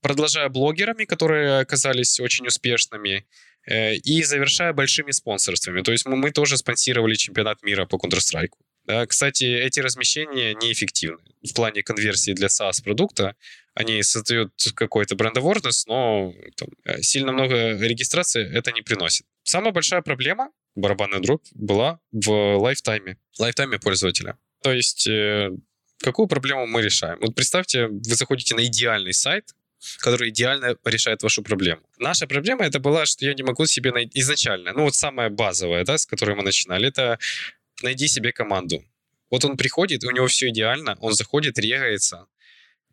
продолжая 0.00 0.48
блогерами, 0.48 1.04
которые 1.04 1.60
оказались 1.60 2.20
очень 2.20 2.46
успешными, 2.46 3.26
э, 3.66 3.94
и 3.96 4.22
завершая 4.22 4.72
большими 4.72 5.10
спонсорствами. 5.10 5.82
То 5.82 5.92
есть 5.92 6.06
мы, 6.06 6.30
тоже 6.30 6.56
спонсировали 6.56 7.14
чемпионат 7.14 7.62
мира 7.62 7.86
по 7.86 7.96
Counter-Strike. 7.96 8.52
Да, 8.86 9.06
кстати, 9.06 9.44
эти 9.44 9.80
размещения 9.80 10.54
неэффективны 10.54 11.22
в 11.42 11.54
плане 11.54 11.82
конверсии 11.82 12.32
для 12.32 12.48
SaaS-продукта. 12.48 13.36
Они 13.74 14.02
создают 14.02 14.52
какой-то 14.74 15.14
бренд 15.14 15.36
но 15.86 16.34
там, 16.56 16.68
э, 16.84 17.02
сильно 17.02 17.32
много 17.32 17.76
регистрации 17.78 18.50
это 18.52 18.72
не 18.72 18.82
приносит. 18.82 19.26
Самая 19.42 19.72
большая 19.72 20.02
проблема, 20.02 20.50
барабанная 20.74 21.20
дробь, 21.20 21.46
была 21.52 22.00
в 22.12 22.56
лайфтайме, 22.58 23.16
лайфтайме 23.38 23.78
пользователя. 23.78 24.36
То 24.62 24.72
есть 24.72 25.08
какую 26.02 26.28
проблему 26.28 26.66
мы 26.66 26.82
решаем? 26.82 27.18
Вот 27.20 27.34
представьте, 27.34 27.86
вы 27.86 28.14
заходите 28.14 28.54
на 28.54 28.64
идеальный 28.66 29.12
сайт, 29.12 29.54
который 29.98 30.30
идеально 30.30 30.76
решает 30.84 31.22
вашу 31.22 31.42
проблему. 31.42 31.82
Наша 31.98 32.26
проблема 32.26 32.64
это 32.64 32.78
была, 32.78 33.06
что 33.06 33.24
я 33.24 33.34
не 33.34 33.42
могу 33.42 33.66
себе 33.66 33.92
найти 33.92 34.20
изначально, 34.20 34.72
ну 34.72 34.82
вот 34.84 34.94
самая 34.94 35.30
базовая, 35.30 35.84
да, 35.84 35.96
с 35.96 36.06
которой 36.06 36.36
мы 36.36 36.42
начинали, 36.42 36.88
это 36.88 37.18
найди 37.82 38.08
себе 38.08 38.32
команду. 38.32 38.82
Вот 39.30 39.44
он 39.44 39.56
приходит, 39.56 40.04
у 40.04 40.10
него 40.10 40.26
все 40.26 40.48
идеально, 40.48 40.96
он 41.00 41.12
заходит, 41.12 41.58
регается, 41.58 42.26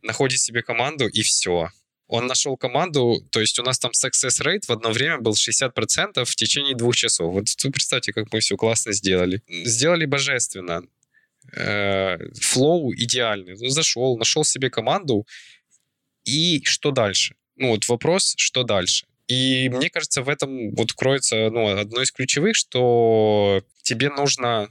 находит 0.01 0.39
себе 0.39 0.61
команду 0.61 1.07
и 1.07 1.21
все. 1.21 1.69
Он 2.07 2.25
нашел 2.25 2.55
команду, 2.55 3.21
то 3.31 3.41
есть 3.41 3.59
у 3.59 3.63
нас 3.63 3.79
там 3.79 3.91
success 3.91 4.41
rate 4.41 4.65
в 4.67 4.71
одно 4.71 4.91
время 4.91 5.17
был 5.19 5.33
60% 5.33 6.23
в 6.23 6.35
течение 6.35 6.75
двух 6.75 6.95
часов. 6.95 7.33
Вот 7.33 7.47
вы 7.63 7.71
представьте, 7.71 8.13
как 8.13 8.31
мы 8.31 8.39
все 8.39 8.55
классно 8.55 8.93
сделали. 8.93 9.41
Сделали 9.65 10.05
божественно. 10.05 10.83
Э, 11.53 12.17
флоу 12.39 12.93
идеальный. 12.93 13.55
Ну, 13.59 13.67
зашел, 13.69 14.17
нашел 14.17 14.45
себе 14.45 14.69
команду, 14.69 15.25
и 16.27 16.61
что 16.65 16.91
дальше? 16.91 17.35
Ну, 17.55 17.69
вот 17.69 17.87
вопрос, 17.87 18.33
что 18.37 18.63
дальше? 18.63 19.07
И 19.27 19.69
мне 19.69 19.89
кажется, 19.89 20.21
в 20.21 20.29
этом 20.29 20.75
вот 20.75 20.93
кроется 20.93 21.49
ну, 21.49 21.77
одно 21.77 22.01
из 22.01 22.11
ключевых, 22.11 22.55
что 22.55 23.63
тебе 23.81 24.09
нужно 24.09 24.69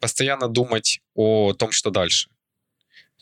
постоянно 0.00 0.48
думать 0.48 1.00
о 1.14 1.54
том, 1.54 1.72
что 1.72 1.90
дальше. 1.90 2.28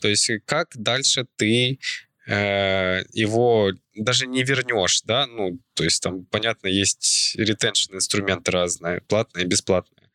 То 0.01 0.07
есть 0.07 0.29
как 0.45 0.69
дальше 0.75 1.25
ты 1.37 1.79
э, 2.27 3.03
его 3.13 3.71
даже 3.95 4.27
не 4.27 4.43
вернешь, 4.43 5.01
да, 5.03 5.25
ну, 5.25 5.59
то 5.73 5.83
есть 5.83 6.03
там, 6.03 6.25
понятно, 6.25 6.67
есть 6.67 7.35
ретеншн 7.35 7.95
инструменты 7.95 8.51
разные, 8.51 9.01
платные 9.01 9.45
бесплатные. 9.45 10.09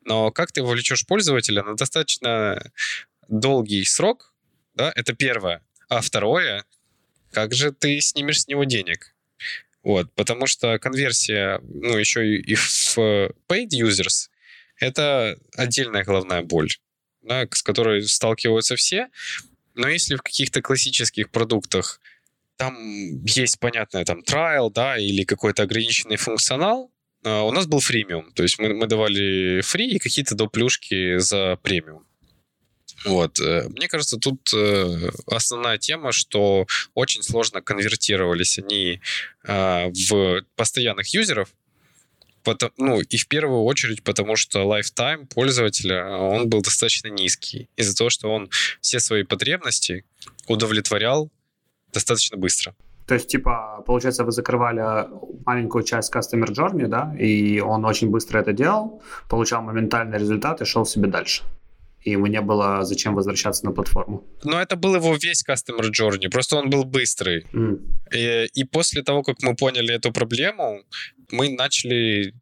Но 0.00 0.30
как 0.32 0.50
ты 0.50 0.62
вовлечешь 0.62 1.06
пользователя 1.06 1.62
на 1.62 1.76
достаточно 1.76 2.72
долгий 3.28 3.84
срок, 3.84 4.34
да, 4.74 4.92
это 4.96 5.12
первое. 5.12 5.62
А 5.88 6.00
второе, 6.00 6.64
как 7.32 7.54
же 7.54 7.72
ты 7.72 8.00
снимешь 8.00 8.42
с 8.42 8.48
него 8.48 8.64
денег? 8.64 9.14
Вот, 9.82 10.12
потому 10.14 10.46
что 10.46 10.78
конверсия, 10.78 11.60
ну, 11.62 11.96
еще 11.96 12.36
и 12.36 12.54
в 12.54 12.98
paid 13.48 13.70
users, 13.72 14.28
это 14.78 15.38
отдельная 15.56 16.04
головная 16.04 16.42
боль, 16.42 16.70
да, 17.22 17.46
с 17.50 17.62
которой 17.62 18.02
сталкиваются 18.06 18.76
все. 18.76 19.08
Но 19.74 19.88
если 19.88 20.16
в 20.16 20.22
каких-то 20.22 20.60
классических 20.60 21.30
продуктах 21.30 22.00
там 22.56 22.74
есть, 23.24 23.60
понятное, 23.60 24.04
там, 24.04 24.20
trial, 24.20 24.70
да, 24.72 24.98
или 24.98 25.22
какой-то 25.22 25.62
ограниченный 25.62 26.16
функционал, 26.16 26.92
а, 27.24 27.42
у 27.42 27.52
нас 27.52 27.66
был 27.66 27.80
фримиум, 27.80 28.32
то 28.32 28.42
есть 28.42 28.58
мы, 28.58 28.74
мы 28.74 28.86
давали 28.86 29.60
фри 29.60 29.88
и 29.90 29.98
какие-то 29.98 30.34
доплюшки 30.34 31.18
за 31.18 31.56
премиум. 31.62 32.07
Вот. 33.04 33.38
Э, 33.40 33.68
мне 33.68 33.88
кажется, 33.88 34.18
тут 34.18 34.52
э, 34.54 35.10
основная 35.26 35.78
тема, 35.78 36.12
что 36.12 36.66
очень 36.94 37.22
сложно 37.22 37.60
конвертировались 37.60 38.58
они 38.58 39.00
а, 39.46 39.88
в 39.88 40.42
постоянных 40.56 41.14
юзеров, 41.14 41.48
Потому, 42.44 42.72
ну, 42.78 43.00
и 43.00 43.16
в 43.18 43.28
первую 43.28 43.64
очередь, 43.64 44.02
потому 44.02 44.36
что 44.36 44.60
lifetime 44.60 45.26
пользователя, 45.26 46.06
он 46.08 46.48
был 46.48 46.62
достаточно 46.62 47.08
низкий. 47.08 47.68
Из-за 47.76 47.94
того, 47.94 48.08
что 48.08 48.32
он 48.32 48.48
все 48.80 49.00
свои 49.00 49.24
потребности 49.24 50.04
удовлетворял 50.46 51.30
достаточно 51.92 52.38
быстро. 52.38 52.74
То 53.06 53.14
есть, 53.14 53.28
типа, 53.28 53.82
получается, 53.86 54.24
вы 54.24 54.32
закрывали 54.32 55.08
маленькую 55.46 55.82
часть 55.82 56.14
Customer 56.14 56.48
Journey, 56.48 56.86
да, 56.86 57.14
и 57.18 57.60
он 57.60 57.84
очень 57.84 58.10
быстро 58.10 58.38
это 58.38 58.52
делал, 58.52 59.02
получал 59.28 59.62
моментальный 59.62 60.18
результат 60.18 60.60
и 60.60 60.64
шел 60.64 60.86
себе 60.86 61.08
дальше. 61.08 61.42
И 62.08 62.12
ему 62.12 62.26
не 62.26 62.40
было 62.40 62.84
зачем 62.84 63.14
возвращаться 63.14 63.66
на 63.66 63.72
платформу. 63.72 64.24
Но 64.44 64.60
это 64.60 64.76
был 64.76 64.94
его 64.94 65.14
весь 65.16 65.44
Customer 65.46 65.90
Journey, 65.90 66.30
просто 66.30 66.56
он 66.56 66.70
был 66.70 66.84
быстрый. 66.84 67.46
Mm. 67.52 67.78
И, 68.14 68.60
и 68.60 68.64
после 68.64 69.02
того, 69.02 69.22
как 69.22 69.42
мы 69.42 69.54
поняли 69.54 69.94
эту 69.94 70.12
проблему, 70.12 70.82
мы 71.32 71.50
начали 71.50 72.34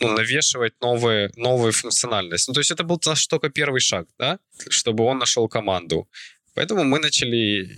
ну, 0.00 0.16
навешивать 0.16 0.72
новые, 0.80 1.30
новые 1.36 1.72
функциональности. 1.72 2.50
Ну, 2.50 2.54
то 2.54 2.60
есть 2.60 2.70
это 2.70 2.82
был 2.84 2.98
наш 3.06 3.26
только 3.26 3.50
первый 3.50 3.80
шаг, 3.80 4.06
да, 4.18 4.38
чтобы 4.70 5.04
он 5.04 5.18
нашел 5.18 5.48
команду. 5.48 6.08
Поэтому 6.54 6.84
мы 6.84 6.98
начали 6.98 7.68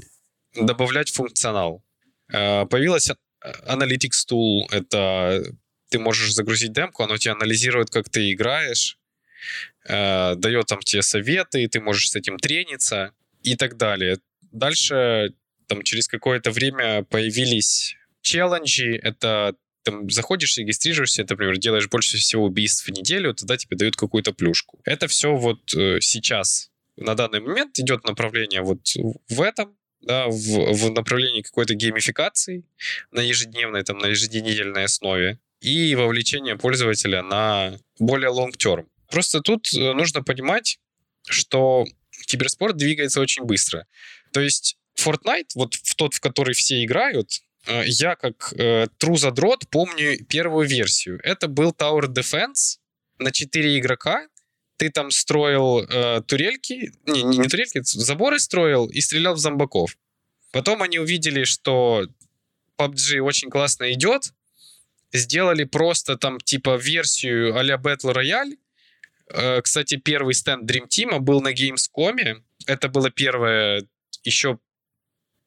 добавлять 0.54 1.10
функционал. 1.10 1.82
Э, 2.32 2.66
появилась 2.66 3.10
Analytics 3.66 4.26
Tool. 4.30 4.62
Это 4.70 5.42
ты 5.90 5.98
можешь 5.98 6.32
загрузить 6.32 6.72
демку, 6.72 7.02
оно 7.02 7.16
тебе 7.16 7.32
анализирует, 7.32 7.90
как 7.90 8.08
ты 8.08 8.32
играешь, 8.32 8.98
э, 9.86 10.34
дает 10.36 10.66
там 10.66 10.80
тебе 10.80 11.02
советы, 11.02 11.66
ты 11.68 11.80
можешь 11.80 12.10
с 12.10 12.16
этим 12.16 12.38
трениться 12.38 13.12
и 13.42 13.56
так 13.56 13.76
далее. 13.76 14.18
Дальше 14.52 15.34
там 15.66 15.82
через 15.82 16.08
какое-то 16.08 16.50
время 16.50 17.04
появились 17.04 17.96
челленджи. 18.20 18.96
Это 19.02 19.54
там 19.82 20.08
заходишь, 20.10 20.58
регистрируешься, 20.58 21.24
например, 21.28 21.58
делаешь 21.58 21.88
больше 21.88 22.16
всего 22.16 22.44
убийств 22.44 22.86
в 22.86 22.90
неделю, 22.90 23.34
тогда 23.34 23.56
тебе 23.56 23.76
дают 23.76 23.96
какую-то 23.96 24.32
плюшку. 24.32 24.80
Это 24.84 25.08
все 25.08 25.34
вот 25.34 25.74
э, 25.74 26.00
сейчас, 26.00 26.70
на 26.96 27.14
данный 27.14 27.40
момент 27.40 27.78
идет 27.78 28.04
направление 28.04 28.62
вот 28.62 28.80
в 29.28 29.40
этом, 29.40 29.76
да, 30.00 30.26
в, 30.26 30.72
в 30.72 30.90
направлении 30.90 31.42
какой-то 31.42 31.74
геймификации 31.74 32.64
на 33.10 33.20
ежедневной, 33.20 33.82
там, 33.82 33.98
на 33.98 34.06
еженедельной 34.06 34.84
основе 34.84 35.38
и 35.60 35.94
вовлечение 35.94 36.56
пользователя 36.56 37.22
на 37.22 37.78
более 37.98 38.30
long 38.30 38.52
term. 38.56 38.86
Просто 39.12 39.40
тут 39.40 39.68
э, 39.74 39.92
нужно 39.92 40.22
понимать, 40.22 40.80
что 41.28 41.84
киберспорт 42.26 42.76
двигается 42.76 43.20
очень 43.20 43.44
быстро. 43.44 43.86
То 44.32 44.40
есть 44.40 44.78
Fortnite, 44.98 45.50
вот 45.54 45.74
в 45.74 45.94
тот, 45.94 46.14
в 46.14 46.20
который 46.20 46.54
все 46.54 46.82
играют, 46.82 47.42
э, 47.66 47.82
я 47.86 48.16
как 48.16 48.54
э, 48.56 48.86
true 48.98 49.16
задрот 49.16 49.68
помню 49.70 50.24
первую 50.24 50.66
версию. 50.66 51.20
Это 51.22 51.46
был 51.46 51.72
Tower 51.72 52.06
Defense 52.06 52.78
на 53.18 53.30
4 53.30 53.78
игрока. 53.78 54.26
Ты 54.78 54.90
там 54.90 55.10
строил 55.10 55.80
э, 55.80 56.22
турельки, 56.26 56.92
не, 57.06 57.22
не, 57.22 57.38
не 57.38 57.48
турельки, 57.48 57.82
заборы 57.84 58.40
строил 58.40 58.86
и 58.86 59.00
стрелял 59.02 59.34
в 59.34 59.38
зомбаков. 59.38 59.96
Потом 60.52 60.82
они 60.82 60.98
увидели, 60.98 61.44
что 61.44 62.06
PUBG 62.78 63.20
очень 63.20 63.50
классно 63.50 63.92
идет, 63.92 64.32
сделали 65.12 65.64
просто 65.64 66.16
там 66.16 66.40
типа 66.40 66.76
версию 66.76 67.56
а-ля 67.56 67.76
Battle 67.76 68.14
Royale. 68.14 68.56
Э, 69.32 69.62
кстати, 69.62 69.96
первый 69.96 70.34
стенд 70.34 70.70
Dream 70.70 70.86
Team 70.88 71.18
был 71.20 71.40
на 71.40 71.52
Gamescom. 71.52 72.42
Это 72.66 72.88
было 72.88 73.10
первое 73.10 73.86
еще 74.24 74.58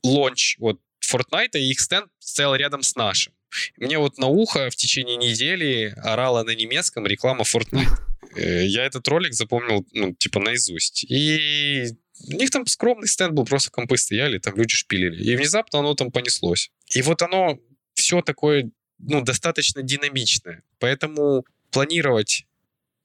лонч 0.04 0.58
вот 0.60 0.80
Fortnite, 1.04 1.52
и 1.54 1.70
их 1.70 1.80
стенд 1.80 2.08
стоял 2.20 2.56
рядом 2.56 2.82
с 2.82 2.96
нашим. 2.96 3.34
Мне 3.78 3.98
вот 3.98 4.18
на 4.18 4.28
ухо 4.28 4.70
в 4.70 4.76
течение 4.76 5.16
недели 5.16 5.94
орала 6.04 6.44
на 6.44 6.56
немецком 6.56 7.06
реклама 7.06 7.44
Fortnite. 7.44 7.88
Э, 8.36 8.66
я 8.66 8.84
этот 8.84 9.08
ролик 9.08 9.34
запомнил, 9.34 9.86
ну, 9.94 10.14
типа, 10.14 10.42
наизусть. 10.42 11.06
И 11.06 11.86
у 12.28 12.34
них 12.34 12.50
там 12.50 12.66
скромный 12.66 13.08
стенд 13.08 13.34
был, 13.34 13.46
просто 13.46 13.72
компы 13.72 13.98
стояли, 13.98 14.40
там 14.40 14.58
люди 14.58 14.76
шпилили. 14.76 15.24
И 15.24 15.36
внезапно 15.38 15.80
оно 15.80 15.94
там 15.94 16.12
понеслось. 16.12 16.70
И 16.90 17.02
вот 17.02 17.22
оно 17.22 17.58
все 17.94 18.22
такое, 18.22 18.72
ну, 18.98 19.22
достаточно 19.22 19.84
динамичное. 19.84 20.64
Поэтому 20.80 21.46
планировать 21.72 22.46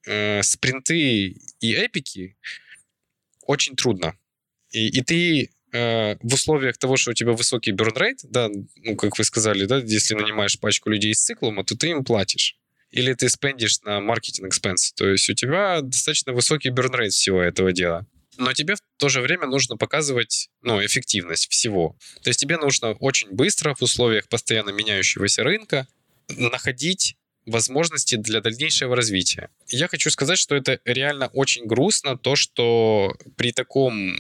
э, 0.07 0.43
спринты 0.43 1.37
и 1.61 1.75
эпики 1.75 2.37
очень 3.47 3.77
трудно. 3.77 4.15
И, 4.73 4.89
и 4.89 5.03
ты 5.03 5.51
э, 5.73 6.17
в 6.23 6.35
условиях 6.35 6.79
того, 6.79 6.97
что 6.97 7.11
у 7.11 7.15
тебя 7.15 7.33
высокий 7.33 7.73
rate, 7.73 8.21
да, 8.25 8.49
ну, 8.77 8.97
как 8.97 9.19
вы 9.19 9.25
сказали, 9.25 9.65
да, 9.67 9.79
если 9.79 10.15
нанимаешь 10.15 10.59
пачку 10.59 10.91
людей 10.91 11.15
с 11.15 11.23
циклом, 11.23 11.65
то 11.65 11.77
ты 11.77 11.89
им 11.89 12.05
платишь. 12.05 12.57
Или 12.91 13.15
ты 13.15 13.29
спендишь 13.29 13.81
на 13.83 14.01
маркетинг 14.01 14.49
экспенс. 14.49 14.93
То 14.93 15.09
есть 15.09 15.29
у 15.31 15.35
тебя 15.35 15.81
достаточно 15.81 16.33
высокий 16.33 16.71
rate 16.71 17.11
всего 17.11 17.41
этого 17.41 17.73
дела 17.73 18.07
но 18.41 18.55
тебе 18.55 18.75
в 18.75 18.81
то 18.97 19.09
же 19.09 19.21
время 19.21 19.47
нужно 19.47 19.77
показывать 19.77 20.49
ну, 20.63 20.85
эффективность 20.85 21.51
всего. 21.51 21.97
То 22.23 22.31
есть 22.31 22.41
тебе 22.41 22.57
нужно 22.57 22.93
очень 22.93 23.31
быстро 23.31 23.75
в 23.75 23.83
условиях 23.83 24.29
постоянно 24.29 24.71
меняющегося 24.71 25.45
рынка 25.45 25.87
находить 26.29 27.17
возможности 27.47 28.17
для 28.17 28.41
дальнейшего 28.41 28.95
развития. 28.97 29.49
Я 29.69 29.89
хочу 29.89 30.11
сказать, 30.11 30.39
что 30.39 30.55
это 30.55 30.81
реально 30.85 31.29
очень 31.29 31.67
грустно, 31.67 32.17
то, 32.17 32.37
что 32.37 33.17
при 33.37 33.53
таком 33.53 34.17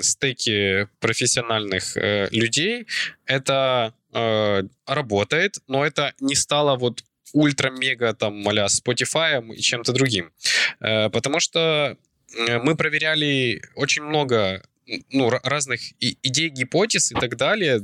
стеке 0.00 0.88
профессиональных 1.00 1.96
э, 1.96 2.28
людей 2.30 2.86
это 3.26 3.92
э, 4.12 4.62
работает, 4.86 5.58
но 5.68 5.84
это 5.84 6.14
не 6.20 6.34
стало 6.34 6.76
вот 6.76 7.04
ультра-мега 7.34 8.14
там 8.14 8.48
а 8.48 8.66
Spotify 8.66 9.54
и 9.54 9.60
чем-то 9.60 9.92
другим. 9.92 10.32
Э, 10.80 11.10
потому 11.10 11.40
что 11.40 11.98
Э, 12.34 12.58
мы 12.58 12.76
проверяли 12.76 13.62
очень 13.74 14.02
много 14.02 14.62
ну, 15.10 15.30
разных 15.30 15.80
идей, 16.00 16.48
гипотез 16.48 17.10
и 17.10 17.14
так 17.14 17.36
далее, 17.36 17.80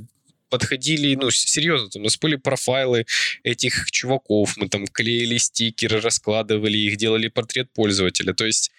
подходили, 0.52 1.14
ну, 1.14 1.30
серьезно, 1.30 1.88
там, 1.88 2.02
у 2.02 2.04
нас 2.04 2.18
были 2.18 2.36
профайлы 2.36 3.06
этих 3.42 3.90
чуваков, 3.90 4.58
мы 4.58 4.68
там 4.68 4.86
клеили 4.86 5.38
стикеры, 5.38 5.98
раскладывали 5.98 6.76
их, 6.76 6.98
делали 6.98 7.28
портрет 7.28 7.72
пользователя. 7.72 8.34
То 8.34 8.44
есть 8.44 8.70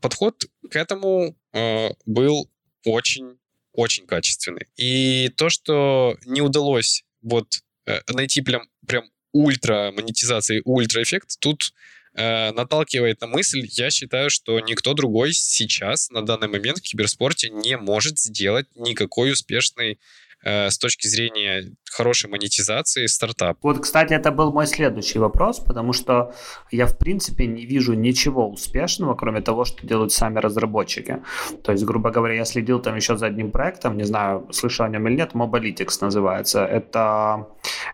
подход 0.00 0.44
к 0.68 0.74
этому 0.74 1.36
э, 1.52 1.90
был 2.06 2.50
очень, 2.84 3.38
очень 3.72 4.04
качественный. 4.04 4.66
И 4.76 5.30
то, 5.36 5.48
что 5.48 6.16
не 6.26 6.40
удалось 6.40 7.04
вот 7.20 7.60
э, 7.86 8.00
найти 8.08 8.40
прям, 8.40 8.62
прям 8.84 9.04
ультра 9.32 9.92
монетизации, 9.96 10.60
ультра 10.64 11.04
эффект, 11.04 11.36
тут 11.38 11.72
э, 12.14 12.50
наталкивает 12.50 13.20
на 13.20 13.28
мысль, 13.28 13.64
я 13.70 13.90
считаю, 13.90 14.28
что 14.28 14.58
никто 14.58 14.92
другой 14.94 15.34
сейчас, 15.34 16.10
на 16.10 16.22
данный 16.22 16.48
момент 16.48 16.78
в 16.78 16.82
киберспорте 16.82 17.48
не 17.48 17.76
может 17.76 18.18
сделать 18.18 18.66
никакой 18.74 19.30
успешный 19.30 20.00
с 20.44 20.78
точки 20.78 21.06
зрения 21.06 21.72
хорошей 21.90 22.30
монетизации 22.30 23.06
стартап. 23.06 23.58
Вот, 23.62 23.80
кстати, 23.80 24.14
это 24.14 24.30
был 24.30 24.52
мой 24.52 24.66
следующий 24.66 25.18
вопрос, 25.18 25.60
потому 25.60 25.92
что 25.92 26.34
я, 26.70 26.86
в 26.86 26.96
принципе, 26.98 27.46
не 27.46 27.66
вижу 27.66 27.94
ничего 27.94 28.48
успешного, 28.48 29.14
кроме 29.14 29.40
того, 29.40 29.64
что 29.64 29.86
делают 29.86 30.12
сами 30.12 30.38
разработчики. 30.38 31.22
То 31.62 31.72
есть, 31.72 31.84
грубо 31.84 32.10
говоря, 32.10 32.34
я 32.34 32.44
следил 32.44 32.80
там 32.80 32.96
еще 32.96 33.16
за 33.16 33.26
одним 33.26 33.50
проектом, 33.50 33.96
не 33.96 34.04
знаю, 34.04 34.48
слышал 34.52 34.86
о 34.86 34.88
нем 34.88 35.06
или 35.08 35.16
нет, 35.16 35.32
Mobalytics 35.34 35.98
называется. 36.00 36.64
Это 36.64 37.48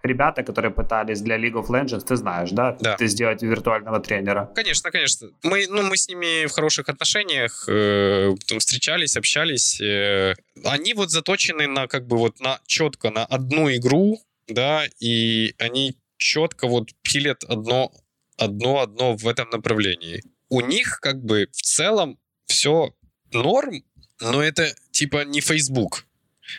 ребята, 0.08 0.42
которые 0.42 0.72
пытались 0.72 1.20
для 1.20 1.36
League 1.36 1.54
of 1.54 1.68
Legends, 1.68 2.00
ты 2.00 2.16
знаешь, 2.16 2.50
да? 2.50 2.76
Да. 2.80 2.96
Ты 2.96 3.06
сделать 3.06 3.42
виртуального 3.42 4.00
тренера. 4.00 4.50
Конечно, 4.54 4.90
конечно. 4.90 5.28
Мы, 5.42 5.66
ну, 5.68 5.82
мы 5.82 5.96
с 5.96 6.08
ними 6.08 6.46
в 6.46 6.52
хороших 6.52 6.88
отношениях, 6.88 7.64
э, 7.68 8.34
встречались, 8.58 9.16
общались. 9.16 9.80
Э, 9.80 10.34
они 10.64 10.94
вот 10.94 11.10
заточены 11.10 11.66
на 11.66 11.86
как 11.86 12.06
бы 12.06 12.16
вот 12.16 12.40
на 12.40 12.58
четко 12.66 13.10
на 13.10 13.24
одну 13.24 13.70
игру, 13.70 14.20
да, 14.48 14.84
и 15.00 15.54
они 15.58 15.96
четко 16.16 16.66
вот 16.66 16.90
пилят 17.02 17.44
одно, 17.44 17.92
одно, 18.36 18.80
одно 18.80 19.16
в 19.16 19.26
этом 19.28 19.50
направлении. 19.50 20.22
У 20.48 20.60
них 20.60 20.98
как 21.00 21.22
бы 21.22 21.48
в 21.52 21.62
целом 21.62 22.18
все 22.46 22.94
норм, 23.32 23.84
но 24.20 24.42
это 24.42 24.74
типа 24.90 25.24
не 25.24 25.40
Facebook. 25.40 26.07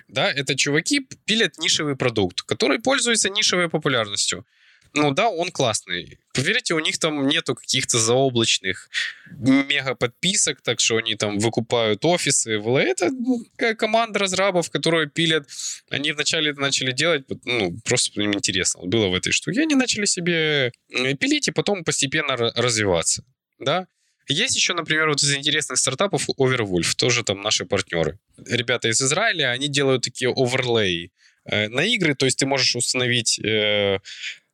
Да, 0.07 0.31
это 0.31 0.55
чуваки 0.55 1.07
пилят 1.25 1.57
нишевый 1.57 1.95
продукт, 1.95 2.41
который 2.41 2.79
пользуется 2.79 3.29
нишевой 3.29 3.69
популярностью 3.69 4.45
ну 4.93 5.11
да, 5.11 5.29
он 5.29 5.51
классный. 5.51 6.17
Поверьте, 6.33 6.73
у 6.73 6.79
них 6.79 6.97
там 6.97 7.27
нету 7.27 7.55
каких-то 7.55 7.99
заоблачных 7.99 8.89
мега 9.37 9.95
подписок, 9.95 10.61
так 10.61 10.79
что 10.79 10.97
они 10.97 11.15
там 11.15 11.37
выкупают 11.37 12.03
офисы. 12.05 12.59
Это 12.59 13.09
ну, 13.11 13.45
команда 13.77 14.19
разрабов, 14.19 14.69
которые 14.69 15.07
пилят. 15.07 15.47
Они 15.89 16.11
вначале 16.11 16.51
это 16.51 16.61
начали 16.61 16.91
делать, 16.91 17.25
ну, 17.45 17.77
просто 17.83 18.21
им 18.21 18.33
интересно 18.33 18.81
было 18.83 19.07
в 19.09 19.13
этой 19.13 19.31
штуке. 19.31 19.61
Они 19.61 19.75
начали 19.75 20.05
себе 20.05 20.71
пилить 20.89 21.47
и 21.47 21.51
потом 21.51 21.83
постепенно 21.83 22.35
развиваться. 22.35 23.23
Да? 23.59 23.87
Есть 24.30 24.55
еще, 24.55 24.73
например, 24.73 25.09
вот 25.09 25.23
из 25.23 25.34
интересных 25.36 25.80
стартапов 25.80 26.30
Overwolf, 26.30 26.95
тоже 26.95 27.23
там 27.23 27.41
наши 27.41 27.65
партнеры. 27.65 28.19
Ребята 28.45 28.88
из 28.88 29.01
Израиля, 29.01 29.49
они 29.49 29.67
делают 29.67 30.03
такие 30.03 30.32
оверлей 30.32 31.11
э, 31.45 31.67
на 31.67 31.82
игры, 31.82 32.13
то 32.13 32.25
есть 32.25 32.38
ты 32.38 32.45
можешь 32.45 32.75
установить 32.75 33.39
э, 33.39 33.97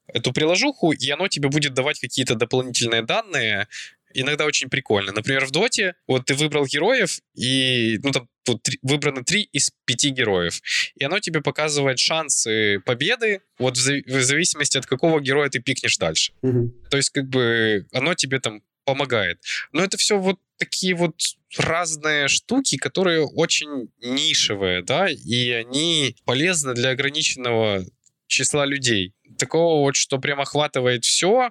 эту 0.07 0.32
приложуху, 0.32 0.93
и 0.93 1.09
оно 1.09 1.28
тебе 1.28 1.49
будет 1.49 1.73
давать 1.73 1.99
какие-то 1.99 2.36
дополнительные 2.36 3.01
данные, 3.01 3.67
иногда 4.13 4.45
очень 4.45 4.69
прикольно. 4.69 5.11
Например, 5.11 5.45
в 5.45 5.51
Доте 5.51 5.95
вот 6.07 6.26
ты 6.26 6.36
выбрал 6.36 6.65
героев, 6.65 7.19
и 7.36 7.99
ну, 8.01 8.11
там 8.11 8.30
вот, 8.47 8.63
три, 8.63 8.80
выбрано 8.82 9.23
три 9.23 9.41
из 9.51 9.71
пяти 9.86 10.09
героев. 10.09 10.61
И 10.95 11.03
оно 11.03 11.19
тебе 11.19 11.41
показывает 11.41 11.99
шансы 11.99 12.80
победы 12.86 13.41
вот 13.59 13.78
в, 13.78 14.03
в 14.05 14.23
зависимости 14.23 14.78
от 14.78 14.86
какого 14.86 15.19
героя 15.19 15.49
ты 15.49 15.59
пикнешь 15.59 15.97
дальше. 15.97 16.32
Угу. 16.41 16.73
То 16.89 16.97
есть 16.97 17.09
как 17.09 17.28
бы 17.28 17.86
оно 17.91 18.13
тебе 18.13 18.39
там 18.39 18.61
помогает. 18.86 19.41
Но 19.71 19.83
это 19.83 19.97
все 19.97 20.17
вот 20.17 20.39
такие 20.57 20.95
вот 20.95 21.15
разные 21.57 22.27
штуки, 22.27 22.77
которые 22.77 23.25
очень 23.25 23.91
нишевые, 24.01 24.83
да, 24.83 25.09
и 25.09 25.49
они 25.49 26.15
полезны 26.25 26.73
для 26.73 26.91
ограниченного 26.91 27.83
числа 28.27 28.65
людей. 28.65 29.13
Такого 29.38 29.81
вот, 29.81 29.95
что 29.95 30.17
прям 30.19 30.39
охватывает 30.39 31.03
все, 31.03 31.49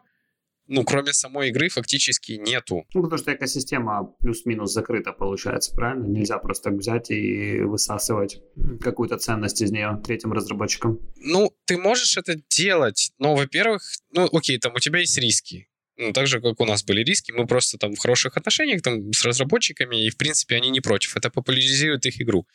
ну, 0.66 0.82
кроме 0.84 1.12
самой 1.12 1.50
игры, 1.50 1.68
фактически 1.68 2.32
нету. 2.32 2.86
Ну, 2.94 3.02
потому 3.02 3.18
что 3.18 3.34
экосистема 3.34 4.14
плюс-минус 4.20 4.72
закрыта, 4.72 5.12
получается, 5.12 5.74
правильно? 5.74 6.06
Нельзя 6.06 6.38
просто 6.38 6.70
взять 6.70 7.10
и 7.10 7.60
высасывать 7.60 8.40
какую-то 8.80 9.18
ценность 9.18 9.60
из 9.60 9.70
нее 9.70 10.00
третьим 10.04 10.32
разработчикам. 10.32 11.00
Ну, 11.16 11.54
ты 11.66 11.76
можешь 11.76 12.16
это 12.16 12.36
делать, 12.48 13.12
но, 13.18 13.34
во-первых, 13.34 13.82
ну, 14.12 14.28
окей, 14.32 14.58
там 14.58 14.74
у 14.74 14.78
тебя 14.78 15.00
есть 15.00 15.18
риски. 15.18 15.68
Ну, 15.96 16.12
так 16.12 16.26
же, 16.26 16.40
как 16.40 16.60
у 16.60 16.64
нас 16.64 16.82
были 16.82 17.04
риски, 17.04 17.30
мы 17.30 17.46
просто 17.46 17.78
там 17.78 17.94
в 17.94 17.98
хороших 17.98 18.36
отношениях 18.36 18.82
там 18.82 19.12
с 19.12 19.24
разработчиками, 19.24 20.04
и, 20.04 20.10
в 20.10 20.16
принципе, 20.16 20.56
они 20.56 20.70
не 20.70 20.80
против. 20.80 21.16
Это 21.16 21.30
популяризирует 21.30 22.04
их 22.06 22.20
игру. 22.20 22.46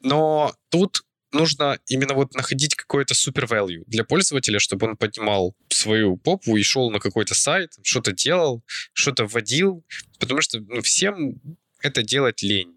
Но 0.00 0.54
тут 0.68 1.04
нужно 1.32 1.78
именно 1.86 2.14
вот 2.14 2.34
находить 2.34 2.74
какое-то 2.74 3.14
супер 3.14 3.44
value 3.44 3.84
для 3.86 4.04
пользователя, 4.04 4.58
чтобы 4.58 4.88
он 4.88 4.96
поднимал 4.96 5.54
свою 5.68 6.16
попу 6.16 6.56
и 6.56 6.62
шел 6.62 6.90
на 6.90 6.98
какой-то 6.98 7.34
сайт, 7.34 7.74
что-то 7.82 8.12
делал, 8.12 8.64
что-то 8.92 9.26
вводил, 9.26 9.84
потому 10.18 10.40
что 10.40 10.60
ну, 10.60 10.80
всем 10.82 11.40
это 11.82 12.02
делать 12.02 12.42
лень. 12.42 12.76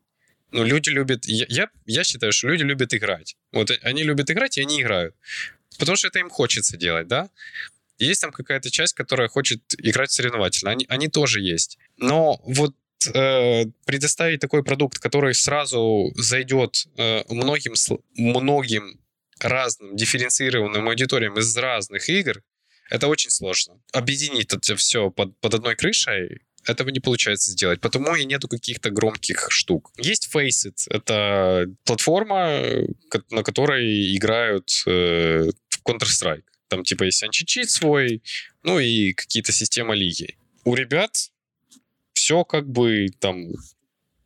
Ну, 0.51 0.65
люди 0.65 0.89
любят... 0.89 1.25
Я, 1.25 1.45
я, 1.47 1.69
я 1.85 2.03
считаю, 2.03 2.33
что 2.33 2.49
люди 2.49 2.63
любят 2.63 2.93
играть. 2.93 3.37
Вот 3.53 3.71
они 3.83 4.03
любят 4.03 4.29
играть, 4.29 4.57
и 4.57 4.61
они 4.61 4.81
играют. 4.81 5.15
Потому 5.79 5.95
что 5.95 6.09
это 6.09 6.19
им 6.19 6.29
хочется 6.29 6.77
делать, 6.77 7.07
да? 7.07 7.29
Есть 8.05 8.21
там 8.21 8.31
какая-то 8.31 8.69
часть, 8.71 8.93
которая 8.93 9.27
хочет 9.27 9.61
играть 9.77 10.11
соревновательно. 10.11 10.71
Они, 10.71 10.85
они 10.89 11.07
тоже 11.07 11.41
есть. 11.41 11.77
Но 11.97 12.41
вот 12.43 12.75
э, 13.13 13.65
предоставить 13.85 14.39
такой 14.39 14.63
продукт, 14.63 14.99
который 14.99 15.33
сразу 15.33 16.11
зайдет 16.15 16.87
э, 16.97 17.23
многим, 17.29 17.73
многим 18.15 18.99
разным 19.39 19.95
дифференцированным 19.95 20.87
аудиториям 20.87 21.37
из 21.37 21.55
разных 21.57 22.09
игр, 22.09 22.43
это 22.89 23.07
очень 23.07 23.29
сложно. 23.29 23.79
Объединить 23.93 24.53
это 24.53 24.75
все 24.75 25.09
под, 25.09 25.39
под 25.39 25.53
одной 25.53 25.75
крышей 25.75 26.41
этого 26.67 26.89
не 26.89 26.99
получается 26.99 27.51
сделать, 27.51 27.81
потому 27.81 28.15
и 28.15 28.25
нету 28.25 28.47
каких-то 28.47 28.91
громких 28.91 29.47
штук. 29.49 29.91
Есть 29.97 30.29
Faceit, 30.33 30.77
это 30.89 31.65
платформа, 31.85 32.61
на 33.31 33.43
которой 33.43 34.15
играют 34.15 34.69
э, 34.85 35.49
в 35.69 35.83
Counter-Strike. 35.83 36.43
Там 36.71 36.85
типа 36.85 37.03
есть 37.03 37.21
античит 37.21 37.69
свой, 37.69 38.23
ну 38.63 38.79
и 38.79 39.11
какие-то 39.11 39.51
системы 39.51 39.93
лиги. 39.93 40.37
У 40.63 40.73
ребят 40.73 41.29
все 42.13 42.45
как 42.45 42.65
бы 42.65 43.07
там 43.19 43.49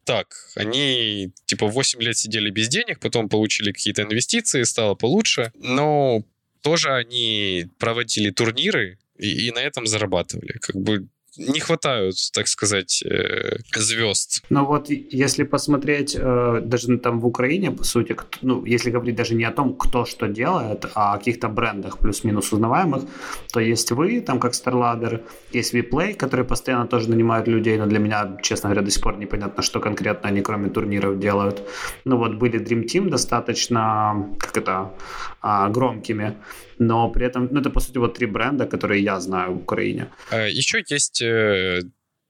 так, 0.04 0.28
они 0.56 1.32
типа 1.46 1.66
8 1.66 2.00
лет 2.04 2.16
сидели 2.16 2.52
без 2.52 2.68
денег, 2.68 3.00
потом 3.00 3.30
получили 3.30 3.72
какие-то 3.72 4.04
инвестиции, 4.04 4.62
стало 4.62 4.94
получше, 4.94 5.52
но 5.56 6.24
тоже 6.62 6.94
они 6.94 7.66
проводили 7.80 8.30
турниры 8.30 9.00
и, 9.18 9.48
и 9.48 9.52
на 9.52 9.60
этом 9.60 9.88
зарабатывали. 9.88 10.60
Как 10.62 10.76
бы 10.76 11.08
не 11.38 11.60
хватают, 11.60 12.16
так 12.34 12.48
сказать, 12.48 13.04
э, 13.04 13.58
звезд. 13.76 14.44
Но 14.50 14.66
вот 14.66 14.90
если 14.90 15.44
посмотреть 15.44 16.16
э, 16.20 16.62
даже 16.64 16.98
там 16.98 17.20
в 17.20 17.26
Украине, 17.26 17.72
по 17.72 17.84
сути, 17.84 18.16
ну, 18.42 18.66
если 18.66 18.92
говорить 18.92 19.16
даже 19.16 19.36
не 19.36 19.44
о 19.46 19.52
том, 19.52 19.76
кто 19.76 20.06
что 20.06 20.28
делает, 20.28 20.86
а 20.96 21.14
о 21.14 21.18
каких-то 21.18 21.50
брендах 21.50 21.98
плюс-минус 21.98 22.54
узнаваемых, 22.54 23.04
то 23.54 23.60
есть 23.60 23.92
вы, 23.92 24.22
там 24.22 24.40
как 24.40 24.54
StarLadder, 24.54 25.22
есть 25.52 25.74
VPlay, 25.74 26.14
которые 26.14 26.46
постоянно 26.46 26.88
тоже 26.88 27.10
нанимают 27.10 27.48
людей, 27.48 27.78
но 27.78 27.86
для 27.86 28.00
меня, 28.00 28.38
честно 28.42 28.70
говоря, 28.70 28.86
до 28.86 28.92
сих 28.92 29.02
пор 29.02 29.18
непонятно, 29.18 29.64
что 29.64 29.80
конкретно 29.80 30.30
они 30.30 30.42
кроме 30.42 30.70
турниров 30.70 31.20
делают. 31.20 31.62
Ну 32.06 32.18
вот 32.18 32.36
были 32.36 32.60
Dream 32.60 32.86
Team 32.86 33.10
достаточно, 33.10 34.30
как 34.40 34.58
это, 34.58 34.92
а, 35.48 35.70
громкими, 35.70 36.36
но 36.80 37.12
при 37.12 37.28
этом, 37.28 37.48
ну 37.52 37.60
это 37.60 37.70
по 37.70 37.80
сути 37.80 38.00
вот 38.00 38.16
три 38.16 38.26
бренда, 38.26 38.66
которые 38.66 39.04
я 39.04 39.20
знаю 39.20 39.54
в 39.54 39.62
Украине. 39.62 40.08
А, 40.32 40.48
Еще 40.48 40.84
есть 40.90 41.22
э, 41.22 41.82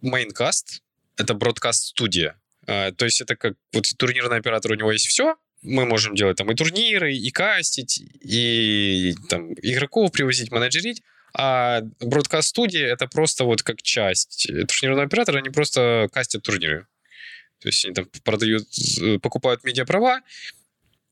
Maincast, 0.04 0.82
это 1.18 1.34
бродкаст-студия. 1.34 2.36
А, 2.68 2.92
то 2.92 3.06
есть 3.06 3.22
это 3.22 3.38
как 3.38 3.54
вот 3.72 3.86
турнирный 3.98 4.38
оператор, 4.38 4.74
у 4.74 4.76
него 4.76 4.92
есть 4.92 5.08
все, 5.08 5.36
мы 5.62 5.86
можем 5.86 6.14
делать 6.14 6.36
там 6.36 6.52
и 6.52 6.56
турниры, 6.56 7.16
и 7.16 7.32
кастить, 7.32 8.04
и 8.20 9.16
там 9.30 9.54
игроков 9.62 10.12
привозить, 10.12 10.52
менеджерить. 10.52 11.02
А 11.34 11.84
бродкаст-студия 12.02 12.86
это 12.88 13.08
просто 13.08 13.46
вот 13.46 13.64
как 13.64 13.82
часть 13.82 14.48
турнирного 14.68 15.04
оператора, 15.04 15.38
они 15.38 15.50
просто 15.52 16.10
кастят 16.12 16.44
турниры. 16.44 16.86
То 17.62 17.70
есть 17.70 17.86
они 17.86 17.94
там 17.94 18.08
продают, 18.26 18.68
э, 19.02 19.20
покупают 19.20 19.64
медиаправа, 19.64 20.20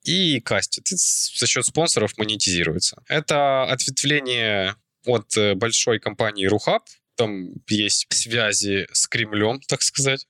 и 0.04 0.40
кастит. 0.40 0.92
И 0.92 0.96
за 0.96 1.48
счет 1.48 1.66
спонсоров 1.66 2.18
монетизируется. 2.18 3.02
Это 3.08 3.64
ответвление 3.64 4.76
от 5.06 5.36
э, 5.38 5.56
большой 5.56 6.00
компании 6.00 6.46
Рухаб. 6.46 6.84
Там 7.16 7.54
есть 7.68 8.08
связи 8.10 8.88
с 8.92 9.08
Кремлем, 9.08 9.60
так 9.62 9.82
сказать. 9.82 10.28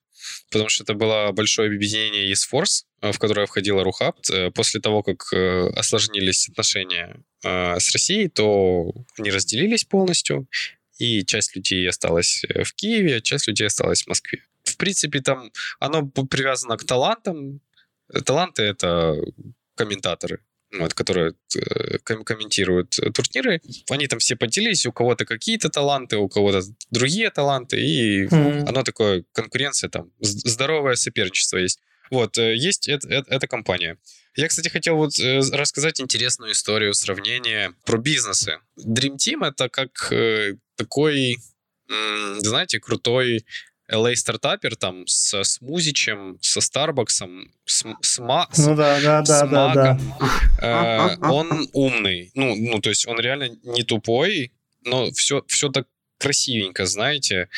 Потому 0.49 0.69
что 0.69 0.83
это 0.83 0.93
было 0.93 1.31
большое 1.31 1.67
объединение 1.67 2.31
eSforce, 2.31 2.85
э, 3.01 3.11
в 3.11 3.19
которое 3.19 3.45
входила 3.45 3.83
Рухаб. 3.83 4.17
Э, 4.31 4.51
после 4.51 4.79
того, 4.81 5.03
как 5.03 5.31
осложнились 5.77 6.49
отношения 6.49 7.23
с 7.45 7.91
Россией, 7.91 8.29
то 8.29 8.93
они 9.17 9.29
разделились 9.29 9.83
полностью, 9.83 10.47
и 10.97 11.25
часть 11.25 11.57
людей 11.57 11.85
осталась 11.89 12.45
в 12.47 12.73
Киеве, 12.73 13.17
а 13.17 13.21
часть 13.21 13.49
людей 13.49 13.67
осталась 13.67 14.03
в 14.03 14.07
Москве. 14.07 14.43
В 14.63 14.77
принципе, 14.77 15.19
там 15.19 15.51
оно 15.81 16.07
привязано 16.07 16.77
к 16.77 16.85
талантам. 16.85 17.59
Таланты— 18.25 18.61
это 18.63 19.17
комментаторы, 19.75 20.39
вот, 20.79 20.93
которые 20.93 21.33
э, 21.55 21.97
комментируют 21.99 22.99
турниры, 23.13 23.61
они 23.89 24.07
там 24.07 24.19
все 24.19 24.35
поделились, 24.35 24.85
у 24.85 24.91
кого-то 24.91 25.25
какие-то 25.25 25.69
таланты, 25.69 26.17
у 26.17 26.27
кого-то 26.29 26.61
другие 26.91 27.29
таланты, 27.29 27.79
и 27.79 28.25
mm-hmm. 28.25 28.65
оно 28.67 28.83
такое, 28.83 29.23
конкуренция 29.33 29.89
там, 29.89 30.11
здоровое 30.19 30.95
соперничество 30.95 31.57
есть. 31.57 31.79
Вот, 32.09 32.37
э, 32.37 32.55
есть 32.55 32.87
это, 32.87 33.07
это, 33.07 33.33
эта 33.33 33.47
компания. 33.47 33.97
Я, 34.35 34.47
кстати, 34.47 34.69
хотел 34.69 34.95
вот 34.95 35.17
э, 35.19 35.41
рассказать 35.51 36.01
интересную 36.01 36.51
историю, 36.51 36.93
сравнение 36.93 37.73
про 37.85 37.97
бизнесы. 37.97 38.59
Dream 38.79 39.15
Team— 39.17 39.47
это 39.47 39.69
как 39.69 40.11
такой, 40.75 41.37
знаете, 42.39 42.79
крутой 42.79 43.45
LA 43.93 44.15
стартапер 44.15 44.75
там 44.75 45.05
с 45.07 45.43
смузичем, 45.43 46.37
со 46.41 46.61
Старбаксом, 46.61 47.51
с, 47.65 47.85
с, 48.01 48.19
ма, 48.19 48.49
ну, 48.57 48.75
да, 48.75 48.99
да, 48.99 49.23
с 49.23 49.27
да, 49.27 49.45
магом. 49.45 49.75
Да, 49.75 49.99
да. 50.61 51.17
Э, 51.21 51.27
он 51.29 51.69
умный. 51.73 52.31
Ну, 52.33 52.55
ну, 52.55 52.79
то 52.79 52.89
есть 52.89 53.07
он 53.07 53.19
реально 53.19 53.49
не 53.63 53.83
тупой, 53.83 54.51
но 54.83 55.11
все, 55.11 55.43
все 55.47 55.69
так 55.69 55.87
красивенько, 56.17 56.85
знаете. 56.85 57.49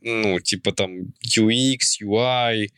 Ну, 0.00 0.40
типа 0.40 0.72
там 0.72 1.12
UX, 1.26 2.00
UI, 2.02 2.68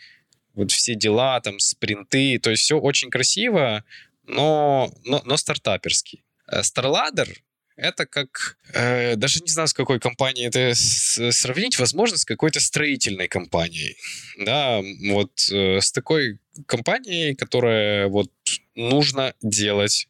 вот 0.55 0.71
все 0.71 0.95
дела, 0.95 1.41
там 1.41 1.59
спринты. 1.59 2.39
То 2.39 2.51
есть 2.51 2.63
все 2.63 2.79
очень 2.79 3.11
красиво, 3.11 3.85
но, 4.27 4.93
но, 5.05 5.23
но 5.25 5.37
стартаперский. 5.37 6.25
StarLadder 6.51 7.31
э, 7.31 7.35
это 7.77 8.07
как, 8.07 8.59
э, 8.73 9.16
даже 9.16 9.41
не 9.41 9.51
знаю, 9.51 9.68
с 9.68 9.75
какой 9.75 10.01
компанией 10.01 10.47
это 10.47 10.73
сравнить, 10.75 11.79
возможно, 11.79 12.16
с 12.18 12.25
какой-то 12.25 12.61
строительной 12.61 13.29
компанией. 13.29 13.97
Да, 14.39 14.81
вот 15.11 15.33
э, 15.51 15.81
с 15.81 15.93
такой 15.93 16.39
компанией, 16.66 17.35
которая 17.35 18.09
вот 18.09 18.31
нужно 18.75 19.35
делать, 19.43 20.09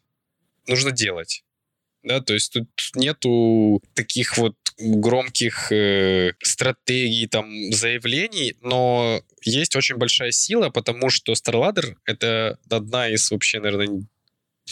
нужно 0.67 0.91
делать. 0.91 1.43
Да, 2.03 2.19
то 2.19 2.33
есть 2.33 2.51
тут 2.51 2.69
нету 2.95 3.81
таких 3.93 4.37
вот 4.37 4.57
громких 4.77 5.71
э, 5.71 6.33
стратегий, 6.41 7.27
там, 7.27 7.71
заявлений, 7.71 8.55
но 8.61 9.21
есть 9.41 9.75
очень 9.75 9.95
большая 9.95 10.31
сила, 10.31 10.69
потому 10.69 11.09
что 11.09 11.33
StarLadder— 11.33 11.95
это 12.05 12.59
одна 12.69 13.09
из 13.09 13.31
вообще, 13.31 13.59
наверное, 13.59 14.05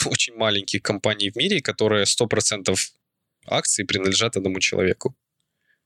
очень 0.05 0.35
маленьких 0.35 0.81
компаний 0.81 1.31
в 1.31 1.35
мире, 1.35 1.61
которые 1.61 2.05
100% 2.05 2.75
акций 3.45 3.85
принадлежат 3.85 4.37
одному 4.37 4.59
человеку. 4.59 5.15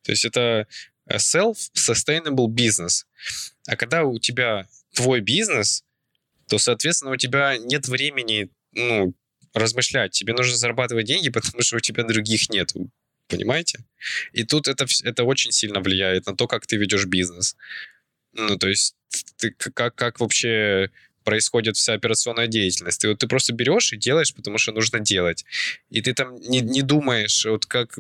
То 0.04 0.12
есть 0.12 0.26
это 0.26 0.68
э, 1.08 1.18
self-sustainable 1.18 2.48
business. 2.48 3.06
А 3.68 3.76
когда 3.76 4.04
у 4.04 4.20
тебя 4.20 4.68
твой 4.94 5.22
бизнес, 5.22 5.84
то, 6.48 6.58
соответственно, 6.58 7.12
у 7.12 7.18
тебя 7.18 7.58
нет 7.58 7.88
времени 7.88 8.50
ну, 8.74 9.14
размышлять. 9.54 10.12
Тебе 10.12 10.34
нужно 10.34 10.56
зарабатывать 10.56 11.06
деньги, 11.06 11.30
потому 11.30 11.62
что 11.62 11.78
у 11.78 11.80
тебя 11.80 12.04
других 12.04 12.50
нет. 12.50 12.74
понимаете? 13.28 13.80
И 14.34 14.44
тут 14.44 14.68
это, 14.68 14.86
это 15.04 15.24
очень 15.24 15.52
сильно 15.52 15.80
влияет 15.80 16.28
на 16.28 16.36
то, 16.36 16.48
как 16.48 16.68
ты 16.68 16.78
ведешь 16.78 17.06
бизнес. 17.06 17.56
Ну, 18.34 18.58
то 18.58 18.68
есть 18.68 18.96
ты, 19.38 19.52
как, 19.52 19.96
как 19.96 20.20
вообще 20.20 20.92
происходит 21.26 21.76
вся 21.76 21.94
операционная 21.94 22.48
деятельность. 22.48 23.04
И 23.04 23.08
вот 23.08 23.18
ты 23.20 23.28
просто 23.28 23.54
берешь 23.54 23.92
и 23.92 23.98
делаешь, 23.98 24.34
потому 24.34 24.58
что 24.58 24.72
нужно 24.72 25.00
делать. 25.00 25.44
И 25.90 26.02
ты 26.02 26.14
там 26.14 26.36
не, 26.36 26.62
не 26.62 26.82
думаешь, 26.82 27.46
вот 27.46 27.66
как, 27.66 27.98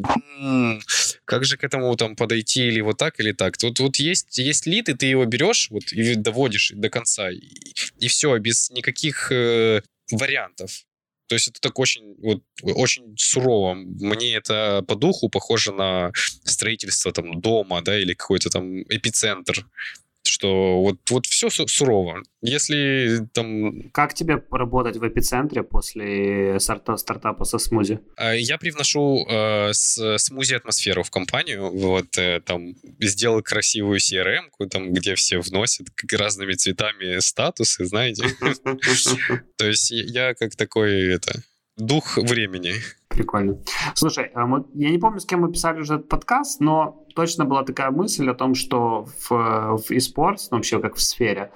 как 1.25 1.43
же 1.43 1.57
к 1.57 1.63
этому 1.63 1.93
там 1.97 2.15
подойти, 2.15 2.67
или 2.67 2.79
вот 2.79 2.97
так, 2.97 3.19
или 3.19 3.33
так. 3.33 3.57
Тут 3.57 3.79
вот 3.79 3.97
есть, 3.97 4.37
есть 4.37 4.65
лид, 4.65 4.87
и 4.87 4.93
ты 4.93 5.07
его 5.07 5.25
берешь 5.25 5.69
вот, 5.69 5.91
и 5.91 6.15
доводишь 6.15 6.71
до 6.73 6.89
конца. 6.89 7.29
И, 7.31 7.41
и 7.99 8.07
все, 8.07 8.37
без 8.37 8.69
никаких 8.69 9.31
э, 9.31 9.81
вариантов. 10.11 10.85
То 11.27 11.33
есть 11.35 11.47
это 11.47 11.59
так 11.59 11.79
очень, 11.79 12.15
вот, 12.21 12.43
очень 12.61 13.15
сурово. 13.17 13.73
Мне 13.73 14.35
это 14.35 14.83
по 14.87 14.95
духу 14.95 15.29
похоже 15.29 15.71
на 15.71 16.11
строительство 16.43 17.11
там 17.11 17.41
дома, 17.41 17.81
да, 17.81 17.97
или 17.99 18.13
какой-то 18.13 18.49
там 18.49 18.83
эпицентр 18.83 19.65
что 20.27 20.81
вот, 20.81 20.97
вот 21.09 21.25
все 21.25 21.49
сурово. 21.49 22.23
Если 22.41 23.27
там... 23.33 23.89
Как 23.91 24.13
тебе 24.13 24.43
работать 24.51 24.97
в 24.97 25.07
эпицентре 25.07 25.63
после 25.63 26.59
старта, 26.59 26.97
стартапа 26.97 27.43
со 27.45 27.57
смузи? 27.57 27.99
А, 28.17 28.33
я 28.33 28.57
привношу 28.57 29.25
э, 29.27 29.73
с, 29.73 30.17
смузи 30.17 30.53
атмосферу 30.55 31.03
в 31.03 31.11
компанию. 31.11 31.71
Вот 31.71 32.17
э, 32.17 32.41
там 32.41 32.75
сделал 32.99 33.41
красивую 33.41 33.99
CRM, 33.99 34.49
там, 34.69 34.93
где 34.93 35.15
все 35.15 35.39
вносят 35.39 35.87
разными 36.11 36.53
цветами 36.53 37.19
статусы, 37.19 37.85
знаете. 37.85 38.25
То 39.57 39.67
есть 39.67 39.91
я 39.91 40.33
как 40.33 40.55
такой 40.55 41.13
это 41.13 41.41
дух 41.77 42.17
времени. 42.17 42.73
Прикольно. 43.07 43.57
Слушай, 43.93 44.31
а 44.33 44.47
я 44.73 44.89
не 44.89 44.97
помню, 44.97 45.19
с 45.19 45.25
кем 45.25 45.41
мы 45.41 45.51
писали 45.51 45.79
уже 45.79 45.95
этот 45.95 46.09
подкаст, 46.09 46.59
но 46.59 47.05
точно 47.15 47.45
была 47.45 47.63
такая 47.63 47.91
мысль 47.91 48.29
о 48.29 48.33
том, 48.33 48.55
что 48.55 49.05
в, 49.05 49.29
в 49.29 49.91
eSports, 49.91 50.47
ну, 50.51 50.57
вообще 50.57 50.79
как 50.79 50.95
в 50.95 51.01
сфере, 51.01 51.51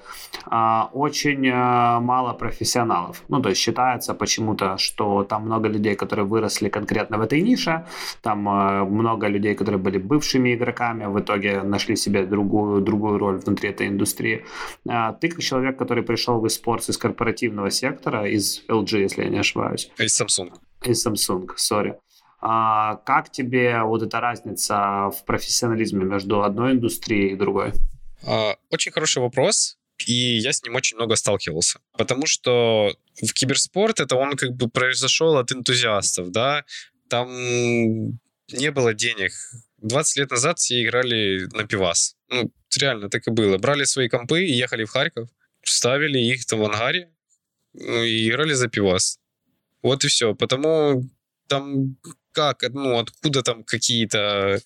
а, 0.45 0.89
очень 0.93 1.49
а, 1.51 1.99
мало 1.99 2.33
профессионалов. 2.33 3.23
Ну, 3.27 3.41
то 3.41 3.49
есть 3.49 3.61
считается 3.61 4.13
почему-то, 4.13 4.77
что 4.77 5.23
там 5.23 5.45
много 5.45 5.67
людей, 5.67 5.95
которые 5.95 6.25
выросли 6.25 6.69
конкретно 6.69 7.17
в 7.17 7.21
этой 7.21 7.41
нише, 7.41 7.85
там 8.21 8.39
много 8.39 9.27
людей, 9.27 9.55
которые 9.55 9.81
были 9.81 9.97
бывшими 9.97 10.55
игроками, 10.55 11.05
в 11.05 11.19
итоге 11.19 11.63
нашли 11.63 11.95
себе 11.95 12.25
другую, 12.25 12.81
другую 12.81 13.17
роль 13.17 13.37
внутри 13.37 13.69
этой 13.69 13.87
индустрии. 13.87 14.45
Ты 14.85 15.29
как 15.29 15.39
человек, 15.39 15.77
который 15.77 16.03
пришел 16.03 16.39
в 16.39 16.45
eSports 16.45 16.89
из 16.89 16.97
корпоративного 16.97 17.69
сектора, 17.69 18.29
из 18.29 18.63
LG, 18.69 19.01
если 19.01 19.23
я 19.23 19.29
не 19.29 19.39
ошибаюсь. 19.39 19.91
Из 19.97 20.21
Samsung. 20.21 20.51
Из 20.83 21.05
Samsung, 21.05 21.47
сори. 21.57 21.95
А 22.41 22.95
как 23.05 23.31
тебе 23.31 23.81
вот 23.83 24.01
эта 24.01 24.19
разница 24.21 25.09
в 25.09 25.25
профессионализме 25.25 26.05
между 26.05 26.43
одной 26.43 26.71
индустрией 26.71 27.33
и 27.33 27.35
другой? 27.35 27.73
А, 28.25 28.55
очень 28.69 28.91
хороший 28.91 29.21
вопрос, 29.21 29.77
и 30.05 30.37
я 30.37 30.53
с 30.53 30.63
ним 30.63 30.75
очень 30.75 30.95
много 30.95 31.15
сталкивался. 31.15 31.79
Потому 31.97 32.25
что 32.25 32.93
в 33.21 33.33
киберспорт 33.33 33.99
это 33.99 34.15
он 34.15 34.37
как 34.37 34.53
бы 34.53 34.69
произошел 34.69 35.37
от 35.37 35.51
энтузиастов, 35.51 36.31
да, 36.31 36.63
там 37.09 37.29
не 38.51 38.71
было 38.71 38.93
денег. 38.93 39.31
20 39.79 40.17
лет 40.17 40.31
назад 40.31 40.59
все 40.59 40.83
играли 40.83 41.47
на 41.53 41.65
пивас. 41.65 42.15
Ну, 42.29 42.51
реально 42.79 43.09
так 43.09 43.27
и 43.27 43.31
было. 43.31 43.57
Брали 43.57 43.83
свои 43.83 44.09
компы 44.09 44.45
и 44.45 44.53
ехали 44.53 44.85
в 44.85 44.91
Харьков, 44.91 45.29
ставили 45.63 46.19
их 46.19 46.45
там 46.45 46.59
в 46.59 46.65
ангаре 46.65 47.11
ну, 47.73 48.03
и 48.03 48.29
играли 48.29 48.53
за 48.53 48.67
пивас. 48.67 49.19
Вот 49.81 50.03
и 50.03 50.07
все. 50.07 50.35
Потому 50.35 51.03
там 51.47 51.97
как, 52.31 52.63
ну, 52.69 52.99
откуда 52.99 53.41
там 53.41 53.63
какие-то 53.63 54.61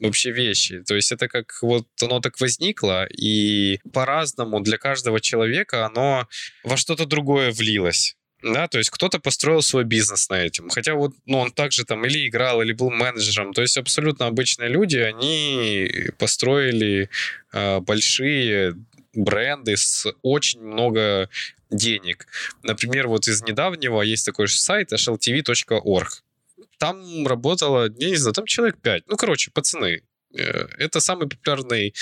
вообще 0.00 0.30
вещи. 0.30 0.82
То 0.82 0.94
есть 0.94 1.12
это 1.12 1.28
как 1.28 1.58
вот 1.62 1.86
оно 2.02 2.20
так 2.20 2.40
возникло, 2.40 3.06
и 3.06 3.80
по-разному 3.92 4.60
для 4.60 4.78
каждого 4.78 5.20
человека 5.20 5.86
оно 5.86 6.26
во 6.64 6.76
что-то 6.76 7.06
другое 7.06 7.52
влилось. 7.52 8.16
Да, 8.42 8.68
то 8.68 8.78
есть 8.78 8.88
кто-то 8.88 9.18
построил 9.18 9.60
свой 9.60 9.84
бизнес 9.84 10.30
на 10.30 10.42
этом. 10.42 10.70
Хотя 10.70 10.94
вот 10.94 11.12
ну, 11.26 11.38
он 11.38 11.52
также 11.52 11.84
там 11.84 12.06
или 12.06 12.26
играл, 12.26 12.62
или 12.62 12.72
был 12.72 12.90
менеджером. 12.90 13.52
То 13.52 13.60
есть 13.60 13.76
абсолютно 13.76 14.26
обычные 14.26 14.70
люди, 14.70 14.96
они 14.96 15.92
построили 16.16 17.10
э, 17.52 17.80
большие 17.80 18.76
бренды 19.12 19.76
с 19.76 20.06
очень 20.22 20.62
много 20.62 21.28
денег. 21.70 22.26
Например, 22.62 23.08
вот 23.08 23.28
из 23.28 23.42
недавнего 23.42 24.02
есть 24.02 24.26
такой 24.26 24.46
же 24.46 24.58
сайт 24.58 24.92
hltv.org 24.92 26.22
там 26.80 27.26
работало, 27.26 27.90
я 27.98 28.08
не 28.08 28.16
знаю, 28.16 28.32
там 28.32 28.46
человек 28.46 28.78
5. 28.80 29.04
Ну, 29.06 29.16
короче, 29.16 29.50
пацаны. 29.50 30.02
Э, 30.34 30.66
это 30.78 31.00
самый 31.00 31.28
популярный 31.28 31.94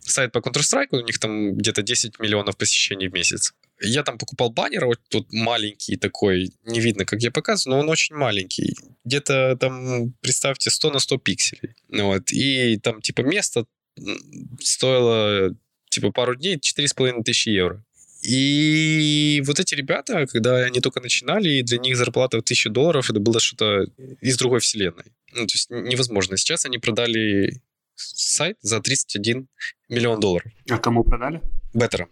сайт 0.00 0.30
по 0.32 0.38
Counter-Strike, 0.38 0.88
у 0.92 1.00
них 1.00 1.18
там 1.18 1.54
где-то 1.56 1.82
10 1.82 2.20
миллионов 2.20 2.56
посещений 2.56 3.08
в 3.08 3.12
месяц. 3.12 3.54
Я 3.80 4.04
там 4.04 4.18
покупал 4.18 4.50
баннер, 4.50 4.86
вот 4.86 5.00
тут 5.08 5.32
маленький 5.32 5.96
такой, 5.96 6.52
не 6.64 6.80
видно, 6.80 7.04
как 7.04 7.22
я 7.22 7.32
показываю, 7.32 7.76
но 7.76 7.82
он 7.82 7.90
очень 7.90 8.14
маленький. 8.14 8.76
Где-то 9.04 9.56
там, 9.56 10.12
представьте, 10.20 10.70
100 10.70 10.90
на 10.90 10.98
100 11.00 11.18
пикселей. 11.18 11.74
Вот. 11.88 12.30
И 12.30 12.78
там, 12.78 13.00
типа, 13.00 13.22
место 13.22 13.66
стоило, 14.60 15.56
типа, 15.88 16.12
пару 16.12 16.36
дней 16.36 16.56
4,5 16.56 17.24
тысячи 17.24 17.48
евро. 17.48 17.84
И 18.24 19.42
вот 19.46 19.60
эти 19.60 19.74
ребята, 19.74 20.26
когда 20.26 20.64
они 20.64 20.80
только 20.80 21.00
начинали, 21.00 21.50
и 21.50 21.62
для 21.62 21.78
них 21.78 21.96
зарплата 21.96 22.38
в 22.38 22.40
1000 22.40 22.70
долларов, 22.70 23.10
это 23.10 23.20
было 23.20 23.38
что-то 23.38 23.86
из 24.20 24.38
другой 24.38 24.60
вселенной. 24.60 25.04
Ну, 25.32 25.46
то 25.46 25.52
есть 25.54 25.70
невозможно. 25.70 26.36
Сейчас 26.36 26.64
они 26.64 26.78
продали 26.78 27.60
сайт 27.96 28.56
за 28.62 28.80
31 28.80 29.46
миллион 29.88 30.20
долларов. 30.20 30.50
А 30.70 30.78
кому 30.78 31.04
продали? 31.04 31.42
Беттера 31.74 32.08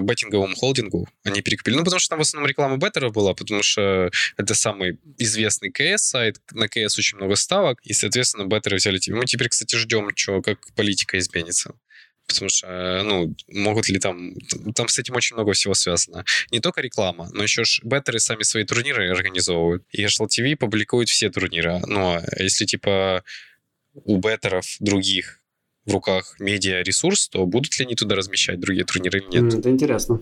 беттинговому 0.00 0.54
холдингу 0.56 1.08
они 1.24 1.42
перекупили. 1.42 1.76
Ну, 1.76 1.84
потому 1.84 2.00
что 2.00 2.10
там 2.10 2.18
в 2.18 2.22
основном 2.22 2.48
реклама 2.48 2.76
Беттера 2.76 3.10
была, 3.10 3.34
потому 3.34 3.62
что 3.62 4.10
это 4.36 4.54
самый 4.54 4.98
известный 5.18 5.70
КС 5.70 6.02
сайт, 6.02 6.40
на 6.52 6.68
КС 6.68 6.98
очень 6.98 7.16
много 7.18 7.36
ставок, 7.36 7.80
и, 7.82 7.92
соответственно, 7.92 8.46
Беттера 8.46 8.76
взяли. 8.76 9.00
Мы 9.10 9.24
теперь, 9.26 9.48
кстати, 9.48 9.76
ждем, 9.76 10.10
что, 10.14 10.42
как 10.42 10.58
политика 10.74 11.18
изменится 11.18 11.74
потому 12.32 12.48
что, 12.48 12.66
э, 12.66 13.02
ну, 13.02 13.34
могут 13.48 13.88
ли 13.88 13.98
там... 13.98 14.34
Там 14.74 14.88
с 14.88 14.98
этим 14.98 15.14
очень 15.14 15.36
много 15.36 15.52
всего 15.52 15.74
связано. 15.74 16.24
Не 16.50 16.60
только 16.60 16.80
реклама, 16.80 17.28
но 17.32 17.42
еще 17.42 17.64
ж 17.64 17.80
беттеры 17.82 18.18
сами 18.18 18.42
свои 18.42 18.64
турниры 18.64 19.10
организовывают. 19.10 19.84
И 19.90 20.04
HLTV 20.04 20.56
публикует 20.56 21.08
все 21.08 21.30
турниры. 21.30 21.80
Ну, 21.86 22.14
а 22.14 22.22
если, 22.38 22.64
типа, 22.64 23.22
у 23.94 24.18
беттеров 24.18 24.66
других 24.80 25.40
в 25.84 25.92
руках 25.92 26.36
медиа-ресурс, 26.38 27.28
то 27.28 27.46
будут 27.46 27.78
ли 27.78 27.84
они 27.86 27.94
туда 27.94 28.16
размещать 28.16 28.60
другие 28.60 28.84
турниры 28.84 29.20
или 29.20 29.40
нет? 29.40 29.54
Это 29.54 29.70
интересно. 29.70 30.20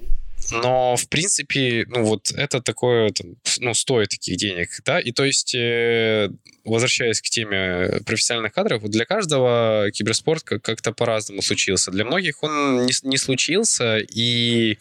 Но, 0.51 0.97
в 0.97 1.09
принципе, 1.09 1.85
ну 1.89 2.05
вот 2.05 2.31
это 2.33 2.63
такое, 2.63 3.11
там, 3.11 3.37
ну, 3.59 3.75
стоит 3.75 4.11
таких 4.11 4.37
денег, 4.37 4.71
да, 4.85 4.99
и 5.01 5.13
то 5.13 5.25
есть, 5.25 5.55
э, 5.55 6.31
возвращаясь 6.65 7.21
к 7.21 7.25
теме 7.25 8.01
профессиональных 8.07 8.53
кадров, 8.53 8.83
для 8.89 9.05
каждого 9.05 9.91
киберспорт 9.93 10.43
как-то 10.45 10.93
по-разному 10.93 11.43
случился. 11.43 11.91
Для 11.91 12.05
многих 12.05 12.43
он 12.43 12.87
не, 12.87 12.93
не 13.03 13.19
случился, 13.19 13.99
и 13.99 14.79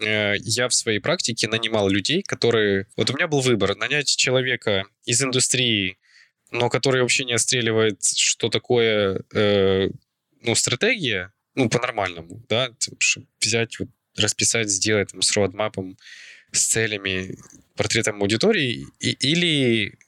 э, 0.00 0.34
я 0.38 0.68
в 0.68 0.74
своей 0.74 0.98
практике 0.98 1.48
нанимал 1.48 1.88
людей, 1.88 2.22
которые... 2.22 2.86
Вот 2.96 3.10
у 3.10 3.14
меня 3.14 3.28
был 3.28 3.40
выбор, 3.40 3.76
нанять 3.76 4.08
человека 4.08 4.84
из 5.04 5.22
индустрии, 5.22 5.98
но 6.50 6.68
который 6.68 7.02
вообще 7.02 7.24
не 7.24 7.34
отстреливает, 7.34 8.04
что 8.04 8.48
такое, 8.48 9.22
э, 9.32 9.88
ну, 10.40 10.54
стратегия, 10.54 11.32
ну, 11.54 11.68
по-нормальному, 11.68 12.42
да, 12.48 12.70
взять 13.40 13.78
вот 13.78 13.88
расписать, 14.16 14.70
сделать 14.70 15.12
там, 15.12 15.22
с 15.22 15.32
роадмапом, 15.32 15.96
с 16.52 16.66
целями, 16.66 17.36
портретом 17.76 18.22
аудитории, 18.22 18.86
и, 19.00 19.10
или 19.10 19.98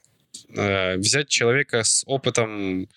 э, 0.55 0.97
взять 0.97 1.29
человека 1.29 1.83
с 1.83 2.05
опытом 2.07 2.89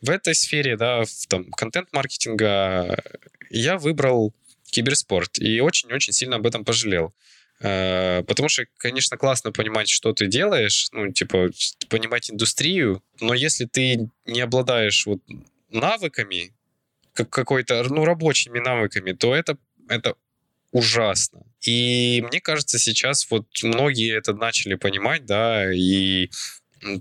в 0.00 0.10
этой 0.10 0.34
сфере, 0.34 0.76
да, 0.76 1.04
в 1.04 1.26
там, 1.28 1.50
контент-маркетинга. 1.50 3.02
Я 3.50 3.78
выбрал 3.78 4.34
киберспорт 4.70 5.38
и 5.38 5.60
очень-очень 5.60 6.12
сильно 6.12 6.36
об 6.36 6.46
этом 6.46 6.64
пожалел. 6.64 7.14
Э, 7.60 8.22
потому 8.24 8.48
что, 8.48 8.64
конечно, 8.76 9.16
классно 9.16 9.52
понимать, 9.52 9.88
что 9.88 10.12
ты 10.12 10.26
делаешь, 10.26 10.88
ну, 10.92 11.12
типа, 11.12 11.50
понимать 11.88 12.30
индустрию, 12.30 13.02
но 13.20 13.34
если 13.34 13.64
ты 13.64 14.10
не 14.26 14.40
обладаешь 14.40 15.06
вот 15.06 15.20
навыками, 15.70 16.52
как 17.14 17.30
какой-то, 17.30 17.82
ну, 17.88 18.04
рабочими 18.04 18.58
навыками, 18.58 19.12
то 19.12 19.34
это, 19.34 19.56
это 19.88 20.16
ужасно. 20.72 21.42
И 21.64 22.24
мне 22.28 22.40
кажется, 22.40 22.78
сейчас 22.78 23.26
вот 23.30 23.46
многие 23.62 24.16
это 24.16 24.34
начали 24.34 24.74
понимать, 24.74 25.26
да, 25.26 25.72
и 25.72 26.30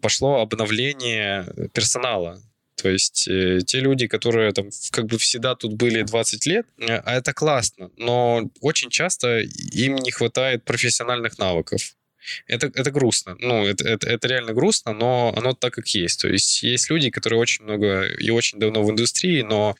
пошло 0.01 0.41
обновление 0.41 1.45
персонала. 1.73 2.41
То 2.81 2.89
есть 2.89 3.27
э, 3.27 3.59
те 3.65 3.79
люди, 3.79 4.07
которые 4.07 4.51
там 4.51 4.69
как 4.91 5.05
бы 5.05 5.17
всегда 5.17 5.55
тут 5.55 5.73
были 5.73 6.01
20 6.01 6.45
лет, 6.45 6.67
э, 6.77 6.97
а 6.97 7.15
это 7.15 7.33
классно, 7.33 7.89
но 7.97 8.49
очень 8.59 8.89
часто 8.89 9.39
им 9.39 9.95
не 9.95 10.11
хватает 10.11 10.65
профессиональных 10.65 11.37
навыков. 11.39 11.95
это, 12.47 12.67
это 12.67 12.91
грустно. 12.91 13.35
Ну, 13.39 13.65
это, 13.65 13.87
это, 13.87 14.07
это 14.07 14.27
реально 14.27 14.53
грустно, 14.53 14.93
но 14.93 15.33
оно 15.35 15.53
так 15.53 15.73
как 15.73 15.87
есть. 15.89 16.21
То 16.21 16.27
есть 16.27 16.63
есть 16.63 16.89
люди, 16.89 17.09
которые 17.09 17.39
очень 17.39 17.63
много 17.63 18.07
и 18.07 18.29
очень 18.29 18.59
давно 18.59 18.83
в 18.83 18.91
индустрии, 18.91 19.41
но 19.41 19.75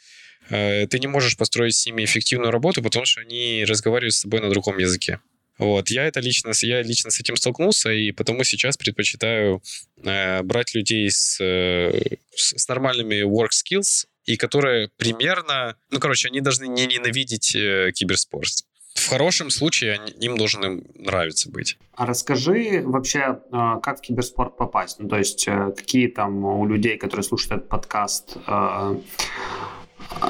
ты 0.50 1.00
не 1.00 1.08
можешь 1.08 1.38
построить 1.38 1.76
с 1.76 1.86
ними 1.86 2.04
эффективную 2.04 2.52
работу, 2.52 2.82
потому 2.82 3.06
что 3.06 3.22
они 3.22 3.66
разговаривают 3.68 4.14
с 4.14 4.22
тобой 4.22 4.42
на 4.42 4.50
другом 4.50 4.78
языке. 4.78 5.20
Вот, 5.58 5.90
я 5.90 6.06
это 6.06 6.20
лично, 6.20 6.52
я 6.64 6.82
лично 6.82 7.12
с 7.12 7.20
этим 7.20 7.38
столкнулся, 7.38 7.90
и 7.90 8.12
потому 8.12 8.44
сейчас 8.44 8.76
предпочитаю 8.76 9.62
э, 10.04 10.42
брать 10.44 10.76
людей 10.76 11.10
с, 11.10 11.40
э, 11.40 12.18
с, 12.36 12.68
нормальными 12.68 13.24
work 13.24 13.52
skills, 13.52 14.06
и 14.26 14.36
которые 14.36 14.90
примерно, 14.98 15.78
ну, 15.92 16.00
короче, 16.00 16.28
они 16.28 16.42
должны 16.42 16.68
не 16.68 16.86
ненавидеть 16.88 17.56
э, 17.56 17.92
киберспорт. 17.94 18.66
В 18.96 19.10
хорошем 19.10 19.50
случае 19.50 20.00
им 20.20 20.38
должен 20.38 20.86
нравиться 20.96 21.50
быть. 21.50 21.78
А 21.94 22.06
расскажи 22.06 22.82
вообще, 22.84 23.20
э, 23.20 23.80
как 23.82 24.00
в 24.00 24.02
киберспорт 24.02 24.58
попасть? 24.58 25.00
Ну, 25.00 25.08
то 25.08 25.18
есть, 25.18 25.48
э, 25.48 25.72
какие 25.76 26.08
там 26.08 26.44
у 26.44 26.66
людей, 26.66 26.98
которые 26.98 27.24
слушают 27.24 27.54
этот 27.54 27.70
подкаст, 27.70 28.36
э, 28.46 28.98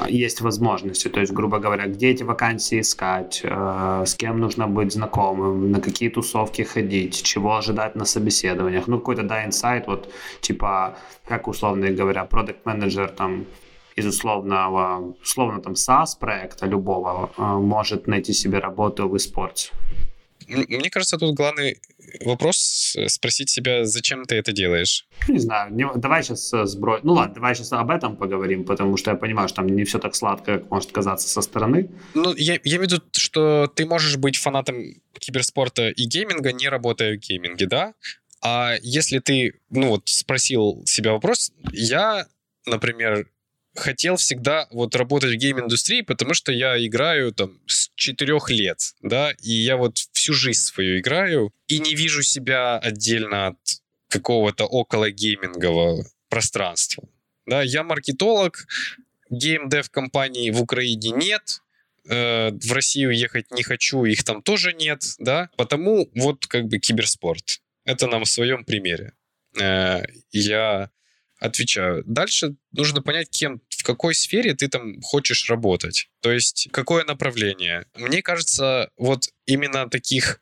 есть 0.08 0.40
возможности. 0.40 1.08
То 1.08 1.20
есть, 1.20 1.32
грубо 1.32 1.58
говоря, 1.58 1.86
где 1.86 2.10
эти 2.10 2.22
вакансии 2.22 2.80
искать, 2.80 3.40
э, 3.44 4.04
с 4.06 4.14
кем 4.14 4.40
нужно 4.40 4.66
быть 4.66 4.92
знакомым, 4.92 5.70
на 5.70 5.80
какие 5.80 6.08
тусовки 6.08 6.62
ходить, 6.62 7.22
чего 7.22 7.56
ожидать 7.56 7.96
на 7.96 8.04
собеседованиях. 8.04 8.88
Ну, 8.88 8.98
какой-то, 8.98 9.22
да, 9.22 9.44
инсайт, 9.44 9.86
вот, 9.86 10.12
типа, 10.40 10.96
как 11.28 11.48
условно 11.48 11.90
говоря, 11.90 12.24
продукт 12.24 12.66
менеджер 12.66 13.08
там 13.08 13.44
из 13.96 14.06
условного, 14.06 15.14
условно 15.22 15.60
там 15.60 15.72
SaaS 15.72 16.18
проекта 16.20 16.66
любого 16.66 17.30
э, 17.38 17.42
может 17.42 18.06
найти 18.06 18.32
себе 18.32 18.58
работу 18.58 19.08
в 19.08 19.14
eSports. 19.14 19.72
Мне 20.48 20.90
кажется, 20.90 21.18
тут 21.18 21.34
главный 21.34 21.80
вопрос 22.24 22.56
э, 22.56 22.65
спросить 23.06 23.50
себя, 23.50 23.84
зачем 23.84 24.24
ты 24.24 24.36
это 24.36 24.52
делаешь? 24.52 25.06
Не 25.28 25.38
знаю, 25.38 25.72
не, 25.72 25.86
давай 25.96 26.22
сейчас 26.22 26.52
э, 26.52 26.66
сброй. 26.66 27.00
Ну 27.02 27.14
ладно, 27.14 27.34
давай 27.34 27.54
сейчас 27.54 27.72
об 27.72 27.90
этом 27.90 28.16
поговорим, 28.16 28.64
потому 28.64 28.96
что 28.96 29.10
я 29.10 29.16
понимаю, 29.16 29.48
что 29.48 29.56
там 29.56 29.66
не 29.68 29.84
все 29.84 29.98
так 29.98 30.14
сладко, 30.14 30.58
как 30.58 30.70
может 30.70 30.92
казаться 30.92 31.28
со 31.28 31.40
стороны. 31.40 31.90
Ну, 32.14 32.34
я, 32.34 32.54
я 32.54 32.76
имею 32.76 32.80
в 32.80 32.92
виду, 32.92 33.02
что 33.12 33.66
ты 33.74 33.86
можешь 33.86 34.16
быть 34.16 34.36
фанатом 34.36 34.76
киберспорта 35.18 35.88
и 35.88 36.04
гейминга, 36.04 36.52
не 36.52 36.68
работая 36.68 37.14
в 37.14 37.18
гейминге, 37.18 37.66
да? 37.66 37.94
А 38.42 38.74
если 38.82 39.18
ты, 39.18 39.54
ну 39.70 39.88
вот, 39.88 40.02
спросил 40.06 40.82
себя 40.84 41.12
вопрос, 41.12 41.52
я, 41.72 42.26
например, 42.66 43.26
хотел 43.76 44.16
всегда 44.16 44.66
вот 44.70 44.96
работать 44.96 45.32
в 45.32 45.36
гейм-индустрии, 45.36 46.02
потому 46.02 46.34
что 46.34 46.52
я 46.52 46.84
играю 46.84 47.32
там 47.32 47.60
с 47.66 47.90
четырех 47.94 48.50
лет, 48.50 48.94
да, 49.02 49.32
и 49.42 49.50
я 49.50 49.76
вот 49.76 49.98
всю 50.12 50.32
жизнь 50.32 50.60
свою 50.60 50.98
играю 50.98 51.52
и 51.68 51.78
не 51.78 51.94
вижу 51.94 52.22
себя 52.22 52.78
отдельно 52.78 53.48
от 53.48 53.58
какого-то 54.08 54.64
около 54.64 55.10
геймингового 55.10 56.04
пространства. 56.28 57.08
Да, 57.46 57.62
я 57.62 57.82
маркетолог, 57.82 58.66
геймдев 59.30 59.90
компании 59.90 60.50
в 60.50 60.60
Украине 60.62 61.10
нет, 61.10 61.62
э, 62.08 62.50
в 62.50 62.72
Россию 62.72 63.10
ехать 63.10 63.50
не 63.50 63.62
хочу, 63.62 64.04
их 64.04 64.24
там 64.24 64.42
тоже 64.42 64.72
нет, 64.72 65.02
да, 65.18 65.50
потому 65.56 66.08
вот 66.14 66.46
как 66.46 66.66
бы 66.66 66.78
киберспорт. 66.78 67.60
Это 67.84 68.08
нам 68.08 68.24
в 68.24 68.28
своем 68.28 68.64
примере. 68.64 69.12
Э, 69.60 70.02
я 70.32 70.90
отвечаю. 71.38 72.02
Дальше 72.06 72.56
нужно 72.72 73.02
понять, 73.02 73.30
кем, 73.30 73.60
какой 73.86 74.16
сфере 74.16 74.52
ты 74.54 74.66
там 74.66 75.00
хочешь 75.00 75.48
работать. 75.48 76.08
То 76.20 76.32
есть, 76.32 76.68
какое 76.72 77.04
направление. 77.04 77.86
Мне 77.94 78.20
кажется, 78.20 78.90
вот 78.96 79.28
именно 79.46 79.88
таких 79.88 80.40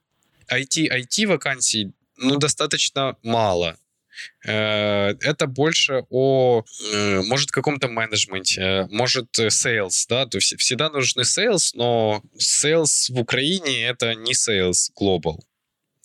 IT-IT 0.51 1.27
вакансий, 1.27 1.93
ну, 2.17 2.37
достаточно 2.39 3.17
мало. 3.23 3.77
Э, 4.47 5.11
это 5.21 5.47
больше 5.47 6.05
о, 6.09 6.63
э, 6.93 7.23
может, 7.27 7.51
каком-то 7.51 7.89
менеджменте, 7.89 8.89
может, 8.91 9.39
sales, 9.39 10.07
да, 10.09 10.25
то 10.25 10.39
есть 10.39 10.59
всегда 10.59 10.89
нужны 10.89 11.23
sales, 11.23 11.73
но 11.75 12.23
sales 12.39 13.13
в 13.13 13.19
Украине 13.19 13.89
это 13.89 14.15
не 14.15 14.33
sales 14.33 14.91
global. 14.99 15.41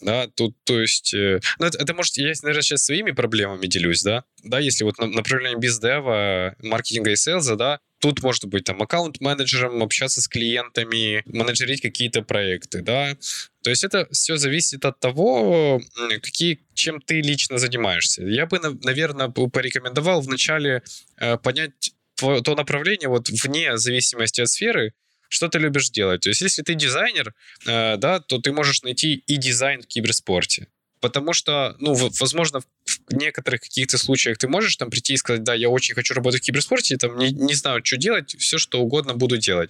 Да, 0.02 0.28
тут, 0.28 0.56
то 0.64 0.80
есть, 0.80 1.14
э, 1.14 1.40
ну, 1.60 1.66
это, 1.66 1.78
это 1.78 1.94
может, 1.94 2.18
я, 2.18 2.32
наверное, 2.42 2.62
сейчас 2.62 2.84
своими 2.84 3.12
проблемами 3.12 3.68
делюсь, 3.68 4.02
да, 4.02 4.24
да, 4.44 4.60
если 4.60 4.86
вот 4.86 4.98
на, 4.98 5.08
направление 5.08 5.60
бездева, 5.60 6.56
маркетинга 6.60 7.12
и 7.12 7.16
сейлза, 7.16 7.56
да, 7.56 7.80
тут 8.00 8.24
может 8.24 8.46
быть 8.46 8.64
там 8.64 8.82
аккаунт-менеджером, 8.82 9.84
общаться 9.84 10.22
с 10.22 10.28
клиентами, 10.30 11.22
менеджерить 11.26 11.82
какие-то 11.82 12.22
проекты, 12.22 12.82
да, 12.82 13.18
то 13.62 13.70
есть 13.70 13.84
это 13.84 14.08
все 14.12 14.38
зависит 14.38 14.86
от 14.86 15.00
того, 15.00 15.82
какие, 16.22 16.62
чем 16.74 17.02
ты 17.02 17.20
лично 17.22 17.58
занимаешься. 17.58 18.24
Я 18.24 18.46
бы, 18.46 18.60
наверное, 18.84 19.28
порекомендовал 19.28 20.22
вначале 20.22 20.82
э, 21.18 21.38
понять 21.38 21.94
то 22.20 22.56
направление 22.56 23.08
вот 23.08 23.30
вне 23.30 23.78
зависимости 23.78 24.42
от 24.42 24.50
сферы, 24.50 24.94
что 25.30 25.48
ты 25.48 25.60
любишь 25.60 25.90
делать. 25.90 26.22
То 26.22 26.30
есть, 26.30 26.42
если 26.42 26.62
ты 26.62 26.74
дизайнер, 26.74 27.34
э, 27.66 27.98
да, 27.98 28.20
то 28.20 28.40
ты 28.40 28.52
можешь 28.52 28.84
найти 28.84 29.24
и 29.26 29.38
дизайн 29.38 29.82
в 29.82 29.88
киберспорте. 29.88 30.68
Потому 31.00 31.32
что, 31.32 31.76
ну, 31.80 31.94
возможно, 31.94 32.60
в 32.60 33.14
некоторых 33.14 33.62
каких-то 33.62 33.98
случаях 33.98 34.38
ты 34.38 34.50
можешь 34.50 34.76
там 34.76 34.90
прийти 34.90 35.14
и 35.14 35.18
сказать, 35.18 35.44
да, 35.44 35.54
я 35.54 35.70
очень 35.70 35.96
хочу 35.96 36.14
работать 36.14 36.42
в 36.42 36.46
киберспорте, 36.46 36.98
там 36.98 37.18
не, 37.18 37.32
не 37.32 37.54
знаю, 37.54 37.82
что 37.86 37.96
делать, 37.96 38.36
все, 38.38 38.58
что 38.58 38.82
угодно 38.82 39.14
буду 39.14 39.38
делать. 39.38 39.70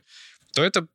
То 0.53 0.63
это 0.63 0.87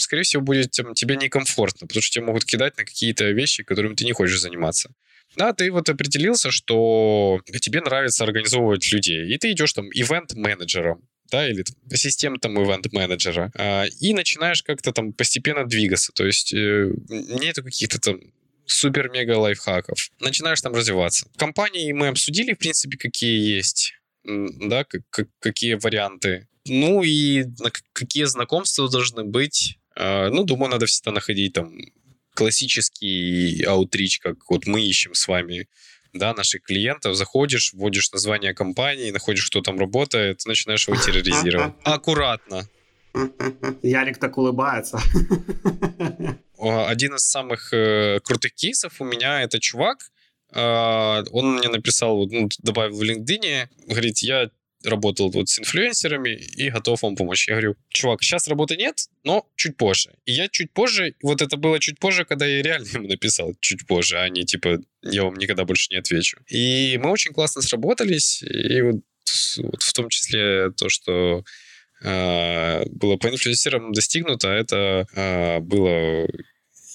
скорее 0.00 0.22
всего, 0.22 0.42
будет 0.42 0.70
там, 0.72 0.94
тебе 0.94 1.16
некомфортно, 1.16 1.86
потому 1.86 2.02
что 2.02 2.14
тебя 2.14 2.26
могут 2.26 2.44
кидать 2.44 2.76
на 2.78 2.84
какие-то 2.84 3.30
вещи, 3.30 3.62
которыми 3.62 3.94
ты 3.94 4.04
не 4.04 4.12
хочешь 4.12 4.40
заниматься. 4.40 4.90
Да, 5.36 5.52
ты 5.52 5.70
вот 5.70 5.88
определился, 5.88 6.50
что 6.50 7.40
тебе 7.60 7.80
нравится 7.80 8.24
организовывать 8.24 8.90
людей, 8.92 9.34
и 9.34 9.38
ты 9.38 9.52
идешь 9.52 9.72
там 9.72 9.88
ивент-менеджером, 9.90 11.02
да, 11.32 11.48
или 11.48 11.62
там, 11.62 11.74
ассистентом 11.90 12.62
ивент-менеджера, 12.62 13.50
а, 13.56 13.86
и 14.00 14.12
начинаешь 14.12 14.62
как-то 14.62 14.92
там 14.92 15.12
постепенно 15.14 15.66
двигаться, 15.66 16.12
то 16.12 16.26
есть 16.26 16.52
э, 16.52 16.92
нету 17.08 17.64
каких-то 17.64 17.98
там 17.98 18.20
супер-мега 18.66 19.38
лайфхаков. 19.38 20.10
Начинаешь 20.20 20.60
там 20.60 20.74
развиваться. 20.74 21.28
Компании 21.36 21.92
мы 21.92 22.08
обсудили, 22.08 22.52
в 22.52 22.58
принципе, 22.58 22.98
какие 22.98 23.56
есть, 23.56 23.94
да, 24.24 24.84
как, 24.84 25.02
как, 25.10 25.28
какие 25.40 25.74
варианты. 25.74 26.46
Ну 26.66 27.02
и 27.02 27.44
какие 27.92 28.24
знакомства 28.24 28.88
должны 28.88 29.24
быть. 29.24 29.78
А, 29.96 30.28
ну, 30.30 30.44
думаю, 30.44 30.70
надо 30.70 30.86
всегда 30.86 31.12
находить 31.12 31.54
там 31.54 31.74
классический 32.34 33.62
аутрич, 33.64 34.20
как 34.20 34.36
вот 34.48 34.66
мы 34.66 34.86
ищем 34.86 35.14
с 35.14 35.26
вами 35.26 35.66
да, 36.12 36.34
наших 36.34 36.62
клиентов, 36.62 37.14
заходишь, 37.14 37.72
вводишь 37.72 38.12
название 38.12 38.54
компании, 38.54 39.10
находишь, 39.10 39.46
кто 39.46 39.60
там 39.60 39.78
работает, 39.78 40.42
начинаешь 40.46 40.86
его 40.88 40.96
терроризировать. 41.00 41.74
Аккуратно. 41.84 42.68
Ярик 43.82 44.18
так 44.18 44.38
улыбается. 44.38 44.98
Один 46.58 47.14
из 47.14 47.24
самых 47.24 47.72
э, 47.72 48.20
крутых 48.20 48.54
кейсов 48.54 49.00
у 49.00 49.04
меня 49.04 49.42
это 49.42 49.58
чувак, 49.58 49.98
э, 50.54 51.24
он 51.32 51.56
мне 51.56 51.68
написал, 51.68 52.26
ну, 52.28 52.48
добавил 52.58 52.96
в 52.96 53.02
LinkedIn, 53.02 53.68
говорит, 53.88 54.18
я 54.18 54.48
работал 54.84 55.30
вот 55.30 55.48
с 55.48 55.58
инфлюенсерами 55.58 56.30
и 56.30 56.70
готов 56.70 57.02
вам 57.02 57.16
помочь. 57.16 57.48
Я 57.48 57.54
говорю, 57.54 57.76
чувак, 57.88 58.22
сейчас 58.22 58.48
работы 58.48 58.76
нет, 58.76 59.06
но 59.24 59.46
чуть 59.56 59.76
позже. 59.76 60.14
И 60.24 60.32
я 60.32 60.48
чуть 60.48 60.72
позже, 60.72 61.14
вот 61.22 61.42
это 61.42 61.56
было 61.56 61.78
чуть 61.80 61.98
позже, 61.98 62.24
когда 62.24 62.46
я 62.46 62.62
реально 62.62 62.88
ему 62.92 63.08
написал 63.08 63.54
чуть 63.60 63.86
позже, 63.86 64.18
а 64.18 64.28
не 64.28 64.44
типа, 64.44 64.78
я 65.02 65.24
вам 65.24 65.34
никогда 65.34 65.64
больше 65.64 65.88
не 65.90 65.98
отвечу. 65.98 66.38
И 66.48 66.98
мы 67.02 67.10
очень 67.10 67.32
классно 67.32 67.62
сработались, 67.62 68.42
и 68.42 68.80
вот, 68.82 69.00
вот 69.58 69.82
в 69.82 69.92
том 69.92 70.08
числе 70.08 70.70
то, 70.72 70.88
что 70.88 71.44
э, 72.02 72.84
было 72.86 73.16
по 73.16 73.28
инфлюенсерам 73.28 73.92
достигнуто, 73.92 74.48
это 74.48 75.06
э, 75.14 75.60
было 75.60 76.26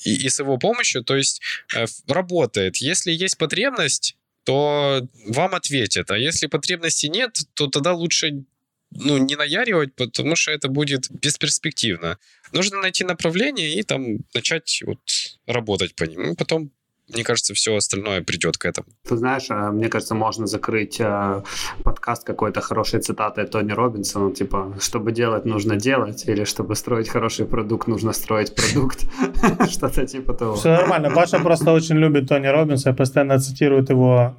и, 0.07 0.25
и 0.25 0.29
с 0.29 0.39
его 0.39 0.57
помощью, 0.57 1.03
то 1.03 1.15
есть 1.15 1.41
э, 1.75 1.85
работает. 2.07 2.77
Если 2.77 3.11
есть 3.11 3.37
потребность, 3.37 4.15
то 4.47 5.05
вам 5.25 5.55
ответят. 5.55 6.09
А 6.09 6.17
если 6.17 6.47
потребности 6.47 7.07
нет, 7.07 7.37
то 7.53 7.67
тогда 7.67 7.91
лучше 7.93 8.45
ну, 8.91 9.17
не 9.17 9.35
наяривать, 9.35 9.93
потому 9.95 10.37
что 10.37 10.51
это 10.51 10.69
будет 10.69 11.11
бесперспективно. 11.11 12.17
Нужно 12.53 12.79
найти 12.79 13.03
направление 13.03 13.73
и 13.73 13.83
там 13.83 14.19
начать 14.33 14.81
вот 14.85 14.99
работать 15.47 15.95
по 15.95 16.05
ним. 16.05 16.31
И 16.31 16.35
потом 16.37 16.71
мне 17.13 17.23
кажется, 17.23 17.53
все 17.53 17.75
остальное 17.75 18.21
придет 18.21 18.57
к 18.57 18.65
этому. 18.65 18.87
Ты 19.07 19.17
знаешь, 19.17 19.45
а, 19.49 19.71
мне 19.71 19.87
кажется, 19.89 20.15
можно 20.15 20.45
закрыть 20.47 20.99
а, 21.01 21.43
подкаст 21.83 22.23
какой-то 22.23 22.61
хорошей 22.61 22.99
цитатой 22.99 23.45
Тони 23.45 23.71
Робинсона, 23.71 24.33
типа, 24.33 24.75
чтобы 24.79 25.11
делать, 25.11 25.45
нужно 25.45 25.75
делать, 25.75 26.27
или 26.27 26.43
чтобы 26.43 26.75
строить 26.75 27.09
хороший 27.09 27.45
продукт, 27.45 27.87
нужно 27.87 28.13
строить 28.13 28.55
продукт. 28.55 29.05
Что-то 29.69 30.05
типа 30.05 30.33
того. 30.33 30.55
Все 30.55 30.69
нормально. 30.69 31.11
Паша 31.11 31.39
просто 31.39 31.71
очень 31.71 31.95
любит 31.95 32.27
Тони 32.27 32.47
Робинса, 32.47 32.93
постоянно 32.93 33.39
цитирует 33.39 33.89
его 33.89 34.35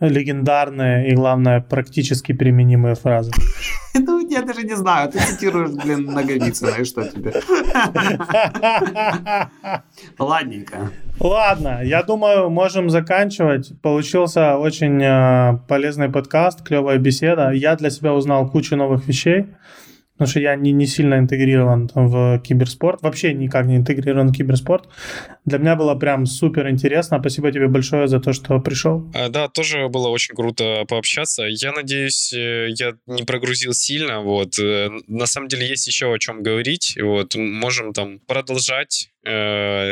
легендарные 0.00 1.10
и, 1.10 1.14
главное, 1.14 1.60
практически 1.60 2.32
применимые 2.32 2.94
фразы. 2.94 3.32
Ну, 4.00 4.20
я 4.28 4.42
даже 4.42 4.62
не 4.62 4.76
знаю. 4.76 5.10
Ты 5.10 5.18
цитируешь, 5.18 5.70
блин, 5.70 6.04
Наговицына, 6.04 6.76
и 6.78 6.84
что 6.84 7.02
тебе? 7.02 7.32
Ладненько. 10.18 10.92
Ладно, 11.18 11.80
я 11.82 12.04
думаю, 12.04 12.48
можем 12.48 12.90
заканчивать. 12.90 13.72
Получился 13.82 14.56
очень 14.56 15.02
э, 15.02 15.58
полезный 15.66 16.08
подкаст, 16.08 16.64
клевая 16.64 16.98
беседа. 16.98 17.50
Я 17.50 17.74
для 17.74 17.90
себя 17.90 18.14
узнал 18.14 18.48
кучу 18.48 18.76
новых 18.76 19.08
вещей 19.08 19.46
потому 20.18 20.30
что 20.30 20.40
я 20.40 20.56
не, 20.56 20.72
не 20.72 20.86
сильно 20.86 21.18
интегрирован 21.18 21.88
в 21.94 22.40
киберспорт, 22.40 23.02
вообще 23.02 23.32
никак 23.32 23.66
не 23.66 23.76
интегрирован 23.76 24.30
в 24.30 24.32
киберспорт. 24.32 24.88
Для 25.44 25.58
меня 25.58 25.76
было 25.76 25.94
прям 25.94 26.26
супер 26.26 26.68
интересно. 26.68 27.20
Спасибо 27.20 27.52
тебе 27.52 27.68
большое 27.68 28.08
за 28.08 28.18
то, 28.18 28.32
что 28.32 28.58
пришел. 28.58 29.08
А, 29.14 29.28
да, 29.28 29.46
тоже 29.46 29.88
было 29.88 30.08
очень 30.08 30.34
круто 30.34 30.84
пообщаться. 30.88 31.44
Я 31.44 31.70
надеюсь, 31.72 32.32
э, 32.32 32.70
я 32.70 32.94
не 33.06 33.22
прогрузил 33.22 33.72
сильно. 33.72 34.20
Вот. 34.20 34.58
Э, 34.58 34.90
на 35.06 35.26
самом 35.26 35.46
деле 35.46 35.68
есть 35.68 35.86
еще 35.86 36.12
о 36.12 36.18
чем 36.18 36.42
говорить. 36.42 36.98
Вот. 37.00 37.36
Можем 37.36 37.92
там 37.92 38.18
продолжать 38.26 39.10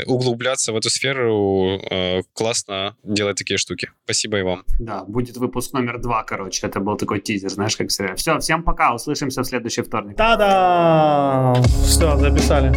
углубляться 0.06 0.72
в 0.72 0.76
эту 0.76 0.90
сферу, 0.90 1.80
э, 1.90 2.22
классно 2.32 2.96
делать 3.02 3.36
такие 3.36 3.58
штуки. 3.58 3.90
Спасибо 4.04 4.38
и 4.38 4.42
вам. 4.42 4.64
Да, 4.78 5.04
будет 5.04 5.36
выпуск 5.36 5.72
номер 5.72 5.98
два, 5.98 6.22
короче. 6.22 6.66
Это 6.66 6.80
был 6.80 6.96
такой 6.96 7.20
тизер, 7.20 7.50
знаешь, 7.50 7.76
как 7.76 7.88
все. 7.88 8.14
Все, 8.14 8.38
всем 8.38 8.62
пока, 8.62 8.94
услышимся 8.94 9.42
в 9.42 9.46
следующий 9.46 9.82
вторник. 9.82 10.16
Та-да! 10.16 11.54
Все, 11.84 12.16
записали. 12.16 12.72